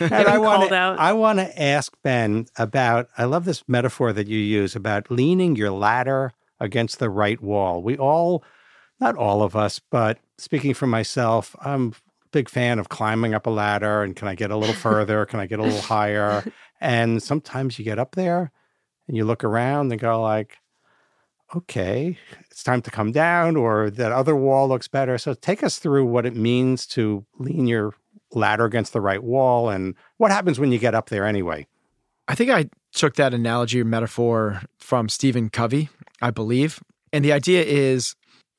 and 0.00 0.28
I 0.28 0.38
want 0.38 0.68
to 0.68 0.76
I 0.76 1.12
want 1.12 1.38
to 1.38 1.62
ask 1.62 1.92
Ben 2.02 2.46
about. 2.56 3.08
I 3.16 3.24
love 3.24 3.44
this 3.44 3.64
metaphor 3.68 4.12
that 4.12 4.26
you 4.26 4.38
use 4.38 4.74
about 4.74 5.10
leaning 5.10 5.56
your 5.56 5.70
ladder 5.70 6.32
against 6.60 6.98
the 6.98 7.10
right 7.10 7.40
wall. 7.42 7.82
We 7.82 7.96
all, 7.98 8.42
not 9.00 9.16
all 9.16 9.42
of 9.42 9.54
us, 9.54 9.78
but 9.78 10.18
speaking 10.38 10.74
for 10.74 10.86
myself, 10.86 11.54
I'm 11.60 11.88
a 12.24 12.28
big 12.30 12.48
fan 12.48 12.78
of 12.78 12.88
climbing 12.88 13.34
up 13.34 13.46
a 13.46 13.50
ladder. 13.50 14.02
And 14.02 14.16
can 14.16 14.28
I 14.28 14.34
get 14.34 14.50
a 14.50 14.56
little 14.56 14.74
further? 14.74 15.26
can 15.26 15.40
I 15.40 15.46
get 15.46 15.58
a 15.58 15.62
little 15.62 15.80
higher? 15.82 16.44
And 16.80 17.22
sometimes 17.22 17.78
you 17.78 17.84
get 17.84 17.98
up 17.98 18.14
there 18.14 18.50
and 19.06 19.16
you 19.16 19.24
look 19.24 19.44
around 19.44 19.92
and 19.92 20.00
go 20.00 20.20
like 20.20 20.56
okay, 21.54 22.18
it's 22.56 22.62
time 22.62 22.80
to 22.80 22.90
come 22.90 23.12
down, 23.12 23.54
or 23.54 23.90
that 23.90 24.12
other 24.12 24.34
wall 24.34 24.66
looks 24.66 24.88
better. 24.88 25.18
So 25.18 25.34
take 25.34 25.62
us 25.62 25.78
through 25.78 26.06
what 26.06 26.24
it 26.24 26.34
means 26.34 26.86
to 26.86 27.26
lean 27.38 27.66
your 27.66 27.92
ladder 28.32 28.64
against 28.64 28.94
the 28.94 29.00
right 29.02 29.22
wall 29.22 29.68
and 29.68 29.94
what 30.16 30.30
happens 30.30 30.58
when 30.58 30.72
you 30.72 30.78
get 30.78 30.94
up 30.94 31.10
there 31.10 31.26
anyway. 31.26 31.66
I 32.28 32.34
think 32.34 32.50
I 32.50 32.70
took 32.94 33.16
that 33.16 33.34
analogy 33.34 33.82
or 33.82 33.84
metaphor 33.84 34.62
from 34.78 35.10
Stephen 35.10 35.50
Covey, 35.50 35.90
I 36.22 36.30
believe. 36.30 36.80
And 37.12 37.22
the 37.22 37.34
idea 37.34 37.62
is 37.62 38.14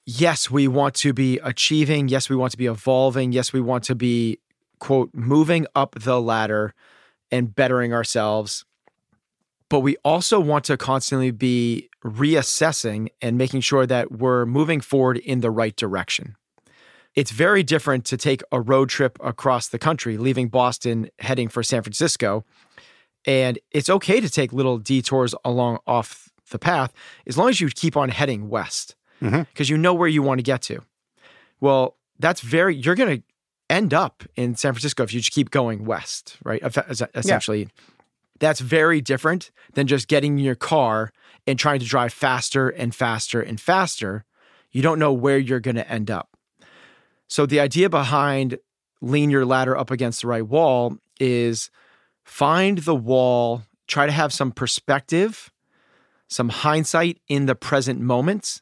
yes, 0.05 0.51
we 0.51 0.67
want 0.67 0.93
to 0.97 1.11
be 1.11 1.39
achieving. 1.39 2.07
Yes, 2.07 2.29
we 2.29 2.35
want 2.35 2.51
to 2.51 2.57
be 2.59 2.67
evolving. 2.67 3.31
Yes, 3.31 3.51
we 3.51 3.61
want 3.61 3.83
to 3.85 3.95
be, 3.95 4.37
quote, 4.79 5.09
moving 5.11 5.65
up 5.73 5.95
the 5.99 6.21
ladder 6.21 6.75
and 7.31 7.55
bettering 7.55 7.93
ourselves 7.93 8.63
but 9.69 9.81
we 9.81 9.97
also 10.03 10.39
want 10.39 10.65
to 10.65 10.77
constantly 10.77 11.31
be 11.31 11.89
reassessing 12.03 13.09
and 13.21 13.37
making 13.37 13.61
sure 13.61 13.85
that 13.85 14.11
we're 14.11 14.45
moving 14.45 14.79
forward 14.79 15.17
in 15.17 15.41
the 15.41 15.51
right 15.51 15.75
direction. 15.75 16.35
It's 17.15 17.31
very 17.31 17.63
different 17.63 18.05
to 18.05 18.17
take 18.17 18.43
a 18.51 18.61
road 18.61 18.89
trip 18.89 19.17
across 19.21 19.67
the 19.67 19.79
country, 19.79 20.17
leaving 20.17 20.49
Boston, 20.49 21.09
heading 21.19 21.49
for 21.49 21.63
San 21.63 21.81
Francisco. 21.81 22.45
And 23.25 23.59
it's 23.71 23.89
okay 23.89 24.21
to 24.21 24.29
take 24.29 24.53
little 24.53 24.77
detours 24.77 25.33
along 25.43 25.79
off 25.87 26.29
the 26.51 26.59
path 26.59 26.93
as 27.25 27.37
long 27.37 27.49
as 27.49 27.59
you 27.59 27.67
keep 27.69 27.97
on 27.97 28.09
heading 28.09 28.49
west 28.49 28.95
because 29.19 29.33
mm-hmm. 29.33 29.63
you 29.63 29.77
know 29.77 29.93
where 29.93 30.07
you 30.07 30.21
want 30.21 30.37
to 30.37 30.43
get 30.43 30.61
to. 30.61 30.81
Well, 31.59 31.97
that's 32.19 32.39
very, 32.39 32.75
you're 32.75 32.95
going 32.95 33.17
to 33.17 33.23
end 33.69 33.93
up 33.93 34.23
in 34.35 34.55
San 34.55 34.71
Francisco 34.73 35.03
if 35.03 35.13
you 35.13 35.19
just 35.19 35.33
keep 35.33 35.49
going 35.49 35.85
west, 35.85 36.37
right? 36.45 36.61
Essentially. 37.15 37.63
Yeah 37.63 37.83
that's 38.39 38.59
very 38.59 39.01
different 39.01 39.51
than 39.73 39.87
just 39.87 40.07
getting 40.07 40.37
in 40.37 40.45
your 40.45 40.55
car 40.55 41.11
and 41.45 41.57
trying 41.57 41.79
to 41.79 41.85
drive 41.85 42.13
faster 42.13 42.69
and 42.69 42.93
faster 42.93 43.41
and 43.41 43.59
faster. 43.59 44.25
You 44.71 44.81
don't 44.81 44.99
know 44.99 45.13
where 45.13 45.37
you're 45.37 45.59
going 45.59 45.75
to 45.75 45.89
end 45.89 46.11
up. 46.11 46.37
So 47.27 47.45
the 47.45 47.59
idea 47.59 47.89
behind 47.89 48.59
lean 49.01 49.29
your 49.29 49.45
ladder 49.45 49.77
up 49.77 49.91
against 49.91 50.21
the 50.21 50.27
right 50.27 50.45
wall 50.45 50.97
is 51.19 51.69
find 52.23 52.79
the 52.79 52.95
wall, 52.95 53.63
try 53.87 54.05
to 54.05 54.11
have 54.11 54.33
some 54.33 54.51
perspective, 54.51 55.51
some 56.27 56.49
hindsight 56.49 57.19
in 57.27 57.45
the 57.45 57.55
present 57.55 58.01
moment 58.01 58.61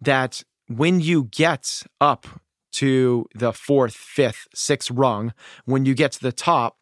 that 0.00 0.42
when 0.68 1.00
you 1.00 1.24
get 1.24 1.82
up 2.00 2.26
to 2.72 3.26
the 3.34 3.52
fourth, 3.52 3.94
fifth, 3.94 4.48
sixth 4.54 4.90
rung, 4.90 5.34
when 5.64 5.84
you 5.84 5.94
get 5.94 6.12
to 6.12 6.20
the 6.20 6.32
top, 6.32 6.78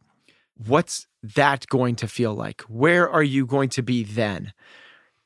what's 0.67 1.07
that 1.23 1.67
going 1.69 1.97
to 1.97 2.09
feel 2.09 2.35
like? 2.35 2.63
Where 2.63 3.09
are 3.09 3.23
you 3.23 3.47
going 3.47 3.69
to 3.71 3.83
be 3.83 4.05
then? 4.05 4.53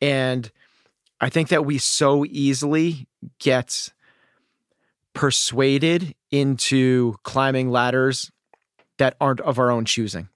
And 0.01 0.51
I 1.21 1.29
think 1.29 1.49
that 1.49 1.65
we 1.65 1.79
so 1.79 2.25
easily 2.25 3.07
get 3.39 3.89
persuaded 5.13 6.15
into 6.31 7.15
climbing 7.23 7.71
ladders 7.71 8.31
that 8.99 9.17
aren't 9.21 9.41
of 9.41 9.59
our 9.59 9.71
own 9.71 9.85
choosing. 9.85 10.29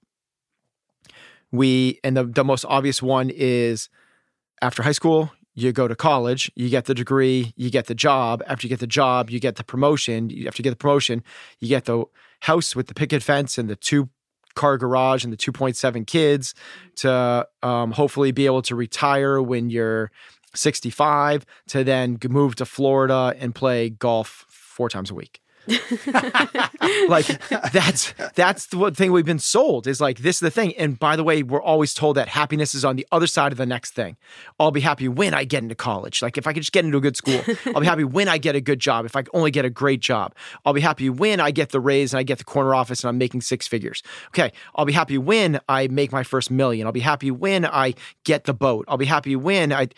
We, 1.51 1.99
and 2.03 2.15
the, 2.15 2.23
the 2.23 2.43
most 2.43 2.65
obvious 2.65 3.01
one 3.01 3.29
is 3.29 3.89
after 4.61 4.83
high 4.83 4.91
school, 4.91 5.31
you 5.55 5.71
go 5.73 5.87
to 5.87 5.95
college, 5.95 6.51
you 6.55 6.69
get 6.69 6.85
the 6.85 6.93
degree, 6.93 7.53
you 7.57 7.69
get 7.69 7.87
the 7.87 7.95
job. 7.95 8.41
After 8.47 8.65
you 8.65 8.69
get 8.69 8.79
the 8.79 8.87
job, 8.87 9.29
you 9.29 9.39
get 9.39 9.55
the 9.55 9.63
promotion. 9.63 10.25
After 10.47 10.61
you 10.61 10.63
get 10.63 10.69
the 10.69 10.75
promotion, 10.75 11.23
you 11.59 11.67
get 11.67 11.85
the 11.85 12.05
house 12.41 12.75
with 12.75 12.87
the 12.87 12.93
picket 12.93 13.21
fence 13.23 13.57
and 13.57 13.69
the 13.69 13.75
two 13.75 14.09
car 14.55 14.77
garage 14.77 15.23
and 15.23 15.31
the 15.31 15.37
2.7 15.37 16.05
kids 16.05 16.53
to 16.97 17.47
um, 17.63 17.91
hopefully 17.91 18.31
be 18.31 18.45
able 18.45 18.61
to 18.63 18.75
retire 18.75 19.41
when 19.41 19.69
you're 19.69 20.11
65 20.55 21.45
to 21.67 21.83
then 21.83 22.17
move 22.29 22.55
to 22.55 22.65
Florida 22.65 23.35
and 23.39 23.53
play 23.53 23.89
golf 23.89 24.45
four 24.49 24.89
times 24.89 25.11
a 25.11 25.15
week. 25.15 25.41
like 27.07 27.27
that's 27.71 28.13
that's 28.35 28.67
the 28.67 28.91
thing 28.95 29.11
we've 29.11 29.25
been 29.25 29.39
sold 29.39 29.87
is 29.87 30.01
like 30.01 30.19
this 30.19 30.37
is 30.37 30.39
the 30.39 30.51
thing. 30.51 30.75
And 30.77 30.97
by 30.97 31.15
the 31.15 31.23
way 31.23 31.43
we're 31.43 31.61
always 31.61 31.93
told 31.93 32.17
that 32.17 32.27
happiness 32.27 32.73
is 32.73 32.83
on 32.83 32.95
the 32.95 33.05
other 33.11 33.27
side 33.27 33.51
of 33.51 33.57
the 33.57 33.65
next 33.65 33.93
thing. 33.93 34.17
I'll 34.59 34.71
be 34.71 34.81
happy 34.81 35.07
when 35.07 35.33
i 35.33 35.43
get 35.43 35.61
into 35.63 35.75
college. 35.75 36.21
Like 36.21 36.37
if 36.37 36.47
i 36.47 36.53
could 36.53 36.61
just 36.61 36.71
get 36.71 36.85
into 36.85 36.97
a 36.97 37.01
good 37.01 37.17
school 37.17 37.41
i'll 37.67 37.81
be 37.81 37.85
happy 37.85 38.03
when 38.03 38.27
i 38.27 38.37
get 38.37 38.55
a 38.55 38.61
good 38.61 38.79
job. 38.79 39.05
If 39.05 39.15
i 39.15 39.23
only 39.33 39.51
get 39.51 39.65
a 39.65 39.69
great 39.69 39.99
job 39.99 40.33
i'll 40.65 40.73
be 40.73 40.81
happy 40.81 41.09
when 41.09 41.39
i 41.39 41.51
get 41.51 41.69
the 41.69 41.79
raise 41.79 42.13
and 42.13 42.19
i 42.19 42.23
get 42.23 42.37
the 42.37 42.43
corner 42.43 42.73
office 42.73 43.03
and 43.03 43.09
i'm 43.09 43.17
making 43.17 43.41
six 43.41 43.67
figures. 43.67 44.01
Okay 44.29 44.51
i'll 44.75 44.85
be 44.85 44.93
happy 44.93 45.17
when 45.17 45.59
i 45.69 45.87
make 45.87 46.11
my 46.11 46.23
first 46.23 46.49
million. 46.49 46.87
I'll 46.87 46.93
be 46.93 46.99
happy 46.99 47.31
when 47.31 47.65
i 47.65 47.93
get 48.23 48.45
the 48.45 48.53
boat. 48.53 48.85
I'll 48.87 48.97
be 48.97 49.05
happy 49.05 49.35
when 49.35 49.71
i 49.73 49.89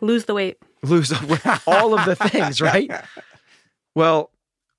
lose 0.00 0.24
the 0.24 0.34
weight. 0.34 0.58
Lose 0.82 1.12
all 1.66 1.98
of 1.98 2.04
the 2.06 2.16
things 2.16 2.60
right? 2.60 2.90
Well 3.94 4.29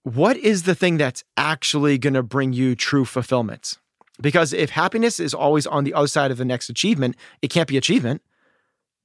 what 0.04 0.38
is 0.38 0.64
the 0.64 0.76
thing 0.76 0.98
that's 0.98 1.24
actually 1.38 1.98
going 1.98 2.14
to 2.14 2.24
bring 2.24 2.54
you 2.54 2.76
true 2.76 3.06
fulfillment? 3.06 3.78
Because 4.20 4.54
if 4.54 4.72
happiness 4.72 5.20
is 5.20 5.34
always 5.34 5.66
on 5.68 5.84
the 5.84 5.94
other 5.94 6.08
side 6.08 6.32
of 6.32 6.38
the 6.38 6.46
next 6.46 6.70
achievement, 6.70 7.16
it 7.42 7.50
can't 7.50 7.68
be 7.68 7.78
achievement. 7.78 8.22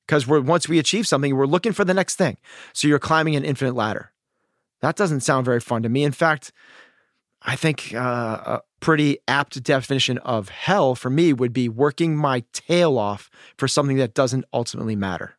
Because 0.07 0.27
we're 0.27 0.41
once 0.41 0.69
we 0.69 0.79
achieve 0.79 1.07
something, 1.07 1.35
we're 1.35 1.47
looking 1.47 1.73
for 1.73 1.85
the 1.85 1.95
next 1.95 2.15
thing. 2.15 2.37
So 2.73 2.87
you're 2.87 3.01
climbing 3.01 3.35
an 3.35 3.45
infinite 3.45 3.75
ladder. 3.75 4.13
That 4.81 4.95
doesn't 4.95 5.21
sound 5.21 5.45
very 5.45 5.59
fun 5.59 5.83
to 5.83 5.89
me. 5.89 6.05
In 6.05 6.13
fact, 6.13 6.53
I 7.43 7.57
think 7.57 7.93
uh, 7.93 7.99
a 7.99 8.63
pretty 8.79 9.19
apt 9.27 9.61
definition 9.63 10.19
of 10.19 10.49
hell 10.49 10.95
for 10.95 11.11
me 11.11 11.33
would 11.33 11.53
be 11.53 11.69
working 11.69 12.17
my 12.17 12.45
tail 12.53 12.99
off 12.99 13.31
for 13.57 13.67
something 13.67 13.97
that 13.97 14.15
doesn't 14.15 14.45
ultimately 14.53 14.95
matter. 14.95 15.35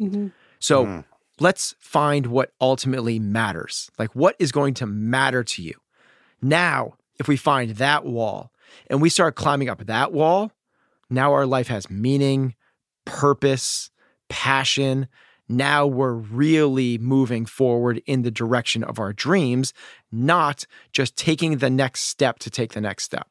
Mm-hmm. 0.00 0.28
So 0.58 0.84
mm 0.84 1.04
let's 1.40 1.74
find 1.78 2.26
what 2.26 2.52
ultimately 2.60 3.18
matters. 3.18 3.90
Like, 3.98 4.14
what 4.14 4.36
is 4.38 4.52
going 4.52 4.74
to 4.74 4.86
matter 4.86 5.44
to 5.44 5.62
you? 5.62 5.74
Now, 6.40 6.94
if 7.18 7.28
we 7.28 7.36
find 7.36 7.72
that 7.76 8.04
wall 8.04 8.52
and 8.88 9.00
we 9.00 9.08
start 9.08 9.36
climbing 9.36 9.68
up 9.68 9.84
that 9.86 10.12
wall, 10.12 10.52
now 11.08 11.32
our 11.32 11.46
life 11.46 11.68
has 11.68 11.90
meaning, 11.90 12.54
purpose, 13.04 13.90
passion. 14.28 15.08
Now 15.48 15.86
we're 15.86 16.12
really 16.12 16.98
moving 16.98 17.46
forward 17.46 18.02
in 18.06 18.22
the 18.22 18.30
direction 18.30 18.82
of 18.82 18.98
our 18.98 19.12
dreams, 19.12 19.72
not 20.10 20.64
just 20.92 21.16
taking 21.16 21.58
the 21.58 21.70
next 21.70 22.02
step 22.02 22.38
to 22.40 22.50
take 22.50 22.72
the 22.72 22.80
next 22.80 23.04
step. 23.04 23.28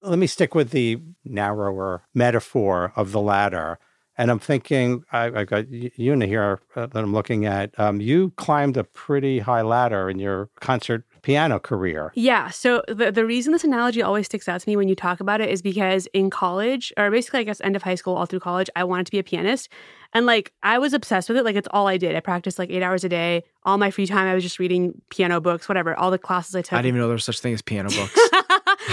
Let 0.00 0.18
me 0.18 0.26
stick 0.26 0.54
with 0.54 0.70
the 0.70 1.00
narrower 1.24 2.02
metaphor 2.14 2.92
of 2.96 3.12
the 3.12 3.20
ladder 3.20 3.78
and 4.18 4.32
I'm 4.32 4.40
thinking, 4.40 5.04
I, 5.12 5.30
have 5.30 5.46
got 5.46 5.66
Juna 5.70 6.26
here 6.26 6.60
uh, 6.74 6.86
that 6.86 6.98
I'm 6.98 7.12
looking 7.12 7.46
at. 7.46 7.78
Um, 7.78 8.00
you 8.00 8.32
climbed 8.36 8.76
a 8.76 8.82
pretty 8.82 9.38
high 9.38 9.62
ladder 9.62 10.10
in 10.10 10.18
your 10.18 10.50
concert 10.58 11.04
piano 11.22 11.60
career. 11.60 12.10
Yeah. 12.16 12.50
So 12.50 12.82
the, 12.88 13.12
the 13.12 13.24
reason 13.24 13.52
this 13.52 13.62
analogy 13.62 14.02
always 14.02 14.26
sticks 14.26 14.48
out 14.48 14.60
to 14.60 14.68
me 14.68 14.76
when 14.76 14.88
you 14.88 14.96
talk 14.96 15.20
about 15.20 15.40
it 15.40 15.48
is 15.48 15.62
because 15.62 16.08
in 16.12 16.30
college, 16.30 16.92
or 16.96 17.10
basically, 17.12 17.40
I 17.40 17.42
guess, 17.44 17.60
end 17.60 17.76
of 17.76 17.82
high 17.82 17.94
school, 17.94 18.16
all 18.16 18.26
through 18.26 18.40
college, 18.40 18.68
I 18.74 18.82
wanted 18.82 19.06
to 19.06 19.12
be 19.12 19.20
a 19.20 19.24
pianist. 19.24 19.68
And 20.12 20.26
like, 20.26 20.52
I 20.64 20.78
was 20.78 20.94
obsessed 20.94 21.28
with 21.28 21.38
it. 21.38 21.44
Like, 21.44 21.54
it's 21.54 21.68
all 21.70 21.86
I 21.86 21.96
did. 21.96 22.16
I 22.16 22.20
practiced 22.20 22.58
like 22.58 22.70
eight 22.70 22.82
hours 22.82 23.04
a 23.04 23.08
day. 23.08 23.44
All 23.64 23.78
my 23.78 23.90
free 23.90 24.06
time, 24.06 24.26
I 24.26 24.34
was 24.34 24.42
just 24.42 24.58
reading 24.58 25.00
piano 25.10 25.40
books, 25.40 25.68
whatever, 25.68 25.96
all 25.96 26.10
the 26.10 26.18
classes 26.18 26.56
I 26.56 26.62
took. 26.62 26.72
I 26.72 26.76
didn't 26.78 26.88
even 26.88 27.00
know 27.00 27.06
there 27.06 27.14
was 27.14 27.24
such 27.24 27.40
thing 27.40 27.54
as 27.54 27.62
piano 27.62 27.90
books. 27.94 28.18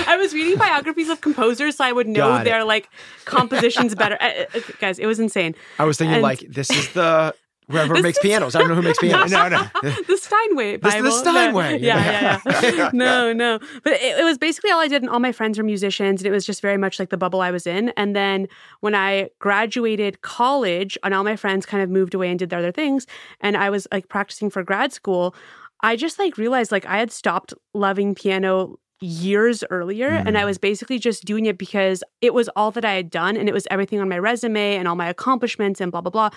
I 0.07 0.17
was 0.17 0.33
reading 0.33 0.57
biographies 0.57 1.09
of 1.09 1.21
composers, 1.21 1.77
so 1.77 1.85
I 1.85 1.91
would 1.91 2.07
know 2.07 2.43
their 2.43 2.63
like 2.63 2.89
compositions 3.25 3.95
better. 3.95 4.17
Uh, 4.19 4.45
uh, 4.53 4.59
guys, 4.79 4.99
it 4.99 5.05
was 5.05 5.19
insane. 5.19 5.55
I 5.79 5.85
was 5.85 5.97
thinking 5.97 6.15
and, 6.15 6.23
like 6.23 6.39
this 6.39 6.69
is 6.69 6.91
the 6.93 7.33
whoever 7.69 8.01
makes 8.01 8.19
pianos. 8.19 8.55
I 8.55 8.59
don't 8.59 8.69
know 8.69 8.75
who 8.75 8.81
makes 8.81 8.99
pianos. 9.01 9.31
no, 9.31 9.49
no. 9.49 9.69
the 9.81 10.17
Steinway 10.17 10.77
Bible. 10.77 11.03
This 11.03 11.15
is 11.15 11.23
the 11.23 11.31
Steinway. 11.31 11.71
No. 11.71 11.77
Yeah, 11.77 12.39
yeah, 12.45 12.71
yeah. 12.71 12.89
no, 12.93 13.33
no. 13.33 13.59
But 13.83 13.93
it, 13.93 14.19
it, 14.19 14.23
was 14.23 14.37
basically 14.37 14.71
all 14.71 14.79
I 14.79 14.87
did, 14.87 15.01
and 15.01 15.09
all 15.09 15.19
my 15.19 15.31
friends 15.31 15.57
were 15.57 15.63
musicians, 15.63 16.21
and 16.21 16.27
it 16.27 16.31
was 16.31 16.45
just 16.45 16.61
very 16.61 16.77
much 16.77 16.99
like 16.99 17.09
the 17.09 17.17
bubble 17.17 17.41
I 17.41 17.51
was 17.51 17.65
in. 17.67 17.89
And 17.97 18.15
then 18.15 18.47
when 18.81 18.95
I 18.95 19.29
graduated 19.39 20.21
college, 20.21 20.97
and 21.03 21.13
all 21.13 21.23
my 21.23 21.35
friends 21.35 21.65
kind 21.65 21.81
of 21.81 21.89
moved 21.89 22.13
away 22.13 22.29
and 22.29 22.39
did 22.39 22.49
their 22.49 22.59
other 22.59 22.71
things, 22.71 23.07
and 23.41 23.57
I 23.57 23.69
was 23.69 23.87
like 23.91 24.09
practicing 24.09 24.49
for 24.49 24.63
grad 24.63 24.93
school. 24.93 25.35
I 25.81 25.95
just 25.95 26.17
like 26.17 26.37
realized 26.37 26.71
like 26.71 26.85
I 26.85 26.97
had 26.97 27.11
stopped 27.11 27.53
loving 27.73 28.15
piano 28.15 28.77
years 29.01 29.63
earlier 29.69 30.09
mm. 30.09 30.25
and 30.25 30.37
I 30.37 30.43
mm. 30.43 30.45
was 30.45 30.57
basically 30.57 30.99
just 30.99 31.25
doing 31.25 31.45
it 31.45 31.57
because 31.57 32.03
it 32.21 32.33
was 32.33 32.49
all 32.55 32.71
that 32.71 32.85
I 32.85 32.93
had 32.93 33.09
done 33.09 33.35
and 33.35 33.49
it 33.49 33.53
was 33.53 33.67
everything 33.69 33.99
on 33.99 34.07
my 34.07 34.17
resume 34.17 34.75
and 34.75 34.87
all 34.87 34.95
my 34.95 35.09
accomplishments 35.09 35.81
and 35.81 35.91
blah 35.91 36.01
blah 36.01 36.11
blah. 36.11 36.29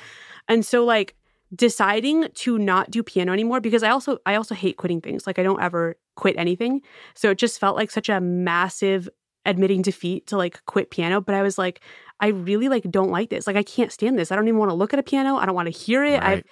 And 0.48 0.64
so 0.64 0.84
like 0.84 1.14
deciding 1.54 2.28
to 2.34 2.58
not 2.58 2.90
do 2.90 3.02
piano 3.02 3.32
anymore 3.32 3.60
because 3.60 3.82
I 3.82 3.90
also 3.90 4.18
I 4.26 4.34
also 4.34 4.54
hate 4.54 4.76
quitting 4.76 5.00
things. 5.00 5.26
Like 5.26 5.38
I 5.38 5.42
don't 5.42 5.62
ever 5.62 5.96
quit 6.16 6.36
anything. 6.36 6.82
So 7.14 7.30
it 7.30 7.38
just 7.38 7.60
felt 7.60 7.76
like 7.76 7.90
such 7.90 8.08
a 8.08 8.20
massive 8.20 9.08
admitting 9.44 9.82
defeat 9.82 10.26
to 10.26 10.36
like 10.36 10.64
quit 10.66 10.90
piano, 10.90 11.20
but 11.20 11.34
I 11.34 11.42
was 11.42 11.58
like 11.58 11.80
I 12.20 12.28
really 12.28 12.68
like 12.68 12.84
don't 12.90 13.10
like 13.10 13.30
this. 13.30 13.46
Like 13.46 13.56
I 13.56 13.62
can't 13.62 13.92
stand 13.92 14.18
this. 14.18 14.32
I 14.32 14.36
don't 14.36 14.48
even 14.48 14.58
want 14.58 14.70
to 14.70 14.74
look 14.74 14.92
at 14.92 14.98
a 14.98 15.02
piano. 15.02 15.36
I 15.36 15.46
don't 15.46 15.54
want 15.54 15.66
to 15.66 15.78
hear 15.78 16.04
it. 16.04 16.20
Right. 16.20 16.44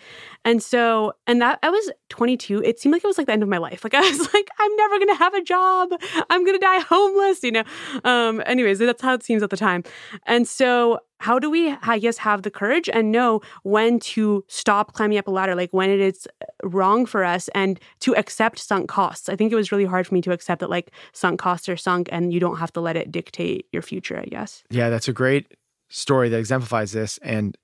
and 0.44 0.62
so 0.62 1.14
and 1.26 1.40
that 1.42 1.58
I 1.62 1.70
was 1.70 1.90
22. 2.08 2.62
It 2.62 2.78
seemed 2.78 2.92
like 2.92 3.02
it 3.02 3.06
was 3.06 3.18
like 3.18 3.26
the 3.26 3.32
end 3.32 3.42
of 3.42 3.48
my 3.48 3.58
life. 3.58 3.82
Like 3.84 3.94
I 3.94 4.00
was 4.00 4.32
like 4.32 4.48
I'm 4.58 4.76
never 4.76 4.98
going 4.98 5.08
to 5.08 5.16
have 5.16 5.34
a 5.34 5.42
job. 5.42 5.90
I'm 6.30 6.44
going 6.44 6.58
to 6.58 6.64
die 6.64 6.80
homeless, 6.80 7.42
you 7.42 7.52
know. 7.52 7.64
Um 8.04 8.42
anyways, 8.46 8.78
that's 8.78 9.02
how 9.02 9.14
it 9.14 9.22
seems 9.22 9.42
at 9.42 9.50
the 9.50 9.56
time. 9.56 9.82
And 10.26 10.46
so 10.46 11.00
how 11.18 11.38
do 11.38 11.50
we 11.50 11.74
i 11.82 11.98
guess 11.98 12.18
have 12.18 12.42
the 12.42 12.50
courage 12.50 12.88
and 12.92 13.10
know 13.10 13.40
when 13.62 13.98
to 13.98 14.44
stop 14.48 14.92
climbing 14.92 15.18
up 15.18 15.26
a 15.26 15.30
ladder 15.30 15.54
like 15.54 15.70
when 15.72 15.90
it 15.90 16.00
is 16.00 16.26
wrong 16.62 17.06
for 17.06 17.24
us 17.24 17.48
and 17.54 17.80
to 18.00 18.14
accept 18.16 18.58
sunk 18.58 18.88
costs 18.88 19.28
i 19.28 19.36
think 19.36 19.52
it 19.52 19.56
was 19.56 19.72
really 19.72 19.84
hard 19.84 20.06
for 20.06 20.14
me 20.14 20.20
to 20.20 20.32
accept 20.32 20.60
that 20.60 20.70
like 20.70 20.90
sunk 21.12 21.40
costs 21.40 21.68
are 21.68 21.76
sunk 21.76 22.08
and 22.12 22.32
you 22.32 22.40
don't 22.40 22.58
have 22.58 22.72
to 22.72 22.80
let 22.80 22.96
it 22.96 23.10
dictate 23.10 23.66
your 23.72 23.82
future 23.82 24.18
i 24.18 24.24
guess 24.26 24.62
yeah 24.70 24.90
that's 24.90 25.08
a 25.08 25.12
great 25.12 25.46
story 25.88 26.28
that 26.28 26.38
exemplifies 26.38 26.92
this. 26.92 27.18
And 27.18 27.56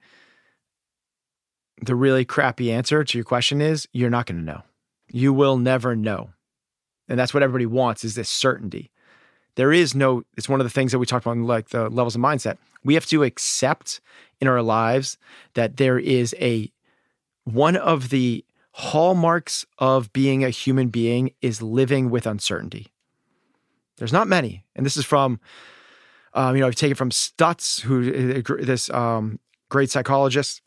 the 1.80 1.94
really 1.94 2.24
crappy 2.24 2.70
answer 2.70 3.04
to 3.04 3.18
your 3.18 3.24
question 3.24 3.60
is 3.60 3.88
you're 3.92 4.10
not 4.10 4.26
going 4.26 4.38
to 4.38 4.44
know. 4.44 4.62
You 5.08 5.32
will 5.32 5.56
never 5.56 5.96
know. 5.96 6.30
And 7.08 7.18
that's 7.18 7.34
what 7.34 7.42
everybody 7.42 7.66
wants 7.66 8.04
is 8.04 8.14
this 8.14 8.30
certainty. 8.30 8.90
There 9.56 9.72
is 9.72 9.94
no, 9.94 10.22
it's 10.36 10.48
one 10.48 10.60
of 10.60 10.64
the 10.64 10.70
things 10.70 10.92
that 10.92 10.98
we 10.98 11.06
talked 11.06 11.24
about 11.24 11.36
in 11.36 11.44
like 11.44 11.68
the 11.68 11.88
levels 11.90 12.14
of 12.14 12.20
mindset. 12.20 12.56
We 12.84 12.94
have 12.94 13.06
to 13.06 13.22
accept 13.22 14.00
in 14.40 14.48
our 14.48 14.62
lives 14.62 15.18
that 15.54 15.76
there 15.76 15.98
is 15.98 16.34
a 16.40 16.70
one 17.44 17.76
of 17.76 18.08
the 18.10 18.44
hallmarks 18.72 19.66
of 19.78 20.12
being 20.12 20.44
a 20.44 20.50
human 20.50 20.88
being 20.88 21.32
is 21.42 21.60
living 21.60 22.10
with 22.10 22.26
uncertainty. 22.26 22.88
There's 23.98 24.12
not 24.12 24.26
many. 24.26 24.64
And 24.74 24.86
this 24.86 24.96
is 24.96 25.04
from 25.04 25.38
um, 26.34 26.56
you 26.56 26.60
know, 26.60 26.66
I've 26.66 26.74
taken 26.74 26.94
from 26.94 27.10
Stutz, 27.10 27.80
who 27.80 28.42
uh, 28.48 28.64
this 28.64 28.90
um, 28.90 29.38
great 29.68 29.90
psychologist. 29.90 30.62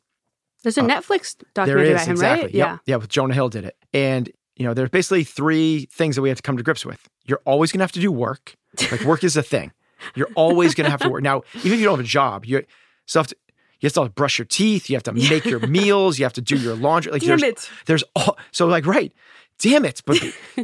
There's 0.63 0.77
a 0.77 0.81
uh, 0.81 0.87
Netflix 0.87 1.35
documentary 1.53 1.91
about 1.91 2.05
him, 2.05 2.11
exactly. 2.11 2.45
right? 2.45 2.53
Yep. 2.53 2.67
Yeah, 2.67 2.77
yeah. 2.85 2.95
With 2.97 3.09
Jonah 3.09 3.33
Hill 3.33 3.49
did 3.49 3.65
it, 3.65 3.75
and 3.93 4.31
you 4.55 4.65
know, 4.65 4.73
there's 4.73 4.89
basically 4.89 5.23
three 5.23 5.87
things 5.91 6.15
that 6.15 6.21
we 6.21 6.29
have 6.29 6.37
to 6.37 6.41
come 6.41 6.57
to 6.57 6.63
grips 6.63 6.85
with. 6.85 7.07
You're 7.25 7.41
always 7.45 7.71
going 7.71 7.79
to 7.79 7.83
have 7.83 7.91
to 7.93 7.99
do 7.99 8.11
work. 8.11 8.55
Like 8.91 9.01
work 9.01 9.23
is 9.23 9.35
a 9.37 9.43
thing. 9.43 9.71
You're 10.15 10.29
always 10.35 10.75
going 10.75 10.85
to 10.85 10.91
have 10.91 10.99
to 11.01 11.09
work. 11.09 11.23
Now, 11.23 11.43
even 11.55 11.73
if 11.73 11.79
you 11.79 11.85
don't 11.85 11.97
have 11.97 12.05
a 12.05 12.07
job, 12.07 12.45
you 12.45 12.63
still 13.05 13.21
have 13.21 13.27
to. 13.27 13.35
You 13.81 13.87
have 13.87 13.93
to 13.93 14.09
brush 14.09 14.39
your 14.39 14.45
teeth. 14.45 14.89
You 14.89 14.95
have 14.95 15.03
to 15.03 15.11
make 15.13 15.45
your 15.45 15.59
meals. 15.67 16.17
You 16.17 16.25
have 16.25 16.33
to 16.33 16.41
do 16.41 16.55
your 16.57 16.75
laundry. 16.75 17.11
Like 17.11 17.21
Damn 17.21 17.37
there's, 17.39 17.43
it. 17.43 17.69
there's 17.85 18.03
all 18.15 18.37
so 18.51 18.67
like 18.67 18.85
right 18.85 19.13
damn 19.59 19.85
it. 19.85 20.01
But 20.05 20.17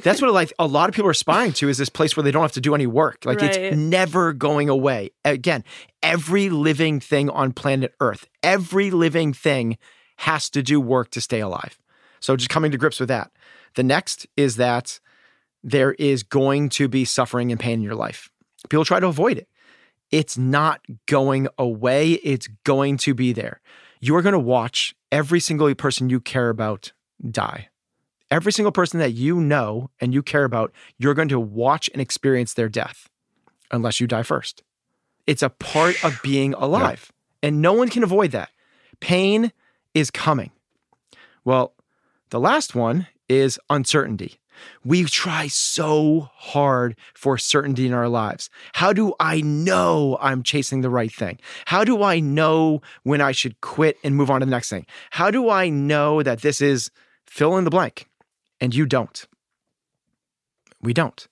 that's 0.03 0.21
what 0.21 0.33
like 0.33 0.53
a 0.59 0.67
lot 0.67 0.89
of 0.89 0.95
people 0.95 1.07
are 1.07 1.11
aspiring 1.11 1.53
to 1.53 1.69
is 1.69 1.77
this 1.77 1.89
place 1.89 2.15
where 2.15 2.23
they 2.23 2.31
don't 2.31 2.41
have 2.41 2.51
to 2.53 2.61
do 2.61 2.75
any 2.75 2.87
work. 2.87 3.23
Like 3.25 3.41
Right. 3.41 3.55
it's 3.55 3.77
never 3.77 4.33
going 4.33 4.69
away. 4.69 5.11
Again, 5.23 5.63
every 6.01 6.49
living 6.49 6.99
thing 6.99 7.29
on 7.29 7.53
planet 7.53 7.93
Earth, 7.99 8.27
every 8.43 8.91
living 8.91 9.33
thing 9.33 9.77
has 10.17 10.49
to 10.51 10.61
do 10.61 10.79
work 10.79 11.09
to 11.11 11.21
stay 11.21 11.39
alive. 11.39 11.77
So 12.21 12.37
just 12.37 12.49
coming 12.49 12.71
to 12.71 12.77
grips 12.77 12.99
with 12.99 13.09
that. 13.09 13.31
The 13.75 13.83
next 13.83 14.27
is 14.37 14.55
that 14.55 14.99
there 15.63 15.93
is 15.93 16.23
going 16.23 16.69
to 16.69 16.87
be 16.87 17.03
suffering 17.03 17.51
and 17.51 17.59
pain 17.59 17.73
in 17.73 17.81
your 17.81 17.95
life. 17.95 18.29
People 18.69 18.85
try 18.85 18.99
to 18.99 19.07
avoid 19.07 19.37
it. 19.37 19.49
It's 20.11 20.37
not 20.37 20.81
going 21.05 21.47
away. 21.57 22.13
It's 22.13 22.47
going 22.63 22.97
to 22.97 23.13
be 23.13 23.33
there. 23.33 23.61
You 23.99 24.15
are 24.15 24.21
going 24.21 24.33
to 24.33 24.39
watch 24.39 24.95
every 25.11 25.39
single 25.39 25.73
person 25.75 26.09
you 26.09 26.19
care 26.19 26.49
about 26.49 26.91
die. 27.29 27.69
Every 28.29 28.51
single 28.51 28.71
person 28.71 28.99
that 28.99 29.11
you 29.11 29.39
know 29.39 29.89
and 29.99 30.13
you 30.13 30.23
care 30.23 30.43
about, 30.43 30.71
you're 30.97 31.13
going 31.13 31.29
to 31.29 31.39
watch 31.39 31.89
and 31.93 32.01
experience 32.01 32.53
their 32.53 32.69
death 32.69 33.09
unless 33.71 33.99
you 33.99 34.07
die 34.07 34.23
first. 34.23 34.63
It's 35.27 35.43
a 35.43 35.49
part 35.49 36.03
of 36.03 36.19
being 36.23 36.53
alive, 36.55 37.11
and 37.43 37.61
no 37.61 37.73
one 37.73 37.89
can 37.89 38.03
avoid 38.03 38.31
that. 38.31 38.49
Pain 38.99 39.51
is 39.93 40.11
coming. 40.11 40.51
Well, 41.43 41.73
the 42.31 42.39
last 42.39 42.75
one 42.75 43.07
is 43.29 43.59
uncertainty. 43.69 44.39
We 44.83 45.03
try 45.05 45.47
so 45.47 46.29
hard 46.33 46.95
for 47.13 47.37
certainty 47.37 47.85
in 47.85 47.93
our 47.93 48.09
lives. 48.09 48.49
How 48.73 48.93
do 48.93 49.13
I 49.19 49.41
know 49.41 50.17
I'm 50.21 50.43
chasing 50.43 50.81
the 50.81 50.89
right 50.89 51.11
thing? 51.11 51.39
How 51.65 51.83
do 51.83 52.03
I 52.03 52.19
know 52.19 52.81
when 53.03 53.21
I 53.21 53.31
should 53.31 53.59
quit 53.61 53.97
and 54.03 54.15
move 54.15 54.29
on 54.29 54.41
to 54.41 54.45
the 54.45 54.51
next 54.51 54.69
thing? 54.69 54.85
How 55.11 55.31
do 55.31 55.49
I 55.49 55.69
know 55.69 56.23
that 56.23 56.41
this 56.41 56.61
is 56.61 56.91
fill 57.27 57.57
in 57.57 57.63
the 57.63 57.69
blank? 57.69 58.07
And 58.59 58.75
you 58.75 58.85
don't. 58.85 59.25
We 60.81 60.93
don't. 60.93 61.27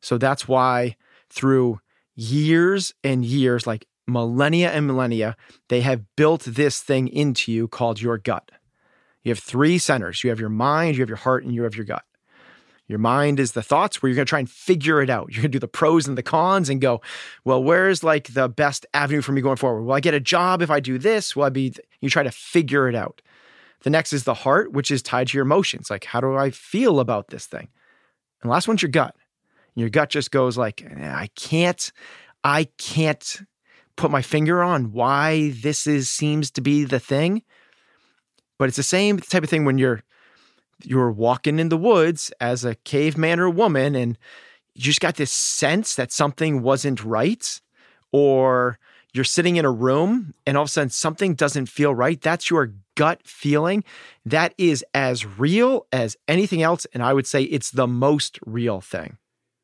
So 0.00 0.18
that's 0.18 0.46
why 0.46 0.96
through 1.30 1.80
years 2.14 2.94
and 3.02 3.24
years, 3.24 3.66
like 3.66 3.86
millennia 4.06 4.70
and 4.70 4.86
millennia, 4.86 5.36
they 5.68 5.80
have 5.82 6.04
built 6.16 6.42
this 6.42 6.80
thing 6.80 7.08
into 7.08 7.52
you 7.52 7.68
called 7.68 8.00
your 8.00 8.18
gut. 8.18 8.50
You 9.28 9.32
have 9.32 9.38
three 9.38 9.76
centers 9.76 10.24
you 10.24 10.30
have 10.30 10.40
your 10.40 10.48
mind, 10.48 10.96
you 10.96 11.02
have 11.02 11.08
your 11.10 11.18
heart, 11.18 11.44
and 11.44 11.54
you 11.54 11.64
have 11.64 11.76
your 11.76 11.84
gut. 11.84 12.04
Your 12.86 12.98
mind 12.98 13.38
is 13.38 13.52
the 13.52 13.62
thoughts 13.62 14.00
where 14.00 14.08
you're 14.08 14.16
going 14.16 14.24
to 14.24 14.30
try 14.30 14.38
and 14.38 14.48
figure 14.48 15.02
it 15.02 15.10
out. 15.10 15.28
You're 15.30 15.42
going 15.42 15.52
to 15.52 15.56
do 15.56 15.58
the 15.58 15.68
pros 15.68 16.08
and 16.08 16.16
the 16.16 16.22
cons 16.22 16.70
and 16.70 16.80
go, 16.80 17.02
well, 17.44 17.62
where's 17.62 18.02
like 18.02 18.32
the 18.32 18.48
best 18.48 18.86
avenue 18.94 19.20
for 19.20 19.32
me 19.32 19.42
going 19.42 19.58
forward? 19.58 19.82
Will 19.82 19.92
I 19.92 20.00
get 20.00 20.14
a 20.14 20.20
job 20.20 20.62
if 20.62 20.70
I 20.70 20.80
do 20.80 20.96
this? 20.96 21.36
Will 21.36 21.42
I 21.42 21.50
be, 21.50 21.74
you 22.00 22.08
try 22.08 22.22
to 22.22 22.30
figure 22.30 22.88
it 22.88 22.94
out. 22.94 23.20
The 23.82 23.90
next 23.90 24.14
is 24.14 24.24
the 24.24 24.32
heart, 24.32 24.72
which 24.72 24.90
is 24.90 25.02
tied 25.02 25.28
to 25.28 25.36
your 25.36 25.44
emotions. 25.44 25.90
Like, 25.90 26.04
how 26.04 26.22
do 26.22 26.34
I 26.34 26.50
feel 26.50 26.98
about 26.98 27.28
this 27.28 27.44
thing? 27.44 27.68
And 28.40 28.50
last 28.50 28.66
one's 28.66 28.80
your 28.80 28.90
gut. 28.90 29.14
And 29.76 29.80
your 29.82 29.90
gut 29.90 30.08
just 30.08 30.30
goes 30.30 30.56
like, 30.56 30.82
"Eh, 30.82 31.12
I 31.12 31.28
can't, 31.36 31.92
I 32.42 32.68
can't 32.78 33.42
put 33.96 34.10
my 34.10 34.22
finger 34.22 34.62
on 34.62 34.92
why 34.92 35.50
this 35.50 35.86
is 35.86 36.08
seems 36.08 36.50
to 36.52 36.62
be 36.62 36.84
the 36.84 37.00
thing. 37.00 37.42
But 38.58 38.68
it's 38.68 38.76
the 38.76 38.82
same 38.82 39.20
type 39.20 39.44
of 39.44 39.50
thing 39.50 39.64
when 39.64 39.78
you're 39.78 40.02
you're 40.84 41.10
walking 41.10 41.58
in 41.58 41.70
the 41.70 41.76
woods 41.76 42.32
as 42.40 42.64
a 42.64 42.76
caveman 42.76 43.40
or 43.40 43.50
woman 43.50 43.96
and 43.96 44.16
you 44.74 44.82
just 44.82 45.00
got 45.00 45.16
this 45.16 45.32
sense 45.32 45.96
that 45.96 46.12
something 46.12 46.62
wasn't 46.62 47.02
right 47.02 47.60
or 48.12 48.78
you're 49.12 49.24
sitting 49.24 49.56
in 49.56 49.64
a 49.64 49.70
room 49.70 50.34
and 50.46 50.56
all 50.56 50.62
of 50.62 50.68
a 50.68 50.70
sudden 50.70 50.90
something 50.90 51.34
doesn't 51.34 51.66
feel 51.66 51.92
right 51.94 52.20
that's 52.20 52.50
your 52.50 52.72
gut 52.94 53.20
feeling. 53.24 53.82
That 54.24 54.54
is 54.56 54.84
as 54.94 55.24
real 55.24 55.86
as 55.92 56.16
anything 56.26 56.62
else 56.62 56.86
and 56.92 57.02
i 57.02 57.12
would 57.12 57.26
say 57.26 57.42
it's 57.42 57.70
the 57.70 57.88
most 57.88 58.38
real 58.46 58.80
thing. 58.80 59.18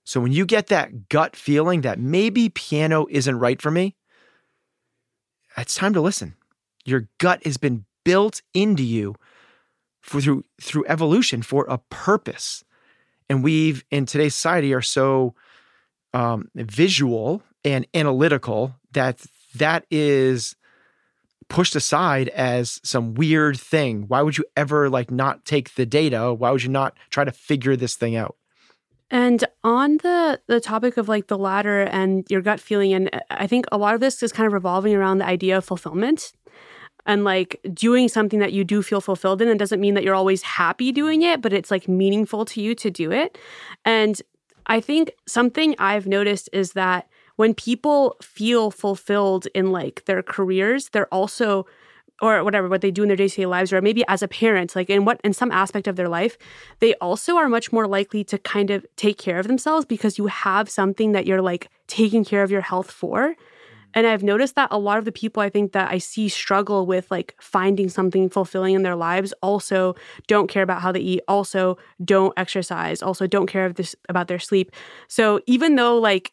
So 0.04 0.20
when 0.20 0.32
you 0.32 0.44
get 0.44 0.66
that 0.66 1.08
gut 1.08 1.36
feeling 1.36 1.82
that 1.82 1.98
maybe 1.98 2.48
piano 2.48 3.06
isn't 3.08 3.38
right 3.38 3.60
for 3.62 3.70
me 3.70 3.96
it's 5.56 5.74
time 5.74 5.92
to 5.94 6.00
listen. 6.00 6.34
Your 6.84 7.08
gut 7.18 7.44
has 7.44 7.56
been 7.56 7.84
built 8.04 8.42
into 8.52 8.82
you 8.82 9.14
for 10.02 10.20
through 10.20 10.44
through 10.60 10.84
evolution 10.86 11.42
for 11.42 11.64
a 11.68 11.78
purpose. 11.78 12.64
And 13.28 13.42
we've 13.42 13.84
in 13.90 14.06
today's 14.06 14.34
society 14.34 14.74
are 14.74 14.82
so 14.82 15.34
um, 16.12 16.48
visual 16.54 17.42
and 17.64 17.86
analytical 17.94 18.76
that 18.92 19.24
that 19.54 19.86
is 19.90 20.56
pushed 21.48 21.76
aside 21.76 22.28
as 22.30 22.80
some 22.82 23.14
weird 23.14 23.58
thing. 23.58 24.04
Why 24.08 24.22
would 24.22 24.38
you 24.38 24.44
ever 24.56 24.88
like 24.88 25.10
not 25.10 25.44
take 25.44 25.74
the 25.74 25.86
data? 25.86 26.32
Why 26.32 26.50
would 26.50 26.62
you 26.62 26.70
not 26.70 26.96
try 27.10 27.24
to 27.24 27.32
figure 27.32 27.76
this 27.76 27.96
thing 27.96 28.16
out? 28.16 28.36
And 29.10 29.44
on 29.62 29.98
the 29.98 30.40
the 30.46 30.60
topic 30.60 30.96
of 30.96 31.08
like 31.08 31.28
the 31.28 31.38
ladder 31.38 31.82
and 31.82 32.26
your 32.28 32.40
gut 32.40 32.60
feeling, 32.60 32.92
and 32.92 33.10
I 33.30 33.46
think 33.46 33.66
a 33.70 33.78
lot 33.78 33.94
of 33.94 34.00
this 34.00 34.22
is 34.22 34.32
kind 34.32 34.46
of 34.46 34.52
revolving 34.52 34.94
around 34.94 35.18
the 35.18 35.26
idea 35.26 35.56
of 35.58 35.64
fulfillment 35.64 36.32
and 37.06 37.24
like 37.24 37.60
doing 37.72 38.08
something 38.08 38.38
that 38.38 38.52
you 38.52 38.64
do 38.64 38.82
feel 38.82 39.00
fulfilled 39.00 39.42
in. 39.42 39.48
And 39.48 39.58
doesn't 39.58 39.80
mean 39.80 39.94
that 39.94 40.04
you're 40.04 40.14
always 40.14 40.42
happy 40.42 40.92
doing 40.92 41.22
it, 41.22 41.42
but 41.42 41.52
it's 41.52 41.70
like 41.70 41.88
meaningful 41.88 42.44
to 42.46 42.60
you 42.60 42.74
to 42.76 42.90
do 42.90 43.10
it. 43.12 43.38
And 43.84 44.20
I 44.66 44.80
think 44.80 45.12
something 45.26 45.74
I've 45.78 46.06
noticed 46.06 46.48
is 46.52 46.72
that 46.72 47.08
when 47.36 47.54
people 47.54 48.16
feel 48.22 48.70
fulfilled 48.70 49.46
in 49.54 49.72
like 49.72 50.04
their 50.06 50.22
careers, 50.22 50.90
they're 50.90 51.12
also 51.12 51.66
or 52.22 52.44
whatever 52.44 52.68
what 52.68 52.80
they 52.80 52.90
do 52.90 53.02
in 53.02 53.08
their 53.08 53.16
day-to-day 53.16 53.46
lives 53.46 53.72
or 53.72 53.82
maybe 53.82 54.04
as 54.06 54.22
a 54.22 54.28
parent 54.28 54.76
like 54.76 54.88
in 54.88 55.04
what 55.04 55.20
in 55.24 55.32
some 55.32 55.50
aspect 55.50 55.88
of 55.88 55.96
their 55.96 56.08
life 56.08 56.38
they 56.78 56.94
also 56.94 57.36
are 57.36 57.48
much 57.48 57.72
more 57.72 57.88
likely 57.88 58.22
to 58.22 58.38
kind 58.38 58.70
of 58.70 58.86
take 58.94 59.18
care 59.18 59.38
of 59.38 59.48
themselves 59.48 59.84
because 59.84 60.16
you 60.16 60.26
have 60.26 60.70
something 60.70 61.10
that 61.10 61.26
you're 61.26 61.42
like 61.42 61.68
taking 61.88 62.24
care 62.24 62.44
of 62.44 62.52
your 62.52 62.60
health 62.60 62.90
for 62.90 63.34
and 63.94 64.06
i've 64.06 64.22
noticed 64.22 64.54
that 64.54 64.68
a 64.70 64.78
lot 64.78 64.98
of 64.98 65.04
the 65.04 65.12
people 65.12 65.42
i 65.42 65.48
think 65.48 65.72
that 65.72 65.90
i 65.90 65.98
see 65.98 66.28
struggle 66.28 66.86
with 66.86 67.10
like 67.10 67.34
finding 67.40 67.88
something 67.88 68.28
fulfilling 68.28 68.74
in 68.74 68.82
their 68.82 68.96
lives 68.96 69.32
also 69.42 69.94
don't 70.26 70.48
care 70.48 70.62
about 70.62 70.82
how 70.82 70.92
they 70.92 71.00
eat 71.00 71.22
also 71.28 71.76
don't 72.04 72.32
exercise 72.36 73.02
also 73.02 73.26
don't 73.26 73.46
care 73.46 73.72
this, 73.72 73.94
about 74.08 74.28
their 74.28 74.38
sleep 74.38 74.70
so 75.08 75.40
even 75.46 75.76
though 75.76 75.98
like 75.98 76.32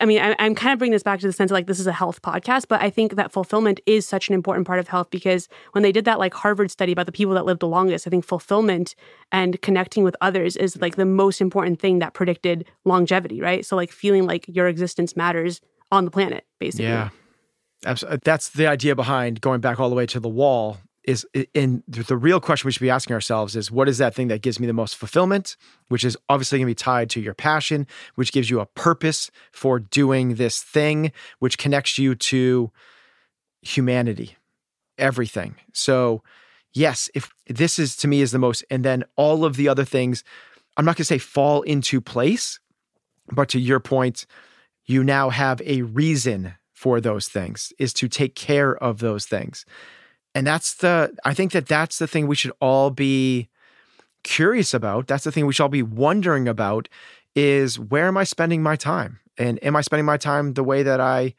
I 0.00 0.06
mean, 0.06 0.20
I, 0.20 0.34
I'm 0.38 0.54
kind 0.54 0.72
of 0.72 0.78
bringing 0.78 0.92
this 0.92 1.02
back 1.02 1.20
to 1.20 1.26
the 1.26 1.32
sense 1.32 1.50
of 1.50 1.54
like 1.54 1.66
this 1.66 1.80
is 1.80 1.86
a 1.86 1.92
health 1.92 2.22
podcast, 2.22 2.66
but 2.68 2.80
I 2.80 2.88
think 2.88 3.16
that 3.16 3.32
fulfillment 3.32 3.80
is 3.84 4.06
such 4.06 4.28
an 4.28 4.34
important 4.34 4.66
part 4.66 4.78
of 4.78 4.88
health 4.88 5.10
because 5.10 5.48
when 5.72 5.82
they 5.82 5.92
did 5.92 6.04
that 6.04 6.18
like 6.18 6.34
Harvard 6.34 6.70
study 6.70 6.92
about 6.92 7.06
the 7.06 7.12
people 7.12 7.34
that 7.34 7.44
lived 7.44 7.60
the 7.60 7.68
longest, 7.68 8.06
I 8.06 8.10
think 8.10 8.24
fulfillment 8.24 8.94
and 9.32 9.60
connecting 9.60 10.04
with 10.04 10.16
others 10.20 10.56
is 10.56 10.80
like 10.80 10.96
the 10.96 11.04
most 11.04 11.40
important 11.40 11.80
thing 11.80 11.98
that 11.98 12.14
predicted 12.14 12.64
longevity, 12.84 13.40
right? 13.40 13.66
So 13.66 13.76
like 13.76 13.90
feeling 13.90 14.24
like 14.24 14.46
your 14.48 14.68
existence 14.68 15.16
matters 15.16 15.60
on 15.92 16.06
the 16.06 16.10
planet, 16.10 16.44
basically. 16.58 16.86
Yeah. 16.86 17.10
Uh, 17.86 18.16
That's 18.24 18.48
the 18.48 18.66
idea 18.66 18.96
behind 18.96 19.40
going 19.40 19.60
back 19.60 19.78
all 19.78 19.88
the 19.88 19.94
way 19.94 20.06
to 20.06 20.18
the 20.18 20.28
wall 20.28 20.78
is 21.04 21.26
in 21.52 21.82
the 21.88 22.16
real 22.16 22.38
question 22.40 22.68
we 22.68 22.72
should 22.72 22.80
be 22.80 22.90
asking 22.90 23.12
ourselves 23.12 23.56
is 23.56 23.72
what 23.72 23.88
is 23.88 23.98
that 23.98 24.14
thing 24.14 24.28
that 24.28 24.40
gives 24.40 24.60
me 24.60 24.68
the 24.68 24.72
most 24.72 24.96
fulfillment 24.96 25.56
which 25.88 26.04
is 26.04 26.16
obviously 26.28 26.58
going 26.58 26.66
to 26.66 26.70
be 26.70 26.74
tied 26.76 27.10
to 27.10 27.20
your 27.20 27.34
passion 27.34 27.88
which 28.14 28.32
gives 28.32 28.48
you 28.48 28.60
a 28.60 28.66
purpose 28.66 29.30
for 29.50 29.80
doing 29.80 30.36
this 30.36 30.62
thing 30.62 31.10
which 31.40 31.58
connects 31.58 31.98
you 31.98 32.14
to 32.14 32.70
humanity 33.62 34.36
everything 34.96 35.56
so 35.72 36.22
yes 36.72 37.10
if 37.14 37.32
this 37.48 37.80
is 37.80 37.96
to 37.96 38.06
me 38.06 38.20
is 38.20 38.30
the 38.30 38.38
most 38.38 38.64
and 38.70 38.84
then 38.84 39.02
all 39.16 39.44
of 39.44 39.56
the 39.56 39.68
other 39.68 39.84
things 39.84 40.22
i'm 40.76 40.84
not 40.84 40.92
going 40.96 41.02
to 41.02 41.04
say 41.04 41.18
fall 41.18 41.62
into 41.62 42.00
place 42.00 42.60
but 43.32 43.48
to 43.48 43.58
your 43.58 43.80
point 43.80 44.24
you 44.86 45.04
now 45.04 45.30
have 45.30 45.60
a 45.64 45.82
reason 45.82 46.54
for 46.72 47.00
those 47.00 47.28
things 47.28 47.72
is 47.78 47.92
to 47.94 48.08
take 48.08 48.34
care 48.34 48.76
of 48.76 48.98
those 48.98 49.26
things. 49.26 49.64
And 50.34 50.46
that's 50.46 50.74
the 50.74 51.14
i 51.24 51.34
think 51.34 51.52
that 51.52 51.66
that's 51.66 51.98
the 51.98 52.06
thing 52.06 52.26
we 52.26 52.34
should 52.34 52.52
all 52.60 52.90
be 52.90 53.48
curious 54.24 54.72
about. 54.74 55.06
That's 55.06 55.24
the 55.24 55.32
thing 55.32 55.46
we 55.46 55.52
should 55.52 55.62
all 55.62 55.68
be 55.68 55.82
wondering 55.82 56.48
about 56.48 56.88
is 57.34 57.78
where 57.78 58.06
am 58.06 58.16
i 58.16 58.24
spending 58.24 58.62
my 58.62 58.76
time? 58.76 59.20
And 59.38 59.62
am 59.64 59.76
i 59.76 59.80
spending 59.80 60.06
my 60.06 60.16
time 60.16 60.54
the 60.54 60.64
way 60.64 60.82
that 60.82 61.00
i 61.00 61.34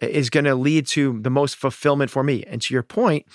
is 0.00 0.28
going 0.28 0.44
to 0.44 0.54
lead 0.54 0.86
to 0.88 1.20
the 1.22 1.30
most 1.30 1.56
fulfillment 1.56 2.10
for 2.10 2.22
me? 2.22 2.44
And 2.46 2.60
to 2.62 2.74
your 2.74 2.82
point 2.82 3.26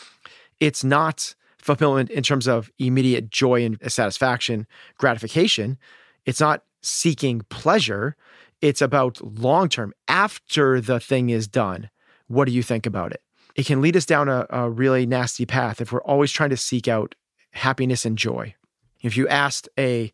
it's 0.59 0.83
not 0.83 1.33
fulfillment 1.57 2.09
in 2.11 2.23
terms 2.23 2.47
of 2.47 2.71
immediate 2.77 3.29
joy 3.29 3.63
and 3.63 3.77
satisfaction 3.91 4.67
gratification. 4.97 5.77
It's 6.25 6.39
not 6.39 6.63
seeking 6.81 7.41
pleasure 7.49 8.15
it's 8.61 8.81
about 8.81 9.21
long 9.21 9.69
term 9.69 9.93
after 10.07 10.79
the 10.81 10.99
thing 10.99 11.29
is 11.29 11.47
done 11.47 11.89
what 12.27 12.45
do 12.45 12.51
you 12.51 12.63
think 12.63 12.85
about 12.85 13.11
it 13.11 13.21
it 13.55 13.65
can 13.65 13.81
lead 13.81 13.97
us 13.97 14.05
down 14.05 14.29
a, 14.29 14.45
a 14.49 14.69
really 14.69 15.05
nasty 15.05 15.45
path 15.45 15.81
if 15.81 15.91
we're 15.91 16.03
always 16.03 16.31
trying 16.31 16.51
to 16.51 16.57
seek 16.57 16.87
out 16.87 17.15
happiness 17.51 18.05
and 18.05 18.17
joy. 18.17 18.55
If 19.01 19.17
you 19.17 19.27
asked 19.27 19.67
a 19.77 20.11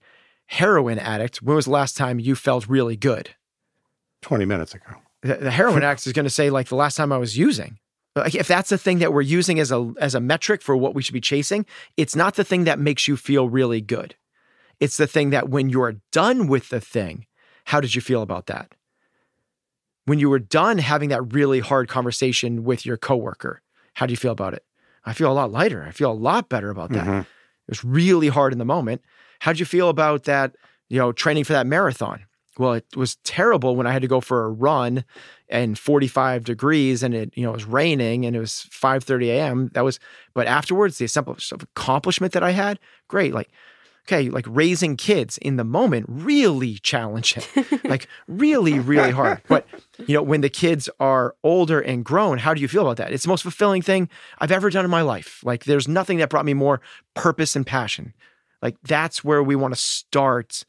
heroin 0.48 1.00
addict, 1.00 1.42
when 1.42 1.56
was 1.56 1.66
the 1.66 1.72
last 1.72 1.98
time 1.98 2.20
you 2.20 2.36
felt 2.36 2.68
really 2.68 2.96
good? 2.96 3.32
20 4.22 4.46
minutes 4.46 4.74
ago. 4.74 4.86
The, 5.22 5.36
the 5.36 5.52
heroin 5.52 5.84
addict 5.84 6.08
is 6.08 6.14
going 6.14 6.26
to 6.26 6.30
say, 6.30 6.50
like, 6.50 6.68
the 6.68 6.76
last 6.76 6.96
time 6.96 7.12
I 7.12 7.18
was 7.18 7.38
using. 7.38 7.80
Like, 8.16 8.34
if 8.34 8.48
that's 8.48 8.70
the 8.70 8.78
thing 8.78 9.00
that 9.00 9.14
we're 9.14 9.22
using 9.22 9.60
as 9.60 9.72
a 9.72 9.94
as 10.00 10.16
a 10.16 10.20
metric 10.20 10.64
for 10.64 10.76
what 10.76 10.96
we 10.96 11.04
should 11.04 11.14
be 11.14 11.22
chasing, 11.22 11.68
it's 11.98 12.16
not 12.16 12.34
the 12.34 12.44
thing 12.44 12.64
that 12.64 12.80
makes 12.80 13.08
you 13.08 13.16
feel 13.16 13.48
really 13.48 13.80
good. 13.80 14.16
It's 14.80 14.98
the 14.98 15.06
thing 15.06 15.30
that 15.30 15.50
when 15.50 15.70
you're 15.70 15.98
done 16.12 16.48
with 16.48 16.70
the 16.70 16.82
thing, 16.82 17.28
how 17.68 17.82
did 17.82 17.94
you 17.94 18.00
feel 18.02 18.22
about 18.22 18.46
that? 18.48 18.74
When 20.06 20.20
you 20.20 20.30
were 20.30 20.40
done 20.40 20.78
having 20.78 21.10
that 21.10 21.34
really 21.34 21.60
hard 21.60 21.90
conversation 21.90 22.64
with 22.64 22.86
your 22.86 22.96
coworker, 22.96 23.62
how 23.96 24.06
do 24.06 24.14
you 24.14 24.18
feel 24.18 24.32
about 24.32 24.54
it? 24.54 24.64
I 25.06 25.12
feel 25.12 25.30
a 25.30 25.34
lot 25.34 25.52
lighter. 25.52 25.84
I 25.86 25.92
feel 25.92 26.12
a 26.12 26.14
lot 26.30 26.48
better 26.48 26.70
about 26.70 26.92
that. 26.92 27.06
Mhm. 27.06 27.22
It 27.22 27.28
was 27.68 27.84
really 27.84 28.30
hard 28.30 28.54
in 28.54 28.60
the 28.60 28.66
moment. 28.66 29.02
How'd 29.40 29.60
you 29.60 29.66
feel 29.66 29.90
about 29.90 30.24
that, 30.24 30.56
you 30.88 30.98
know, 30.98 31.12
training 31.12 31.44
for 31.44 31.54
that 31.54 31.68
marathon? 31.68 32.22
Well, 32.58 32.74
it 32.74 32.86
was 32.96 33.18
terrible 33.26 33.76
when 33.76 33.86
I 33.86 33.92
had 33.92 34.02
to 34.02 34.08
go 34.08 34.22
for 34.22 34.46
a 34.46 34.50
run 34.50 35.04
and 35.50 35.78
45 35.78 36.46
degrees 36.46 37.04
and 37.04 37.14
it, 37.14 37.34
you 37.36 37.44
know, 37.44 37.50
it 37.52 37.56
was 37.56 37.66
raining 37.66 38.26
and 38.26 38.34
it 38.34 38.40
was 38.40 38.66
5:30 38.72 39.30
a.m. 39.30 39.70
That 39.74 39.84
was, 39.84 40.00
but 40.34 40.48
afterwards, 40.48 40.98
the 40.98 41.08
simple 41.08 41.38
accomplishment 41.52 42.32
that 42.32 42.44
I 42.44 42.52
had, 42.52 42.80
great. 43.10 43.34
Like, 43.34 43.50
okay, 44.08 44.30
like 44.30 44.46
raising 44.48 44.96
kids 44.96 45.38
in 45.40 45.58
the 45.58 45.64
moment, 45.64 46.06
really 46.08 46.76
challenging, 46.76 47.44
like 47.84 48.08
really, 48.28 48.80
really 48.80 49.12
hard. 49.12 49.42
But 49.48 49.68
you 50.06 50.14
know, 50.14 50.22
when 50.22 50.42
the 50.42 50.50
kids 50.50 50.90
are 51.00 51.36
older 51.44 51.80
and 51.82 52.06
grown, 52.06 52.38
how 52.38 52.54
do 52.54 52.62
you 52.62 52.68
feel 52.68 52.84
about 52.84 52.98
that? 52.98 53.12
It's 53.12 53.24
the 53.24 53.30
most 53.30 53.42
fulfilling 53.42 53.82
thing 53.82 54.10
I've 54.40 54.52
ever 54.52 54.70
done 54.70 54.86
in 54.86 54.92
my 54.92 55.02
life. 55.02 55.42
Like, 55.44 55.66
there's 55.66 55.88
nothing 55.88 56.20
that 56.20 56.30
brought 56.30 56.46
me 56.46 56.54
more 56.54 56.80
purpose 57.16 57.56
and 57.56 57.66
passion. 57.66 58.14
Like, 58.62 58.78
that's 58.84 59.24
where 59.24 59.44
we 59.44 59.56
want 59.56 59.74
to 59.74 59.80
start 59.80 60.64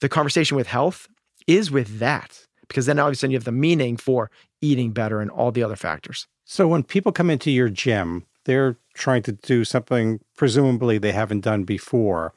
the 0.00 0.08
conversation 0.08 0.56
with 0.56 0.66
health 0.66 1.08
is 1.46 1.70
with 1.70 1.98
that, 1.98 2.46
because 2.68 2.86
then 2.86 2.98
all 2.98 3.06
of 3.06 3.12
a 3.12 3.16
sudden 3.16 3.30
you 3.30 3.36
have 3.36 3.44
the 3.44 3.52
meaning 3.52 3.96
for 3.96 4.30
eating 4.60 4.90
better 4.92 5.20
and 5.20 5.30
all 5.30 5.52
the 5.52 5.62
other 5.62 5.76
factors. 5.76 6.26
So 6.44 6.66
when 6.66 6.82
people 6.82 7.12
come 7.12 7.30
into 7.30 7.50
your 7.50 7.68
gym, 7.68 8.26
they're 8.44 8.76
trying 8.94 9.22
to 9.22 9.32
do 9.32 9.64
something 9.64 10.20
presumably 10.36 10.98
they 10.98 11.12
haven't 11.12 11.40
done 11.40 11.64
before. 11.64 12.32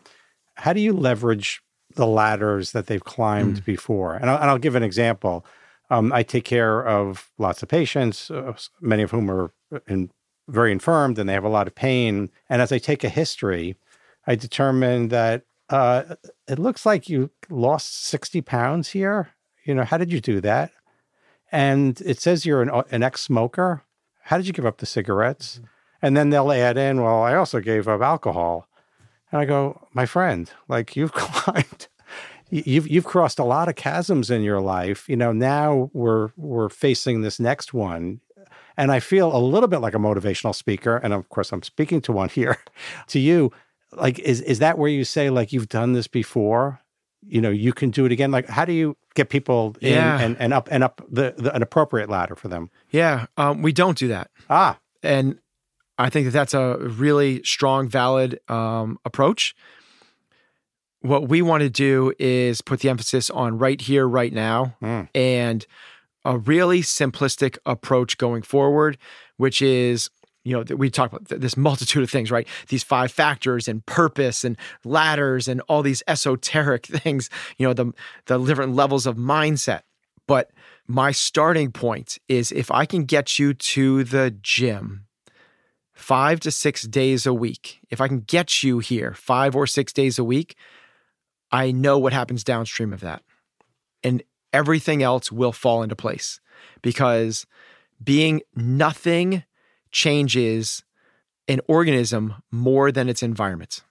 How 0.58 0.74
do 0.74 0.80
you 0.80 0.94
leverage 0.94 1.62
the 1.96 2.08
ladders 2.08 2.72
that 2.72 2.88
they've 2.88 3.04
climbed 3.04 3.64
before? 3.66 4.16
And 4.16 4.30
I'll, 4.30 4.38
and 4.38 4.50
I'll 4.50 4.58
give 4.58 4.76
an 4.76 4.84
example. 4.84 5.46
Um, 5.90 6.12
I 6.12 6.24
take 6.24 6.44
care 6.44 6.86
of 6.86 7.32
lots 7.38 7.64
of 7.64 7.70
patients, 7.70 8.30
uh, 8.30 8.54
many 8.82 9.04
of 9.04 9.12
whom 9.12 9.32
are 9.32 9.52
in, 9.88 10.12
very 10.50 10.72
infirmed 10.72 11.20
and 11.20 11.28
they 11.28 11.34
have 11.34 11.44
a 11.44 11.50
lot 11.50 11.68
of 11.68 11.76
pain. 11.76 12.30
And 12.50 12.62
as 12.62 12.72
I 12.72 12.78
take 12.78 13.04
a 13.04 13.10
history, 13.10 13.76
I 14.26 14.36
determine 14.36 15.10
that 15.10 15.44
uh, 15.70 16.16
it 16.48 16.60
looks 16.60 16.86
like 16.86 17.10
you 17.10 17.30
lost 17.50 18.06
60 18.06 18.42
pounds 18.42 18.90
here. 18.90 19.30
You 19.66 19.76
know, 19.76 19.84
how 19.84 19.98
did 19.98 20.12
you 20.12 20.22
do 20.22 20.42
that? 20.42 20.72
And 21.52 22.00
it 22.02 22.20
says 22.20 22.46
you're 22.46 22.62
an, 22.62 22.84
an 22.92 23.04
ex 23.04 23.22
smoker. 23.22 23.84
How 24.24 24.38
did 24.38 24.48
you 24.48 24.54
give 24.54 24.66
up 24.66 24.78
the 24.78 24.86
cigarettes? 24.86 25.62
And 26.02 26.16
then 26.16 26.30
they'll 26.30 26.52
add 26.52 26.78
in, 26.78 27.02
well, 27.02 27.24
I 27.24 27.36
also 27.36 27.60
gave 27.60 27.88
up 27.88 28.02
alcohol. 28.02 28.68
And 29.32 29.42
I 29.42 29.46
go, 29.46 29.88
my 29.94 30.06
friend, 30.06 30.50
like 30.68 30.96
you've 30.96 31.12
climbed, 31.14 31.88
you've 32.50 32.88
you've 32.88 33.06
crossed 33.06 33.40
a 33.40 33.44
lot 33.44 33.68
of 33.68 33.76
chasms 33.76 34.30
in 34.32 34.42
your 34.42 34.62
life. 34.62 35.08
You 35.10 35.16
know, 35.18 35.32
now 35.34 35.90
we're 35.94 36.30
we're 36.38 36.70
facing 36.70 37.22
this 37.22 37.40
next 37.40 37.74
one. 37.74 38.22
And 38.80 38.92
I 38.92 39.00
feel 39.00 39.36
a 39.36 39.40
little 39.42 39.68
bit 39.68 39.80
like 39.80 39.96
a 39.96 40.00
motivational 40.00 40.54
speaker. 40.54 40.98
And 40.98 41.12
of 41.12 41.28
course, 41.30 41.52
I'm 41.52 41.64
speaking 41.64 42.00
to 42.02 42.12
one 42.12 42.30
here 42.40 42.58
to 43.08 43.20
you. 43.20 43.52
Like, 43.92 44.20
is 44.20 44.42
is 44.42 44.60
that 44.60 44.78
where 44.78 44.90
you 44.90 45.04
say, 45.04 45.30
like, 45.30 45.52
you've 45.52 45.70
done 45.70 45.94
this 45.94 46.08
before? 46.08 46.80
You 47.26 47.42
know, 47.42 47.50
you 47.50 47.74
can 47.74 47.90
do 47.90 48.06
it 48.06 48.12
again. 48.12 48.30
Like, 48.32 48.48
how 48.48 48.64
do 48.66 48.72
you 48.74 48.96
get 49.16 49.30
people 49.30 49.76
in 49.82 49.94
Yeah. 49.94 50.20
and, 50.22 50.38
and 50.40 50.54
up 50.54 50.70
and 50.72 50.84
up 50.84 51.02
the, 51.10 51.34
the 51.38 51.54
an 51.56 51.62
appropriate 51.64 52.08
ladder 52.10 52.36
for 52.36 52.48
them? 52.50 52.70
Yeah, 52.92 53.26
um, 53.38 53.62
we 53.64 53.74
don't 53.74 53.98
do 53.98 54.08
that. 54.10 54.30
Ah, 54.50 54.78
and 55.02 55.40
I 55.98 56.10
think 56.10 56.26
that 56.26 56.32
that's 56.32 56.54
a 56.54 56.78
really 56.78 57.42
strong, 57.44 57.88
valid 57.88 58.40
um, 58.50 59.00
approach. 59.06 59.56
What 61.02 61.30
we 61.30 61.42
want 61.42 61.62
to 61.62 61.70
do 61.70 62.14
is 62.20 62.62
put 62.62 62.80
the 62.82 62.90
emphasis 62.90 63.30
on 63.30 63.58
right 63.58 63.80
here, 63.80 64.08
right 64.08 64.34
now, 64.34 64.76
Mm. 64.82 65.10
and 65.16 65.66
a 66.26 66.38
really 66.38 66.82
simplistic 66.82 67.58
approach 67.66 68.18
going 68.18 68.42
forward, 68.42 68.98
which 69.38 69.62
is 69.62 70.10
you 70.44 70.54
know 70.54 70.64
that 70.64 70.78
we 70.78 70.90
talk 70.90 71.12
about 71.12 71.28
this 71.28 71.58
multitude 71.58 72.04
of 72.04 72.10
things 72.10 72.32
right 72.32 72.48
these 72.70 72.82
five 72.84 73.12
factors 73.12 73.68
and 73.68 73.86
purpose 73.86 74.46
and 74.46 74.56
ladders 74.86 75.50
and 75.50 75.60
all 75.68 75.82
these 75.84 76.02
esoteric 76.08 76.86
things 77.04 77.30
you 77.58 77.68
know 77.68 77.74
the 77.74 77.92
the 78.28 78.38
different 78.46 78.74
levels 78.74 79.06
of 79.06 79.18
mindset 79.18 79.82
but 80.26 80.52
my 80.88 81.12
starting 81.12 81.70
point 81.70 82.18
is 82.30 82.54
if 82.54 82.72
i 82.72 82.86
can 82.86 83.04
get 83.04 83.38
you 83.38 83.54
to 83.54 84.06
the 84.06 84.32
gym 84.42 85.07
five 85.98 86.40
to 86.40 86.52
six 86.52 86.84
days 86.84 87.26
a 87.26 87.34
week, 87.34 87.80
if 87.90 88.00
I 88.00 88.08
can 88.08 88.20
get 88.22 88.62
you 88.62 88.78
here 88.80 89.14
five 89.16 89.56
or 89.56 89.66
six 89.66 89.92
days 89.92 90.20
a 90.20 90.24
week, 90.24 90.56
I 91.52 91.72
know 91.72 91.98
what 91.98 92.14
happens 92.14 92.44
downstream 92.44 92.94
of 92.94 93.00
that. 93.00 93.24
And 94.04 94.22
everything 94.54 95.02
else 95.02 95.32
will 95.32 95.52
fall 95.52 95.82
into 95.82 95.96
place 95.96 96.40
because 96.84 97.48
being 98.02 98.42
nothing 98.56 99.44
changes 99.92 100.84
an 101.48 101.62
organism 101.68 102.36
more 102.52 102.92
than 102.92 103.10
its 103.10 103.24
environment. 103.24 103.82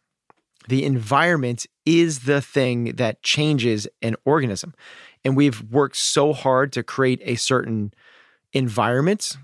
The 0.69 0.85
environment 0.85 1.67
is 1.85 2.21
the 2.21 2.41
thing 2.41 2.97
that 2.97 3.23
changes 3.25 3.89
an 4.01 4.15
organism. 4.25 4.75
And 5.25 5.37
we've 5.37 5.61
worked 5.61 5.97
so 5.97 6.33
hard 6.33 6.73
to 6.75 6.85
create 6.85 7.21
a 7.25 7.35
certain 7.35 7.93
environment, 8.53 9.37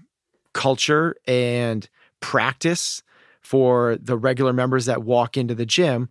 culture, 0.53 1.17
and 1.27 1.89
practice 2.23 3.03
for 3.43 3.99
the 4.01 4.17
regular 4.17 4.55
members 4.55 4.87
that 4.87 5.03
walk 5.03 5.37
into 5.37 5.55
the 5.55 5.67
gym 5.67 6.09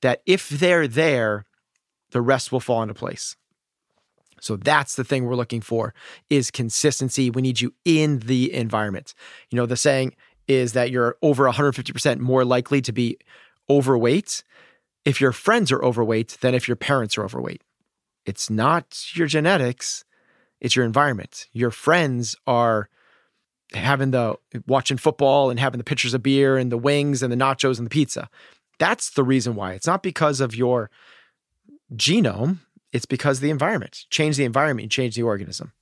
that 0.00 0.22
if 0.24 0.48
they're 0.48 0.88
there, 0.88 1.44
the 2.12 2.22
rest 2.22 2.50
will 2.50 2.60
fall 2.60 2.80
into 2.80 2.94
place. 2.94 3.36
So 4.40 4.56
that's 4.56 4.94
the 4.94 5.04
thing 5.04 5.24
we're 5.24 5.34
looking 5.34 5.60
for 5.60 5.92
is 6.30 6.50
consistency. 6.50 7.28
We 7.28 7.42
need 7.42 7.60
you 7.60 7.74
in 7.84 8.20
the 8.20 8.54
environment. 8.54 9.14
You 9.50 9.56
know, 9.56 9.66
the 9.66 9.76
saying 9.76 10.14
is 10.46 10.72
that 10.72 10.90
you're 10.90 11.16
over 11.20 11.44
150% 11.44 12.18
more 12.20 12.44
likely 12.44 12.80
to 12.82 12.92
be 12.92 13.18
overweight 13.68 14.44
if 15.04 15.20
your 15.20 15.32
friends 15.32 15.72
are 15.72 15.82
overweight 15.82 16.38
than 16.40 16.54
if 16.54 16.68
your 16.68 16.76
parents 16.76 17.18
are 17.18 17.24
overweight. 17.24 17.62
It's 18.24 18.48
not 18.48 19.04
your 19.14 19.26
genetics, 19.26 20.04
it's 20.60 20.76
your 20.76 20.84
environment. 20.84 21.46
Your 21.52 21.70
friends 21.70 22.36
are 22.46 22.88
having 23.72 24.10
the 24.10 24.36
watching 24.66 24.96
football 24.96 25.50
and 25.50 25.60
having 25.60 25.78
the 25.78 25.84
pitchers 25.84 26.14
of 26.14 26.22
beer 26.22 26.56
and 26.56 26.72
the 26.72 26.78
wings 26.78 27.22
and 27.22 27.32
the 27.32 27.36
nachos 27.36 27.78
and 27.78 27.86
the 27.86 27.90
pizza. 27.90 28.28
That's 28.78 29.10
the 29.10 29.24
reason 29.24 29.54
why. 29.54 29.72
It's 29.72 29.86
not 29.86 30.02
because 30.02 30.40
of 30.40 30.54
your 30.54 30.90
genome, 31.94 32.58
it's 32.92 33.06
because 33.06 33.40
the 33.40 33.50
environment. 33.50 34.06
Change 34.10 34.36
the 34.36 34.44
environment, 34.44 34.84
you 34.84 34.88
change 34.88 35.16
the 35.16 35.22
organism. 35.22 35.72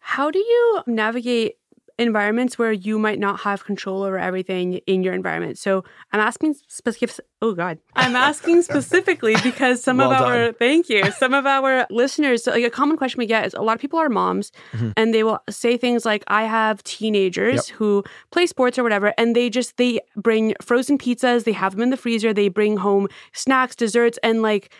How 0.00 0.30
do 0.30 0.38
you 0.38 0.82
navigate 0.86 1.56
environments 1.98 2.58
where 2.58 2.72
you 2.72 2.98
might 2.98 3.18
not 3.18 3.40
have 3.40 3.64
control 3.64 4.02
over 4.02 4.18
everything 4.18 4.74
in 4.86 5.02
your 5.02 5.14
environment? 5.14 5.58
So 5.58 5.84
I'm 6.12 6.20
asking 6.20 6.54
specific. 6.68 7.24
Oh 7.42 7.54
God, 7.54 7.78
I'm 7.94 8.14
asking 8.30 8.62
specifically 8.62 9.34
because 9.42 9.82
some 9.82 9.98
Well 9.98 10.12
of 10.12 10.20
our 10.22 10.36
done. 10.46 10.54
thank 10.54 10.88
you, 10.88 11.10
some 11.12 11.34
of 11.34 11.46
our 11.46 11.86
listeners. 11.90 12.46
Like 12.46 12.64
a 12.64 12.70
common 12.70 12.96
question 12.96 13.18
we 13.18 13.26
get 13.26 13.46
is 13.46 13.54
a 13.54 13.62
lot 13.62 13.74
of 13.74 13.80
people 13.80 13.98
are 13.98 14.08
moms, 14.08 14.52
Mhm. 14.72 14.92
and 14.96 15.14
they 15.14 15.22
will 15.24 15.40
say 15.50 15.76
things 15.76 16.04
like, 16.04 16.22
"I 16.28 16.44
have 16.44 16.82
teenagers 16.84 17.68
Yep. 17.70 17.76
who 17.78 18.04
play 18.30 18.46
sports 18.46 18.78
or 18.78 18.82
whatever, 18.82 19.12
and 19.18 19.34
they 19.34 19.48
just 19.50 19.76
they 19.76 20.00
bring 20.16 20.54
frozen 20.62 20.98
pizzas, 20.98 21.44
they 21.44 21.52
have 21.52 21.72
them 21.72 21.82
in 21.82 21.90
the 21.90 21.96
freezer, 21.96 22.32
they 22.32 22.48
bring 22.48 22.78
home 22.78 23.08
snacks, 23.32 23.74
desserts, 23.76 24.18
and 24.22 24.42
like." 24.42 24.70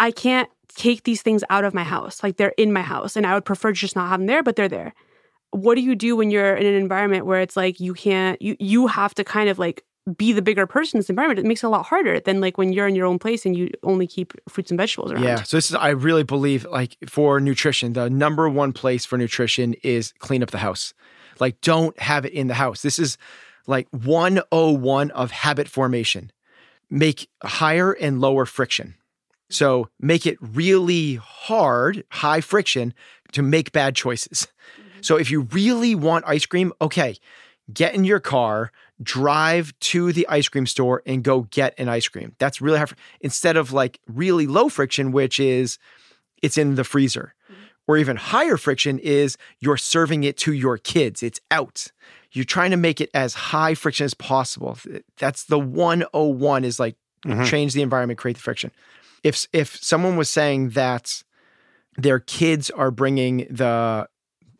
I 0.00 0.10
can't 0.10 0.48
take 0.76 1.04
these 1.04 1.22
things 1.22 1.44
out 1.50 1.62
of 1.64 1.72
my 1.72 1.84
house. 1.84 2.20
Like 2.24 2.36
they're 2.36 2.52
in 2.58 2.72
my 2.72 2.82
house 2.82 3.14
and 3.14 3.24
I 3.24 3.34
would 3.34 3.44
prefer 3.44 3.68
to 3.70 3.78
just 3.78 3.94
not 3.94 4.08
have 4.08 4.18
them 4.18 4.26
there, 4.26 4.42
but 4.42 4.56
they're 4.56 4.68
there. 4.68 4.92
What 5.54 5.76
do 5.76 5.82
you 5.82 5.94
do 5.94 6.16
when 6.16 6.30
you're 6.30 6.56
in 6.56 6.66
an 6.66 6.74
environment 6.74 7.26
where 7.26 7.40
it's 7.40 7.56
like 7.56 7.78
you 7.78 7.94
can't 7.94 8.40
you 8.42 8.56
you 8.58 8.88
have 8.88 9.14
to 9.14 9.24
kind 9.24 9.48
of 9.48 9.58
like 9.58 9.84
be 10.16 10.32
the 10.32 10.42
bigger 10.42 10.66
person 10.66 10.96
in 10.96 10.98
this 10.98 11.08
environment? 11.08 11.38
It 11.38 11.46
makes 11.46 11.62
it 11.62 11.66
a 11.66 11.70
lot 11.70 11.86
harder 11.86 12.18
than 12.18 12.40
like 12.40 12.58
when 12.58 12.72
you're 12.72 12.88
in 12.88 12.96
your 12.96 13.06
own 13.06 13.20
place 13.20 13.46
and 13.46 13.56
you 13.56 13.70
only 13.84 14.08
keep 14.08 14.32
fruits 14.48 14.72
and 14.72 14.78
vegetables 14.78 15.12
around. 15.12 15.22
Yeah. 15.22 15.42
So 15.44 15.56
this 15.56 15.70
is 15.70 15.76
I 15.76 15.90
really 15.90 16.24
believe 16.24 16.66
like 16.70 16.96
for 17.08 17.38
nutrition, 17.40 17.92
the 17.92 18.10
number 18.10 18.48
one 18.48 18.72
place 18.72 19.04
for 19.04 19.16
nutrition 19.16 19.74
is 19.84 20.12
clean 20.18 20.42
up 20.42 20.50
the 20.50 20.58
house. 20.58 20.92
Like 21.38 21.60
don't 21.60 21.96
have 22.00 22.24
it 22.24 22.32
in 22.32 22.48
the 22.48 22.54
house. 22.54 22.82
This 22.82 22.98
is 22.98 23.16
like 23.68 23.86
101 23.90 25.10
of 25.12 25.30
habit 25.30 25.68
formation. 25.68 26.32
Make 26.90 27.28
higher 27.44 27.92
and 27.92 28.20
lower 28.20 28.44
friction. 28.44 28.96
So 29.50 29.88
make 30.00 30.26
it 30.26 30.36
really 30.40 31.14
hard, 31.14 32.02
high 32.10 32.40
friction 32.40 32.92
to 33.32 33.42
make 33.42 33.72
bad 33.72 33.94
choices. 33.94 34.48
So 35.04 35.16
if 35.16 35.30
you 35.30 35.42
really 35.52 35.94
want 35.94 36.24
ice 36.26 36.46
cream, 36.46 36.72
okay, 36.80 37.16
get 37.72 37.94
in 37.94 38.04
your 38.04 38.20
car, 38.20 38.72
drive 39.02 39.78
to 39.80 40.12
the 40.12 40.26
ice 40.28 40.48
cream 40.48 40.66
store 40.66 41.02
and 41.06 41.22
go 41.22 41.42
get 41.50 41.74
an 41.78 41.88
ice 41.88 42.08
cream. 42.08 42.34
That's 42.38 42.60
really 42.60 42.78
hard. 42.78 42.94
Instead 43.20 43.56
of 43.56 43.72
like 43.72 44.00
really 44.06 44.46
low 44.46 44.68
friction, 44.68 45.12
which 45.12 45.38
is 45.38 45.78
it's 46.42 46.56
in 46.58 46.74
the 46.74 46.84
freezer, 46.84 47.34
or 47.86 47.98
even 47.98 48.16
higher 48.16 48.56
friction 48.56 48.98
is 48.98 49.36
you're 49.60 49.76
serving 49.76 50.24
it 50.24 50.36
to 50.38 50.52
your 50.52 50.78
kids. 50.78 51.22
It's 51.22 51.40
out. 51.50 51.88
You're 52.32 52.44
trying 52.44 52.70
to 52.70 52.76
make 52.76 53.00
it 53.00 53.10
as 53.14 53.34
high 53.34 53.74
friction 53.74 54.04
as 54.04 54.14
possible. 54.14 54.78
That's 55.18 55.44
the 55.44 55.58
101 55.58 56.64
is 56.64 56.80
like 56.80 56.96
Mhm. 57.26 57.46
change 57.46 57.72
the 57.72 57.82
environment, 57.82 58.18
create 58.18 58.36
the 58.36 58.42
friction. 58.42 58.70
if 59.22 59.46
if 59.54 59.76
someone 59.82 60.16
was 60.18 60.28
saying 60.28 60.70
that 60.70 61.22
their 61.96 62.18
kids 62.20 62.68
are 62.70 62.90
bringing 62.90 63.46
the 63.48 64.06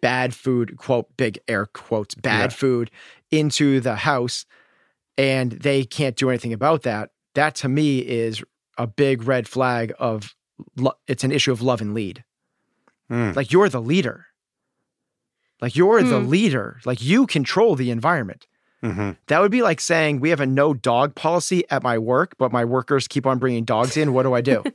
bad 0.05 0.35
food 0.35 0.77
quote 0.77 1.07
big 1.17 1.39
air 1.49 1.65
quotes 1.67 2.15
bad 2.15 2.51
Yeah. 2.51 2.57
food 2.63 2.91
into 3.31 3.81
the 3.81 3.97
house 3.97 4.45
and 5.17 5.53
they 5.67 5.85
can't 5.85 6.17
do 6.23 6.29
anything 6.29 6.53
about 6.53 6.83
that 6.83 7.11
that 7.35 7.55
to 7.61 7.69
me 7.69 7.99
is 8.01 8.43
a 8.77 8.87
big 8.87 9.17
red 9.33 9.49
flag 9.55 9.93
of 9.99 10.35
lo- 10.77 10.99
it's 11.07 11.25
an 11.25 11.33
issue 11.33 11.53
of 11.53 11.63
love 11.63 11.81
and 11.81 11.95
lead 11.95 12.23
Mm. 13.11 13.35
like 13.39 13.51
you're 13.53 13.69
the 13.71 13.81
leader 13.93 14.27
like 15.61 15.75
you're 15.77 16.03
the 16.03 16.21
Hmm. 16.21 16.29
leader 16.37 16.81
like 16.85 17.01
you 17.03 17.27
control 17.27 17.75
the 17.77 17.91
environment 17.91 18.47
hmm 18.83 19.13
that 19.29 19.41
would 19.41 19.51
be 19.59 19.63
like 19.63 19.81
saying 19.81 20.21
we 20.21 20.29
have 20.31 20.41
a 20.41 20.47
no 20.47 20.75
dog 20.75 21.15
policy 21.15 21.65
at 21.71 21.83
my 21.83 21.97
work, 21.97 22.35
but 22.39 22.53
my 22.53 22.63
workers 22.77 23.09
keep 23.09 23.25
on 23.27 23.39
bringing 23.39 23.65
dogs 23.65 23.97
in. 23.97 24.13
What 24.13 24.25
do 24.25 24.35
I 24.35 24.43
do? 24.43 24.63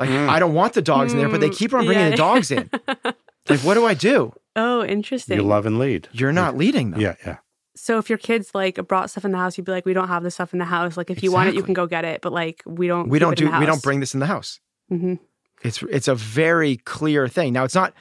Like, 0.00 0.10
Mm. 0.10 0.28
I 0.28 0.38
don't 0.38 0.52
want 0.52 0.74
the 0.74 0.82
dogs 0.82 1.12
in 1.12 1.18
there, 1.18 1.30
but 1.30 1.40
they 1.40 1.48
Mm, 1.48 1.56
keep 1.56 1.72
on 1.72 1.86
bringing 1.86 2.04
yeah. 2.04 2.10
the 2.10 2.16
dogs 2.16 2.50
in. 2.50 2.68
Like, 3.48 3.60
what 3.60 3.74
do 3.74 3.84
I 3.84 3.94
do? 3.94 4.32
oh, 4.56 4.84
interesting. 4.84 5.36
You 5.36 5.42
love 5.42 5.66
and 5.66 5.78
lead. 5.78 6.08
You're 6.12 6.32
not 6.32 6.56
leading 6.56 6.92
them. 6.92 7.00
Yeah, 7.00 7.16
yeah. 7.26 7.38
so 7.74 7.98
if 7.98 8.08
your 8.08 8.18
kids 8.18 8.52
like 8.54 8.76
brought 8.86 9.10
stuff 9.10 9.24
in 9.24 9.32
the 9.32 9.38
house, 9.38 9.58
you'd 9.58 9.64
be 9.64 9.72
like, 9.72 9.84
"We 9.84 9.92
don't 9.94 10.08
have 10.08 10.22
this 10.22 10.34
stuff 10.34 10.52
in 10.52 10.58
the 10.60 10.64
house. 10.64 10.96
Like, 10.96 11.10
if 11.10 11.22
you 11.22 11.32
want 11.32 11.48
it, 11.48 11.54
you 11.54 11.58
Exactly. 11.60 11.74
can 11.74 11.74
go 11.74 11.86
get 11.86 12.04
it. 12.04 12.20
But 12.22 12.32
like, 12.32 12.62
we 12.66 12.86
don't. 12.86 13.08
We 13.08 13.18
don't 13.18 13.36
do. 13.36 13.50
We 13.58 13.66
don't 13.66 13.82
bring 13.82 14.00
this 14.00 14.14
in 14.14 14.20
the 14.20 14.26
house. 14.26 14.60
Mhm. 14.92 15.18
It's 15.62 15.82
it's 15.84 16.08
a 16.08 16.14
very 16.14 16.76
clear 16.76 17.26
thing. 17.28 17.52
Now, 17.52 17.64
it's 17.64 17.74
not 17.74 17.94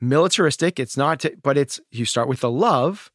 militaristic. 0.00 0.78
It's 0.78 0.96
not, 0.96 1.20
to, 1.20 1.34
but 1.42 1.56
it's 1.56 1.80
you 1.90 2.04
start 2.04 2.28
with 2.28 2.40
the 2.40 2.50
love, 2.50 3.10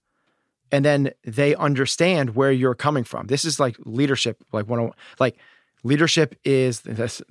and 0.72 0.84
then 0.84 1.12
they 1.24 1.54
understand 1.56 2.36
where 2.36 2.52
you're 2.52 2.76
coming 2.76 3.04
from. 3.04 3.28
This 3.28 3.46
is 3.46 3.60
like 3.60 3.76
leadership. 3.86 4.42
Like 4.52 4.68
one, 4.68 4.80
of 4.80 4.92
like 5.20 5.38
leadership 5.84 6.36
is 6.44 6.82
the 6.82 7.24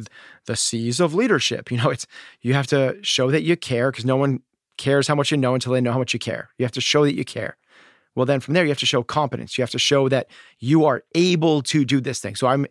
the 0.46 0.56
C's 0.56 1.00
of 1.00 1.14
leadership. 1.14 1.70
You 1.70 1.78
know, 1.78 1.90
it's 1.90 2.06
you 2.40 2.54
have 2.54 2.66
to 2.68 2.98
show 3.02 3.30
that 3.30 3.42
you 3.42 3.56
care 3.56 3.90
because 3.90 4.04
no 4.04 4.16
one 4.16 4.42
cares 4.76 5.08
how 5.08 5.14
much 5.14 5.30
you 5.30 5.36
know 5.36 5.54
until 5.54 5.72
they 5.72 5.80
know 5.80 5.92
how 5.92 5.98
much 5.98 6.12
you 6.12 6.20
care. 6.20 6.50
You 6.58 6.64
have 6.64 6.72
to 6.72 6.80
show 6.80 7.04
that 7.04 7.14
you 7.14 7.24
care. 7.24 7.56
Well, 8.14 8.26
then 8.26 8.40
from 8.40 8.54
there, 8.54 8.64
you 8.64 8.70
have 8.70 8.78
to 8.78 8.86
show 8.86 9.02
competence. 9.02 9.56
You 9.56 9.62
have 9.62 9.70
to 9.70 9.78
show 9.78 10.08
that 10.08 10.28
you 10.58 10.84
are 10.84 11.04
able 11.14 11.62
to 11.62 11.84
do 11.84 12.00
this 12.00 12.20
thing. 12.20 12.34
So 12.34 12.46
I'm 12.46 12.66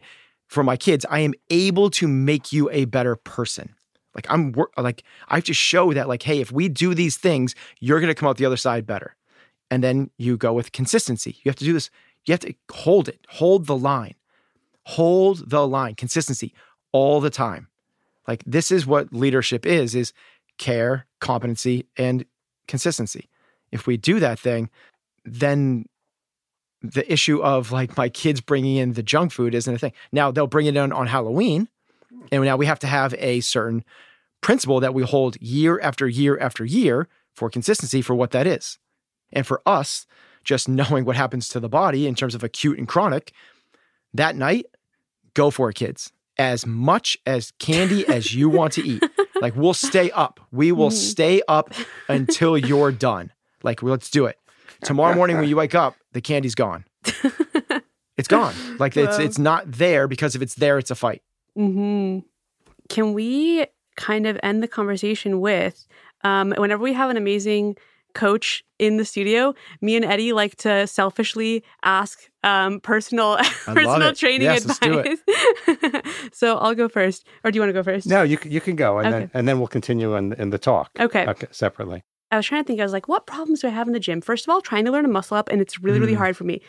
for 0.47 0.63
my 0.63 0.77
kids, 0.77 1.05
I 1.09 1.19
am 1.19 1.33
able 1.49 1.89
to 1.91 2.07
make 2.07 2.51
you 2.51 2.69
a 2.71 2.85
better 2.85 3.15
person. 3.15 3.75
Like 4.15 4.25
I'm 4.29 4.53
like 4.77 5.03
I 5.29 5.35
have 5.35 5.43
to 5.45 5.53
show 5.53 5.93
that 5.93 6.07
like, 6.07 6.23
hey, 6.23 6.41
if 6.41 6.51
we 6.51 6.67
do 6.69 6.93
these 6.93 7.17
things, 7.17 7.53
you're 7.79 7.99
going 7.99 8.09
to 8.09 8.15
come 8.15 8.27
out 8.27 8.37
the 8.37 8.45
other 8.45 8.57
side 8.57 8.85
better. 8.85 9.15
And 9.69 9.83
then 9.83 10.09
you 10.17 10.37
go 10.37 10.53
with 10.53 10.71
consistency. 10.71 11.37
You 11.43 11.49
have 11.49 11.57
to 11.57 11.65
do 11.65 11.73
this. 11.73 11.89
You 12.25 12.33
have 12.33 12.39
to 12.41 12.53
hold 12.71 13.07
it. 13.07 13.25
Hold 13.29 13.67
the 13.67 13.77
line. 13.77 14.15
Hold 14.91 15.49
the 15.49 15.67
line. 15.67 15.95
Consistency 15.95 16.53
all 16.93 17.19
the 17.19 17.29
time. 17.29 17.67
Like 18.25 18.41
this 18.45 18.71
is 18.71 18.87
what 18.87 19.11
leadership 19.11 19.65
is: 19.65 19.93
is 19.95 20.13
care, 20.57 21.05
competency, 21.19 21.85
and 21.97 22.23
consistency. 22.69 23.27
If 23.69 23.85
we 23.85 23.97
do 23.97 24.21
that 24.21 24.39
thing, 24.39 24.69
then 25.25 25.87
the 26.81 27.11
issue 27.11 27.43
of 27.43 27.73
like 27.73 27.97
my 27.97 28.07
kids 28.07 28.39
bringing 28.39 28.77
in 28.77 28.93
the 28.93 29.03
junk 29.03 29.33
food 29.33 29.53
isn't 29.53 29.75
a 29.75 29.77
thing. 29.77 29.91
Now 30.13 30.31
they'll 30.31 30.47
bring 30.47 30.67
it 30.67 30.77
in 30.77 30.93
on 30.93 31.07
Halloween, 31.07 31.67
and 32.31 32.45
now 32.45 32.55
we 32.55 32.65
have 32.65 32.79
to 32.79 32.87
have 32.87 33.13
a 33.17 33.41
certain 33.41 33.83
principle 34.39 34.79
that 34.79 34.93
we 34.93 35.03
hold 35.03 35.35
year 35.41 35.81
after 35.81 36.07
year 36.07 36.39
after 36.39 36.63
year 36.63 37.09
for 37.33 37.49
consistency 37.49 38.01
for 38.01 38.15
what 38.15 38.31
that 38.31 38.47
is. 38.47 38.79
And 39.33 39.45
for 39.45 39.61
us, 39.65 40.07
just 40.45 40.69
knowing 40.69 41.03
what 41.03 41.17
happens 41.17 41.49
to 41.49 41.59
the 41.59 41.67
body 41.67 42.07
in 42.07 42.15
terms 42.15 42.35
of 42.35 42.41
acute 42.41 42.77
and 42.77 42.87
chronic, 42.87 43.33
that 44.13 44.37
night, 44.37 44.65
go 45.37 45.51
for 45.51 45.69
it, 45.69 45.75
kids. 45.75 46.11
As 46.37 46.65
much 46.65 47.17
as 47.25 47.51
candy 47.59 48.05
as 48.07 48.33
you 48.35 48.49
want 48.49 48.73
to 48.73 48.81
eat. 48.85 49.03
Like 49.39 49.55
we'll 49.55 49.75
stay 49.75 50.09
up. 50.11 50.39
We 50.51 50.71
will 50.71 50.89
Mhm. 50.89 50.93
stay 51.11 51.41
up 51.47 51.71
until 52.09 52.57
you're 52.57 52.91
done. 52.91 53.31
Like 53.61 53.83
let's 53.83 54.09
do 54.09 54.25
it. 54.25 54.35
Tomorrow 54.83 55.13
morning 55.13 55.37
when 55.37 55.47
you 55.47 55.55
wake 55.55 55.75
up, 55.75 55.93
the 56.13 56.21
candy's 56.21 56.55
gone. 56.55 56.85
It's 58.17 58.27
gone. 58.27 58.55
Like 58.79 58.97
it's 58.97 59.19
it's 59.19 59.37
not 59.37 59.71
there 59.71 60.07
because 60.07 60.35
if 60.35 60.41
it's 60.41 60.55
there, 60.55 60.79
it's 60.79 60.89
a 60.89 60.95
fight. 60.95 61.21
Mm-hmm. 61.55 62.25
Can 62.89 63.13
we 63.13 63.67
kind 63.95 64.25
of 64.25 64.39
end 64.41 64.63
the 64.63 64.67
conversation 64.67 65.39
with 65.39 65.85
um, 66.23 66.51
whenever 66.57 66.81
we 66.81 66.93
have 66.93 67.11
an 67.11 67.17
amazing 67.17 67.77
coach 68.17 68.63
in 68.79 68.97
the 68.97 69.05
studio, 69.05 69.53
me 69.81 69.95
and 69.95 70.05
Eddie 70.05 70.33
like 70.33 70.55
to 70.57 70.85
selfishly 70.87 71.63
ask 71.83 72.19
um, 72.43 72.79
personal 72.81 73.37
personal 73.65 74.09
it. 74.09 74.17
training 74.17 74.41
Yes, 74.49 74.65
advice. 74.65 75.19
so 76.33 76.57
I'll 76.57 76.75
go 76.75 76.87
first, 76.89 77.25
or 77.43 77.51
do 77.51 77.57
you 77.57 77.61
want 77.61 77.69
to 77.69 77.73
go 77.73 77.83
first? 77.83 78.07
No, 78.07 78.23
you 78.23 78.37
can, 78.37 78.51
you 78.51 78.61
can 78.61 78.75
go, 78.75 78.97
and 78.99 79.13
then 79.13 79.31
and 79.33 79.47
then 79.47 79.59
we'll 79.59 79.67
continue 79.67 80.15
in 80.15 80.33
in 80.33 80.49
the 80.49 80.57
talk. 80.59 80.89
Okay. 80.99 81.25
Okay, 81.27 81.47
separately. 81.51 82.03
I 82.31 82.35
was 82.37 82.45
trying 82.45 82.63
to 82.63 82.67
think. 82.67 82.79
I 82.79 82.83
was 82.83 82.93
like, 82.93 83.07
what 83.07 83.25
problems 83.25 83.61
do 83.61 83.67
I 83.67 83.71
have 83.71 83.87
in 83.87 83.93
the 83.93 83.99
gym? 84.01 84.19
First 84.21 84.45
of 84.45 84.49
all, 84.53 84.61
trying 84.61 84.85
to 84.85 84.91
learn 84.91 85.05
a 85.05 85.09
muscle 85.09 85.37
up, 85.37 85.49
and 85.49 85.61
it's 85.61 85.79
really, 85.79 85.99
really 85.99 86.13
Mm. 86.13 86.17
hard 86.17 86.35
for 86.37 86.43
me. 86.43 86.61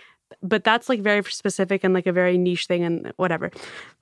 But 0.43 0.63
that's 0.63 0.89
like 0.91 1.01
very 1.01 1.23
specific 1.25 1.83
and 1.85 1.95
like 1.95 2.07
a 2.07 2.13
very 2.13 2.37
niche 2.39 2.67
thing 2.67 2.85
and 2.85 3.13
whatever. 3.17 3.51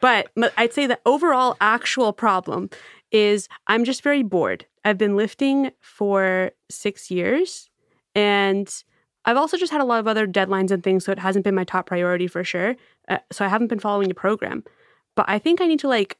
But 0.00 0.28
I'd 0.58 0.72
say 0.72 0.86
the 0.86 0.98
overall 1.06 1.56
actual 1.60 2.12
problem 2.12 2.68
is 3.12 3.48
I'm 3.66 3.84
just 3.84 4.02
very 4.02 4.22
bored. 4.22 4.66
I've 4.84 4.98
been 4.98 5.16
lifting 5.16 5.70
for 5.80 6.52
six 6.70 7.10
years, 7.10 7.68
and 8.14 8.72
I've 9.24 9.36
also 9.36 9.56
just 9.56 9.72
had 9.72 9.80
a 9.80 9.84
lot 9.84 10.00
of 10.00 10.06
other 10.06 10.26
deadlines 10.26 10.70
and 10.70 10.82
things, 10.82 11.04
so 11.04 11.12
it 11.12 11.18
hasn't 11.18 11.44
been 11.44 11.54
my 11.54 11.64
top 11.64 11.86
priority 11.86 12.26
for 12.26 12.44
sure. 12.44 12.76
Uh, 13.08 13.18
so 13.32 13.44
I 13.44 13.48
haven't 13.48 13.68
been 13.68 13.80
following 13.80 14.10
a 14.10 14.14
program. 14.14 14.64
But 15.16 15.26
I 15.28 15.38
think 15.38 15.60
I 15.60 15.66
need 15.66 15.80
to 15.80 15.88
like 15.88 16.18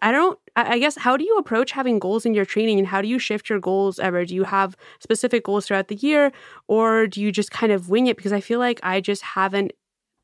I 0.00 0.10
don't, 0.10 0.38
I 0.56 0.78
guess, 0.78 0.96
how 0.96 1.16
do 1.16 1.24
you 1.24 1.36
approach 1.38 1.70
having 1.70 2.00
goals 2.00 2.26
in 2.26 2.34
your 2.34 2.44
training 2.44 2.78
and 2.78 2.88
how 2.88 3.00
do 3.00 3.06
you 3.06 3.18
shift 3.18 3.48
your 3.48 3.60
goals 3.60 4.00
ever? 4.00 4.24
Do 4.24 4.34
you 4.34 4.42
have 4.44 4.76
specific 4.98 5.44
goals 5.44 5.66
throughout 5.66 5.88
the 5.88 5.94
year 5.94 6.32
or 6.66 7.06
do 7.06 7.20
you 7.20 7.30
just 7.30 7.52
kind 7.52 7.70
of 7.70 7.88
wing 7.88 8.08
it? 8.08 8.16
Because 8.16 8.32
I 8.32 8.40
feel 8.40 8.58
like 8.58 8.80
I 8.82 9.00
just 9.00 9.22
haven't, 9.22 9.72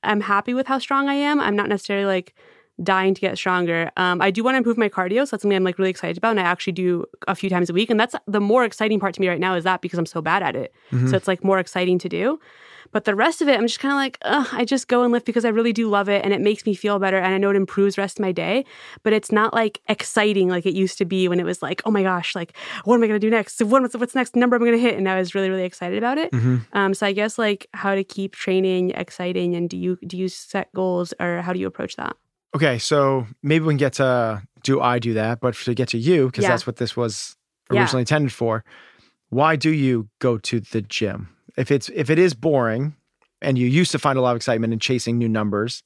I'm 0.03 0.23
happy 0.23 0.55
with 0.55 0.67
how 0.67 0.79
strong 0.81 1.09
I 1.09 1.15
am. 1.15 1.39
I'm 1.41 1.55
not 1.55 1.69
necessarily 1.69 2.07
like 2.07 2.35
dying 2.83 3.15
to 3.15 3.21
get 3.21 3.37
stronger. 3.37 3.91
Um, 3.97 4.21
I 4.23 4.31
do 4.31 4.45
want 4.45 4.55
to 4.55 4.59
improve 4.59 4.79
my 4.79 4.89
cardio. 4.89 5.27
So 5.27 5.31
that's 5.33 5.43
something 5.43 5.57
I'm 5.57 5.65
like 5.65 5.79
really 5.79 5.91
excited 5.91 6.17
about. 6.17 6.31
And 6.31 6.41
I 6.41 6.45
actually 6.45 6.75
do 6.75 7.05
a 7.27 7.35
few 7.35 7.51
times 7.51 7.69
a 7.71 7.73
week. 7.73 7.91
And 7.91 7.99
that's 7.99 8.15
the 8.27 8.41
more 8.41 8.65
exciting 8.65 9.01
part 9.01 9.15
to 9.15 9.21
me 9.21 9.29
right 9.29 9.41
now 9.41 9.55
is 9.55 9.65
that 9.65 9.81
because 9.81 9.99
I'm 9.99 10.07
so 10.07 10.23
bad 10.23 10.43
at 10.43 10.55
it. 10.55 10.73
Mhm. 10.93 11.11
So 11.11 11.17
it's 11.17 11.27
like 11.29 11.43
more 11.43 11.59
exciting 11.59 11.99
to 11.99 12.09
do. 12.09 12.39
But 12.91 13.05
the 13.05 13.15
rest 13.15 13.43
of 13.43 13.49
it, 13.49 13.59
I'm 13.59 13.67
just 13.67 13.81
kind 13.81 13.93
of 13.93 13.97
like, 13.99 14.17
Ugh, 14.23 14.47
I 14.53 14.65
just 14.65 14.89
go 14.89 15.03
and 15.03 15.13
lift 15.13 15.27
because 15.27 15.45
I 15.45 15.51
really 15.51 15.75
do 15.75 15.91
love 15.91 16.09
it 16.09 16.25
and 16.25 16.33
it 16.33 16.41
makes 16.41 16.65
me 16.65 16.75
feel 16.75 16.99
better. 16.99 17.19
And 17.19 17.35
I 17.35 17.37
know 17.39 17.51
it 17.51 17.57
improves 17.57 17.97
the 17.97 18.01
rest 18.03 18.19
of 18.19 18.23
my 18.23 18.33
day, 18.33 18.65
but 19.03 19.13
it's 19.13 19.31
not 19.31 19.53
like 19.53 19.81
exciting 19.89 20.49
like 20.49 20.65
it 20.65 20.73
used 20.73 20.97
to 20.99 21.05
be 21.05 21.29
when 21.29 21.39
it 21.39 21.45
was 21.45 21.61
like, 21.61 21.83
oh 21.85 21.91
my 21.91 22.03
gosh, 22.03 22.35
like, 22.35 22.57
what 22.85 22.95
am 22.95 23.03
I 23.03 23.07
going 23.09 23.21
to 23.21 23.27
do 23.27 23.31
next? 23.31 23.61
What, 23.61 23.83
what's, 23.83 23.95
what's 23.97 24.13
the 24.15 24.21
next 24.21 24.37
number 24.37 24.57
I'm 24.57 24.63
going 24.63 24.73
to 24.73 24.79
hit? 24.79 24.97
And 24.97 25.07
I 25.07 25.19
was 25.19 25.35
really, 25.35 25.51
really 25.51 25.65
excited 25.65 25.99
about 25.99 26.17
it. 26.17 26.31
Mhm. 26.33 26.65
Um, 26.73 26.95
so 26.95 27.07
I 27.07 27.13
guess 27.13 27.37
like 27.39 27.67
how 27.75 27.95
to 27.95 28.05
keep 28.05 28.35
training 28.35 28.91
exciting 28.93 29.55
and 29.55 29.69
do 29.69 29.77
you, 29.77 29.99
do 30.07 30.17
you 30.17 30.29
set 30.29 30.73
goals 30.73 31.13
or 31.21 31.43
how 31.43 31.53
do 31.53 31.59
you 31.59 31.67
approach 31.67 31.97
that? 31.97 32.17
Okay, 32.55 32.79
so 32.79 33.27
maybe 33.43 33.65
we 33.65 33.73
can 33.73 33.79
get 33.79 33.95
to 33.95 34.43
do 34.63 34.81
I 34.81 34.99
do 34.99 35.15
that, 35.15 35.41
but 35.41 35.55
to 35.55 35.75
get 35.75 35.89
to 35.89 35.99
you, 35.99 36.27
because 36.27 36.45
Yeah. 36.45 36.51
that's 36.51 36.67
what 36.67 36.77
this 36.77 36.97
was 36.97 37.37
Yeah. 37.71 37.83
originally 37.83 38.03
intended 38.03 38.33
for. 38.33 38.65
Why 39.29 39.57
do 39.57 39.71
you 39.71 40.09
go 40.21 40.39
to 40.39 40.61
the 40.61 40.81
gym? 40.83 41.29
If 41.57 41.71
it's 41.71 41.91
if 41.95 42.09
it 42.11 42.19
is 42.19 42.35
boring 42.35 42.97
and 43.43 43.59
you 43.59 43.67
used 43.67 43.93
to 43.93 43.99
find 43.99 44.19
a 44.19 44.23
lot 44.23 44.31
of 44.31 44.37
excitement 44.37 44.73
in 44.73 44.79
chasing 44.79 45.19
new 45.19 45.29
numbers, 45.29 45.83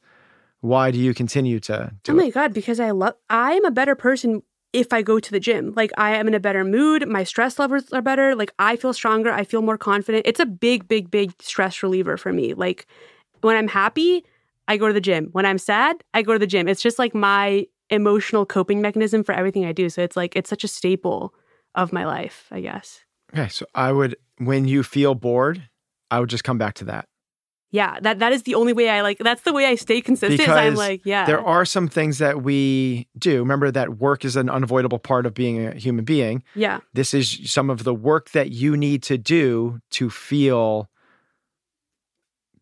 why 0.60 0.90
do 0.92 0.98
you 0.98 1.12
continue 1.14 1.58
to 1.60 1.92
do 2.04 2.12
oh 2.12 2.14
my 2.14 2.26
it? 2.28 2.34
god 2.34 2.54
because 2.54 2.78
i 2.78 2.90
love 2.92 3.14
i 3.28 3.52
am 3.54 3.64
a 3.64 3.70
better 3.70 3.96
person 3.96 4.42
if 4.72 4.92
i 4.92 5.02
go 5.02 5.18
to 5.18 5.30
the 5.32 5.40
gym 5.40 5.72
like 5.74 5.90
i 5.98 6.14
am 6.14 6.28
in 6.28 6.34
a 6.34 6.40
better 6.40 6.64
mood 6.64 7.06
my 7.08 7.24
stress 7.24 7.58
levels 7.58 7.92
are 7.92 8.00
better 8.02 8.36
like 8.36 8.52
i 8.60 8.76
feel 8.76 8.92
stronger 8.92 9.32
i 9.32 9.42
feel 9.44 9.60
more 9.62 9.76
confident 9.76 10.24
it's 10.24 10.38
a 10.40 10.46
big 10.46 10.86
big 10.86 11.10
big 11.10 11.32
stress 11.40 11.82
reliever 11.82 12.16
for 12.16 12.32
me 12.32 12.54
like 12.54 12.86
when 13.40 13.56
i'm 13.56 13.66
happy 13.68 14.24
i 14.68 14.76
go 14.76 14.86
to 14.86 14.92
the 14.92 15.00
gym 15.00 15.28
when 15.32 15.44
i'm 15.46 15.58
sad 15.58 15.96
i 16.14 16.22
go 16.22 16.32
to 16.32 16.38
the 16.38 16.46
gym 16.46 16.68
it's 16.68 16.82
just 16.82 16.98
like 16.98 17.14
my 17.14 17.66
emotional 17.90 18.46
coping 18.46 18.80
mechanism 18.80 19.22
for 19.22 19.32
everything 19.34 19.64
i 19.64 19.72
do 19.72 19.88
so 19.88 20.02
it's 20.02 20.16
like 20.16 20.34
it's 20.36 20.48
such 20.50 20.64
a 20.64 20.68
staple 20.68 21.34
of 21.74 21.92
my 21.92 22.04
life 22.04 22.46
i 22.50 22.60
guess 22.60 23.00
Okay, 23.34 23.48
so 23.48 23.64
I 23.74 23.92
would 23.92 24.16
when 24.36 24.68
you 24.68 24.82
feel 24.82 25.14
bored, 25.14 25.66
I 26.10 26.20
would 26.20 26.28
just 26.28 26.44
come 26.44 26.58
back 26.58 26.74
to 26.74 26.84
that. 26.84 27.06
yeah 27.70 27.98
that 28.02 28.18
that 28.18 28.32
is 28.34 28.42
the 28.42 28.54
only 28.54 28.74
way 28.74 28.90
i 28.90 29.00
like 29.00 29.16
that's 29.18 29.40
the 29.42 29.52
way 29.54 29.64
i 29.64 29.74
stay 29.74 30.02
consistent 30.02 30.40
is 30.40 30.48
i'm 30.48 30.72
Because 30.72 30.78
like 30.78 31.00
yeah 31.06 31.24
There 31.24 31.40
are 31.40 31.64
some 31.64 31.88
things 31.88 32.18
that 32.18 32.42
we 32.42 33.08
do. 33.16 33.38
Remember 33.38 33.70
that 33.70 33.96
work 33.96 34.24
is 34.26 34.36
an 34.36 34.50
unavoidable 34.50 34.98
part 34.98 35.24
of 35.24 35.32
being 35.32 35.64
a 35.66 35.72
human 35.74 36.04
being. 36.04 36.42
yeah 36.54 36.80
This 36.92 37.14
is 37.14 37.50
some 37.50 37.70
of 37.70 37.84
the 37.84 37.94
work 37.94 38.30
that 38.32 38.50
you 38.50 38.76
need 38.76 39.02
to 39.04 39.16
do 39.16 39.78
to 39.92 40.10
feel 40.10 40.90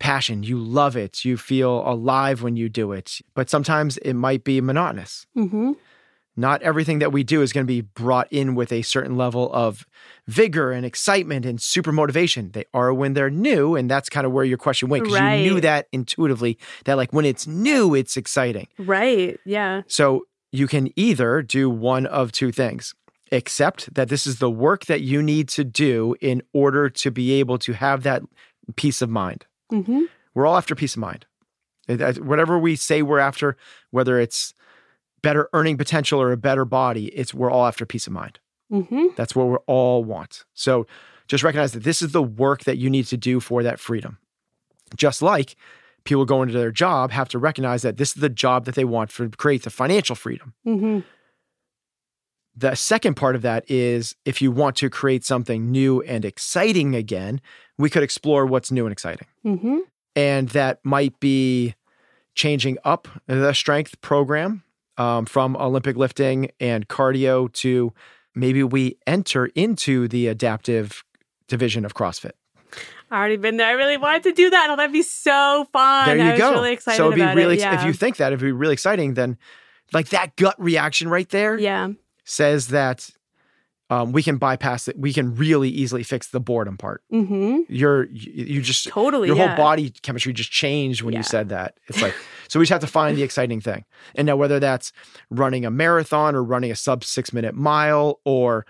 passion. 0.00 0.42
You 0.42 0.58
love 0.58 0.96
it. 0.96 1.24
You 1.24 1.36
feel 1.36 1.88
alive 1.88 2.42
when 2.42 2.56
you 2.56 2.68
do 2.68 2.90
it. 2.90 3.20
But 3.34 3.48
sometimes 3.48 3.96
it 3.98 4.14
might 4.14 4.42
be 4.42 4.60
monotonous. 4.60 5.26
mm-hmm. 5.36 5.72
Not 6.36 6.62
everything 6.62 7.00
that 7.00 7.12
we 7.12 7.22
do 7.22 7.42
is 7.42 7.52
going 7.52 7.66
to 7.66 7.72
be 7.72 7.82
brought 7.82 8.32
in 8.32 8.54
with 8.54 8.72
a 8.72 8.82
certain 8.82 9.16
level 9.16 9.52
of 9.52 9.84
vigor 10.26 10.72
and 10.72 10.86
excitement 10.86 11.44
and 11.44 11.60
super 11.60 11.92
motivation. 11.92 12.52
They 12.52 12.64
are 12.72 12.94
when 12.94 13.12
they're 13.12 13.30
new. 13.30 13.76
And 13.76 13.90
that's 13.90 14.08
kind 14.08 14.24
of 14.24 14.32
where 14.32 14.44
your 14.44 14.56
question 14.56 14.88
went 14.88 15.04
because 15.04 15.20
you 15.20 15.52
knew 15.52 15.60
that 15.60 15.88
intuitively 15.92 16.56
that, 16.84 16.96
like, 16.96 17.12
when 17.12 17.26
it's 17.26 17.46
new, 17.46 17.94
it's 17.94 18.16
exciting. 18.16 18.68
right 18.78 19.38
yeah 19.44 19.82
So 19.86 20.26
you 20.50 20.66
can 20.66 20.88
either 20.96 21.42
do 21.42 21.68
one 21.68 22.06
of 22.06 22.32
two 22.32 22.52
things 22.52 22.94
accept 23.32 23.92
that 23.94 24.08
this 24.08 24.26
is 24.26 24.38
the 24.38 24.50
work 24.50 24.86
that 24.86 25.02
you 25.02 25.22
need 25.22 25.48
to 25.48 25.64
do 25.64 26.16
in 26.20 26.42
order 26.52 26.88
to 26.88 27.10
be 27.10 27.32
able 27.32 27.58
to 27.58 27.72
have 27.74 28.02
that 28.02 28.22
peace 28.76 29.02
of 29.02 29.10
mind. 29.10 29.46
Mm-hmm. 29.70 30.02
We're 30.34 30.46
all 30.46 30.56
after 30.56 30.74
peace 30.74 30.94
of 30.94 31.00
mind. 31.00 31.26
Whatever 31.88 32.58
we 32.58 32.76
say 32.76 33.02
we're 33.02 33.18
after, 33.18 33.56
whether 33.90 34.20
it's 34.20 34.54
better 35.22 35.48
earning 35.52 35.76
potential 35.76 36.20
or 36.20 36.32
a 36.32 36.36
better 36.36 36.64
body, 36.64 37.06
it's 37.06 37.34
we're 37.34 37.50
all 37.50 37.66
after 37.66 37.84
peace 37.84 38.06
of 38.06 38.12
mind. 38.12 38.38
Mm-hmm. 38.72 39.08
That's 39.16 39.34
what 39.34 39.48
we 39.48 39.56
all 39.66 40.04
want. 40.04 40.44
So 40.54 40.86
just 41.26 41.42
recognize 41.42 41.72
that 41.72 41.82
this 41.82 42.02
is 42.02 42.12
the 42.12 42.22
work 42.22 42.64
that 42.64 42.78
you 42.78 42.88
need 42.88 43.06
to 43.06 43.16
do 43.16 43.40
for 43.40 43.62
that 43.62 43.80
freedom. 43.80 44.18
Just 44.96 45.22
like 45.22 45.56
people 46.04 46.24
going 46.24 46.48
into 46.48 46.58
their 46.58 46.70
job 46.70 47.10
have 47.10 47.28
to 47.28 47.38
recognize 47.38 47.82
that 47.82 47.96
this 47.96 48.10
is 48.10 48.20
the 48.20 48.28
job 48.28 48.64
that 48.64 48.74
they 48.74 48.84
want 48.84 49.10
for 49.10 49.28
create 49.28 49.64
the 49.64 49.70
financial 49.70 50.16
freedom. 50.16 50.54
Mm-hmm. 50.66 51.00
The 52.56 52.74
second 52.74 53.14
part 53.14 53.36
of 53.36 53.42
that 53.42 53.70
is 53.70 54.16
if 54.24 54.42
you 54.42 54.50
want 54.50 54.76
to 54.76 54.90
create 54.90 55.24
something 55.24 55.70
new 55.70 56.02
and 56.02 56.24
exciting 56.24 56.94
again, 56.94 57.40
we 57.80 57.90
could 57.90 58.02
explore 58.02 58.46
what's 58.46 58.70
new 58.70 58.84
and 58.86 58.92
exciting. 58.92 59.26
Mm-hmm. 59.44 59.78
And 60.14 60.48
that 60.50 60.84
might 60.84 61.18
be 61.20 61.74
changing 62.34 62.78
up 62.84 63.08
the 63.26 63.52
strength 63.52 64.00
program 64.00 64.62
um, 64.98 65.24
from 65.24 65.56
Olympic 65.56 65.96
lifting 65.96 66.50
and 66.60 66.88
cardio 66.88 67.52
to 67.54 67.92
maybe 68.34 68.62
we 68.62 68.98
enter 69.06 69.46
into 69.54 70.08
the 70.08 70.28
adaptive 70.28 71.02
division 71.48 71.84
of 71.84 71.94
CrossFit. 71.94 72.32
I 73.10 73.18
already 73.18 73.36
been 73.36 73.56
there. 73.56 73.66
I 73.66 73.72
really 73.72 73.96
wanted 73.96 74.22
to 74.24 74.32
do 74.32 74.50
that. 74.50 74.68
Oh, 74.70 74.76
that'd 74.76 74.92
be 74.92 75.02
so 75.02 75.66
fun. 75.72 76.06
there 76.06 76.16
you 76.16 76.22
I 76.22 76.30
was 76.32 76.38
go. 76.38 76.52
really 76.52 76.72
excited 76.72 76.96
so 76.96 77.06
it'd 77.06 77.16
be 77.16 77.22
about 77.22 77.34
really 77.34 77.56
it. 77.56 77.60
Yeah. 77.60 77.80
if 77.80 77.86
you 77.86 77.92
think 77.92 78.18
that 78.18 78.28
it'd 78.28 78.40
be 78.40 78.52
really 78.52 78.74
exciting, 78.74 79.14
then 79.14 79.36
like 79.92 80.10
that 80.10 80.36
gut 80.36 80.54
reaction 80.62 81.08
right 81.08 81.28
there 81.30 81.58
yeah. 81.58 81.88
says 82.24 82.68
that 82.68 83.10
um, 83.90 84.12
we 84.12 84.22
can 84.22 84.38
bypass 84.38 84.88
it. 84.88 84.96
We 84.98 85.12
can 85.12 85.34
really 85.34 85.68
easily 85.68 86.02
fix 86.04 86.28
the 86.28 86.40
boredom 86.40 86.76
part. 86.78 87.02
Mm-hmm. 87.12 87.62
You're 87.68 88.04
you, 88.06 88.62
just 88.62 88.86
Totally. 88.88 89.26
your 89.28 89.36
yeah. 89.36 89.48
whole 89.48 89.56
body 89.56 89.90
chemistry 90.02 90.32
just 90.32 90.50
changed 90.50 91.02
when 91.02 91.12
Yeah. 91.12 91.18
you 91.20 91.24
said 91.24 91.48
that. 91.50 91.74
It's 91.88 92.00
like 92.00 92.14
so 92.48 92.58
we 92.58 92.64
just 92.64 92.72
have 92.72 92.80
to 92.82 92.86
find 92.86 93.16
the 93.16 93.22
exciting 93.22 93.60
thing. 93.60 93.84
And 94.14 94.26
now 94.26 94.36
whether 94.36 94.60
that's 94.60 94.92
running 95.28 95.64
a 95.66 95.70
marathon 95.70 96.34
or 96.34 96.42
running 96.44 96.70
a 96.70 96.76
sub 96.76 97.04
six 97.04 97.32
minute 97.32 97.54
mile 97.54 98.20
or 98.24 98.64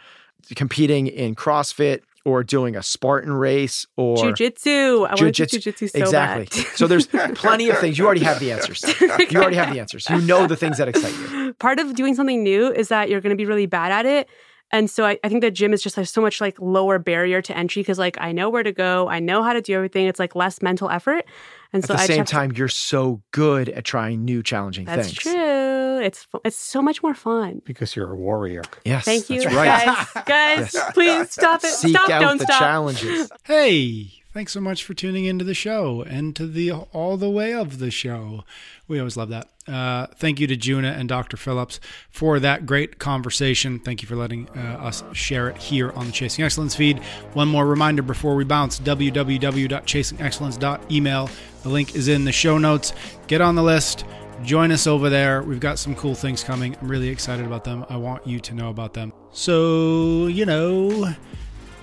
competing 0.57 1.07
in 1.07 1.35
CrossFit 1.35 2.01
or 2.25 2.43
doing 2.43 2.77
a 2.77 2.83
Spartan 2.83 3.33
race 3.33 3.87
or 3.97 4.17
Jujitsu. 4.19 4.97
I 4.97 5.01
want 5.01 5.19
to 5.19 5.25
do 5.27 5.31
Jiu-jitsu. 5.33 5.73
jujitsu 5.73 5.91
so 5.91 5.99
exactly. 5.99 6.45
bad. 6.63 6.77
so 6.77 6.87
there's 6.87 7.07
plenty 7.35 7.69
of 7.71 7.79
things. 7.79 7.99
You 7.99 8.05
already 8.05 8.25
have 8.25 8.41
the 8.41 8.53
answers. 8.53 8.83
You 9.01 9.41
already 9.41 9.57
have 9.57 9.73
the 9.73 9.81
answers. 9.81 10.09
You 10.11 10.21
know 10.23 10.47
the 10.47 10.57
things 10.57 10.77
that 10.79 10.89
excite 10.89 11.15
you. 11.15 11.55
Part 11.59 11.79
of 11.79 11.95
doing 11.95 12.15
something 12.15 12.43
new 12.43 12.71
is 12.73 12.89
that 12.89 13.09
you're 13.09 13.21
going 13.23 13.31
to 13.31 13.37
be 13.37 13.47
really 13.47 13.67
bad 13.67 13.91
at 13.93 14.07
it. 14.07 14.29
And 14.73 14.89
so 14.89 15.05
I, 15.05 15.19
I 15.25 15.29
think 15.29 15.41
the 15.41 15.51
gym 15.51 15.73
is 15.73 15.83
just 15.83 15.97
like 15.97 16.07
so 16.07 16.21
much 16.21 16.41
like 16.41 16.57
lower 16.61 16.99
barrier 16.99 17.43
to 17.43 17.57
entry 17.57 17.83
because 17.83 17.99
like 17.99 18.17
I 18.21 18.31
know 18.33 18.49
where 18.51 18.63
to 18.63 18.73
go, 18.73 19.09
I 19.09 19.19
know 19.19 19.43
how 19.43 19.53
to 19.53 19.61
do 19.61 19.75
everything. 19.75 20.07
It's 20.07 20.21
like 20.21 20.37
less 20.37 20.63
mental 20.63 20.89
effort. 20.89 21.25
And 21.73 21.83
At 21.83 21.89
so 21.89 21.95
the 21.95 21.99
I 21.99 22.03
just 22.03 22.07
same 22.09 22.19
have 22.19 22.27
to- 22.27 22.33
time, 22.33 22.53
you're 22.53 22.69
so 22.69 23.21
good 23.33 23.69
at 23.69 23.85
trying 23.85 24.25
new, 24.25 24.43
challenging 24.43 24.85
that's 24.87 25.09
things. 25.09 25.19
true. 25.19 26.01
It's 26.01 26.27
it's 26.45 26.57
so 26.57 26.81
much 26.81 27.03
more 27.03 27.15
fun. 27.15 27.61
because 27.65 27.95
you're 27.95 28.11
a 28.13 28.17
warrior. 28.17 28.63
Yes, 28.85 29.05
Thank 29.05 29.29
you, 29.29 29.43
That's 29.43 29.55
right. 29.55 29.85
guys. 29.87 30.25
Guys, 30.25 30.75
Yes. 30.75 30.93
please 30.95 31.31
stop 31.31 31.63
it. 31.65 31.67
Seek 31.71 31.95
stop. 31.97 32.09
out 32.09 32.21
Don't 32.23 32.39
the 32.39 32.45
stop. 32.45 32.59
challenges. 32.59 33.31
Hey, 33.45 34.11
thanks 34.33 34.53
so 34.53 34.61
much 34.61 34.85
for 34.85 34.95
tuning 34.95 35.25
into 35.25 35.45
the 35.45 35.55
show 35.55 36.03
and 36.03 36.37
to 36.37 36.47
the 36.47 36.71
all 36.73 37.17
the 37.17 37.31
way 37.31 37.53
of 37.53 37.79
the 37.79 37.91
show. 37.91 38.45
We 38.87 38.99
always 38.99 39.17
love 39.17 39.31
that. 39.31 39.49
Uh, 39.69 40.07
thank 40.17 40.41
you 40.41 40.47
to 40.49 40.57
Juna 40.57 40.93
and 40.93 41.09
Dr. 41.09 41.37
Phillips 41.37 41.79
for 42.11 42.41
that 42.41 42.67
great 42.67 42.99
conversation. 42.99 43.79
Thank 43.79 44.03
you 44.03 44.09
for 44.09 44.17
letting 44.17 44.49
uh, 44.51 44.79
us 44.81 45.05
share 45.13 45.49
it 45.49 45.57
here 45.57 45.93
on 45.93 46.07
the 46.07 46.13
Chasing 46.13 46.45
Excellence 46.45 46.75
feed. 46.75 46.99
One 47.35 47.49
more 47.49 47.67
reminder 47.67 48.03
before 48.03 48.35
we 48.35 48.45
bounce 48.45 48.81
www.chasingexcellence.email. 48.81 51.31
The 51.63 51.69
link 51.69 51.95
is 51.95 52.09
in 52.09 52.25
the 52.25 52.33
show 52.33 52.59
notes. 52.59 52.93
Get 53.27 53.41
on 53.41 53.55
the 53.55 53.63
list. 53.63 54.05
Join 54.43 54.73
us 54.73 54.87
over 54.87 55.11
there. 55.11 55.43
We've 55.43 55.61
got 55.61 55.79
some 55.79 55.95
cool 55.95 56.15
things 56.15 56.43
coming. 56.43 56.75
I'm 56.81 56.89
really 56.89 57.11
excited 57.11 57.47
about 57.47 57.65
them. 57.65 57.85
I 57.91 57.97
want 57.97 58.27
you 58.27 58.41
to 58.41 58.55
know 58.55 58.71
about 58.71 58.95
them. 58.95 59.13
So, 59.33 60.27
you 60.27 60.47
know, 60.47 61.15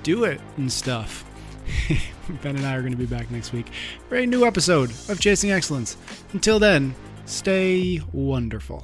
do 0.04 0.24
it 0.24 0.42
and 0.58 0.72
stuff. 0.72 1.24
ben 2.44 2.56
and 2.56 2.66
I 2.66 2.76
are 2.76 2.82
going 2.82 2.92
to 2.92 2.98
be 2.98 3.06
back 3.06 3.30
next 3.32 3.54
week 3.54 3.68
for 4.10 4.16
a 4.16 4.26
new 4.26 4.46
episode 4.46 4.92
of 5.10 5.20
Chasing 5.20 5.52
Excellence. 5.52 5.98
Until 6.34 6.60
then, 6.60 6.96
stay 7.26 8.02
wonderful. 8.12 8.84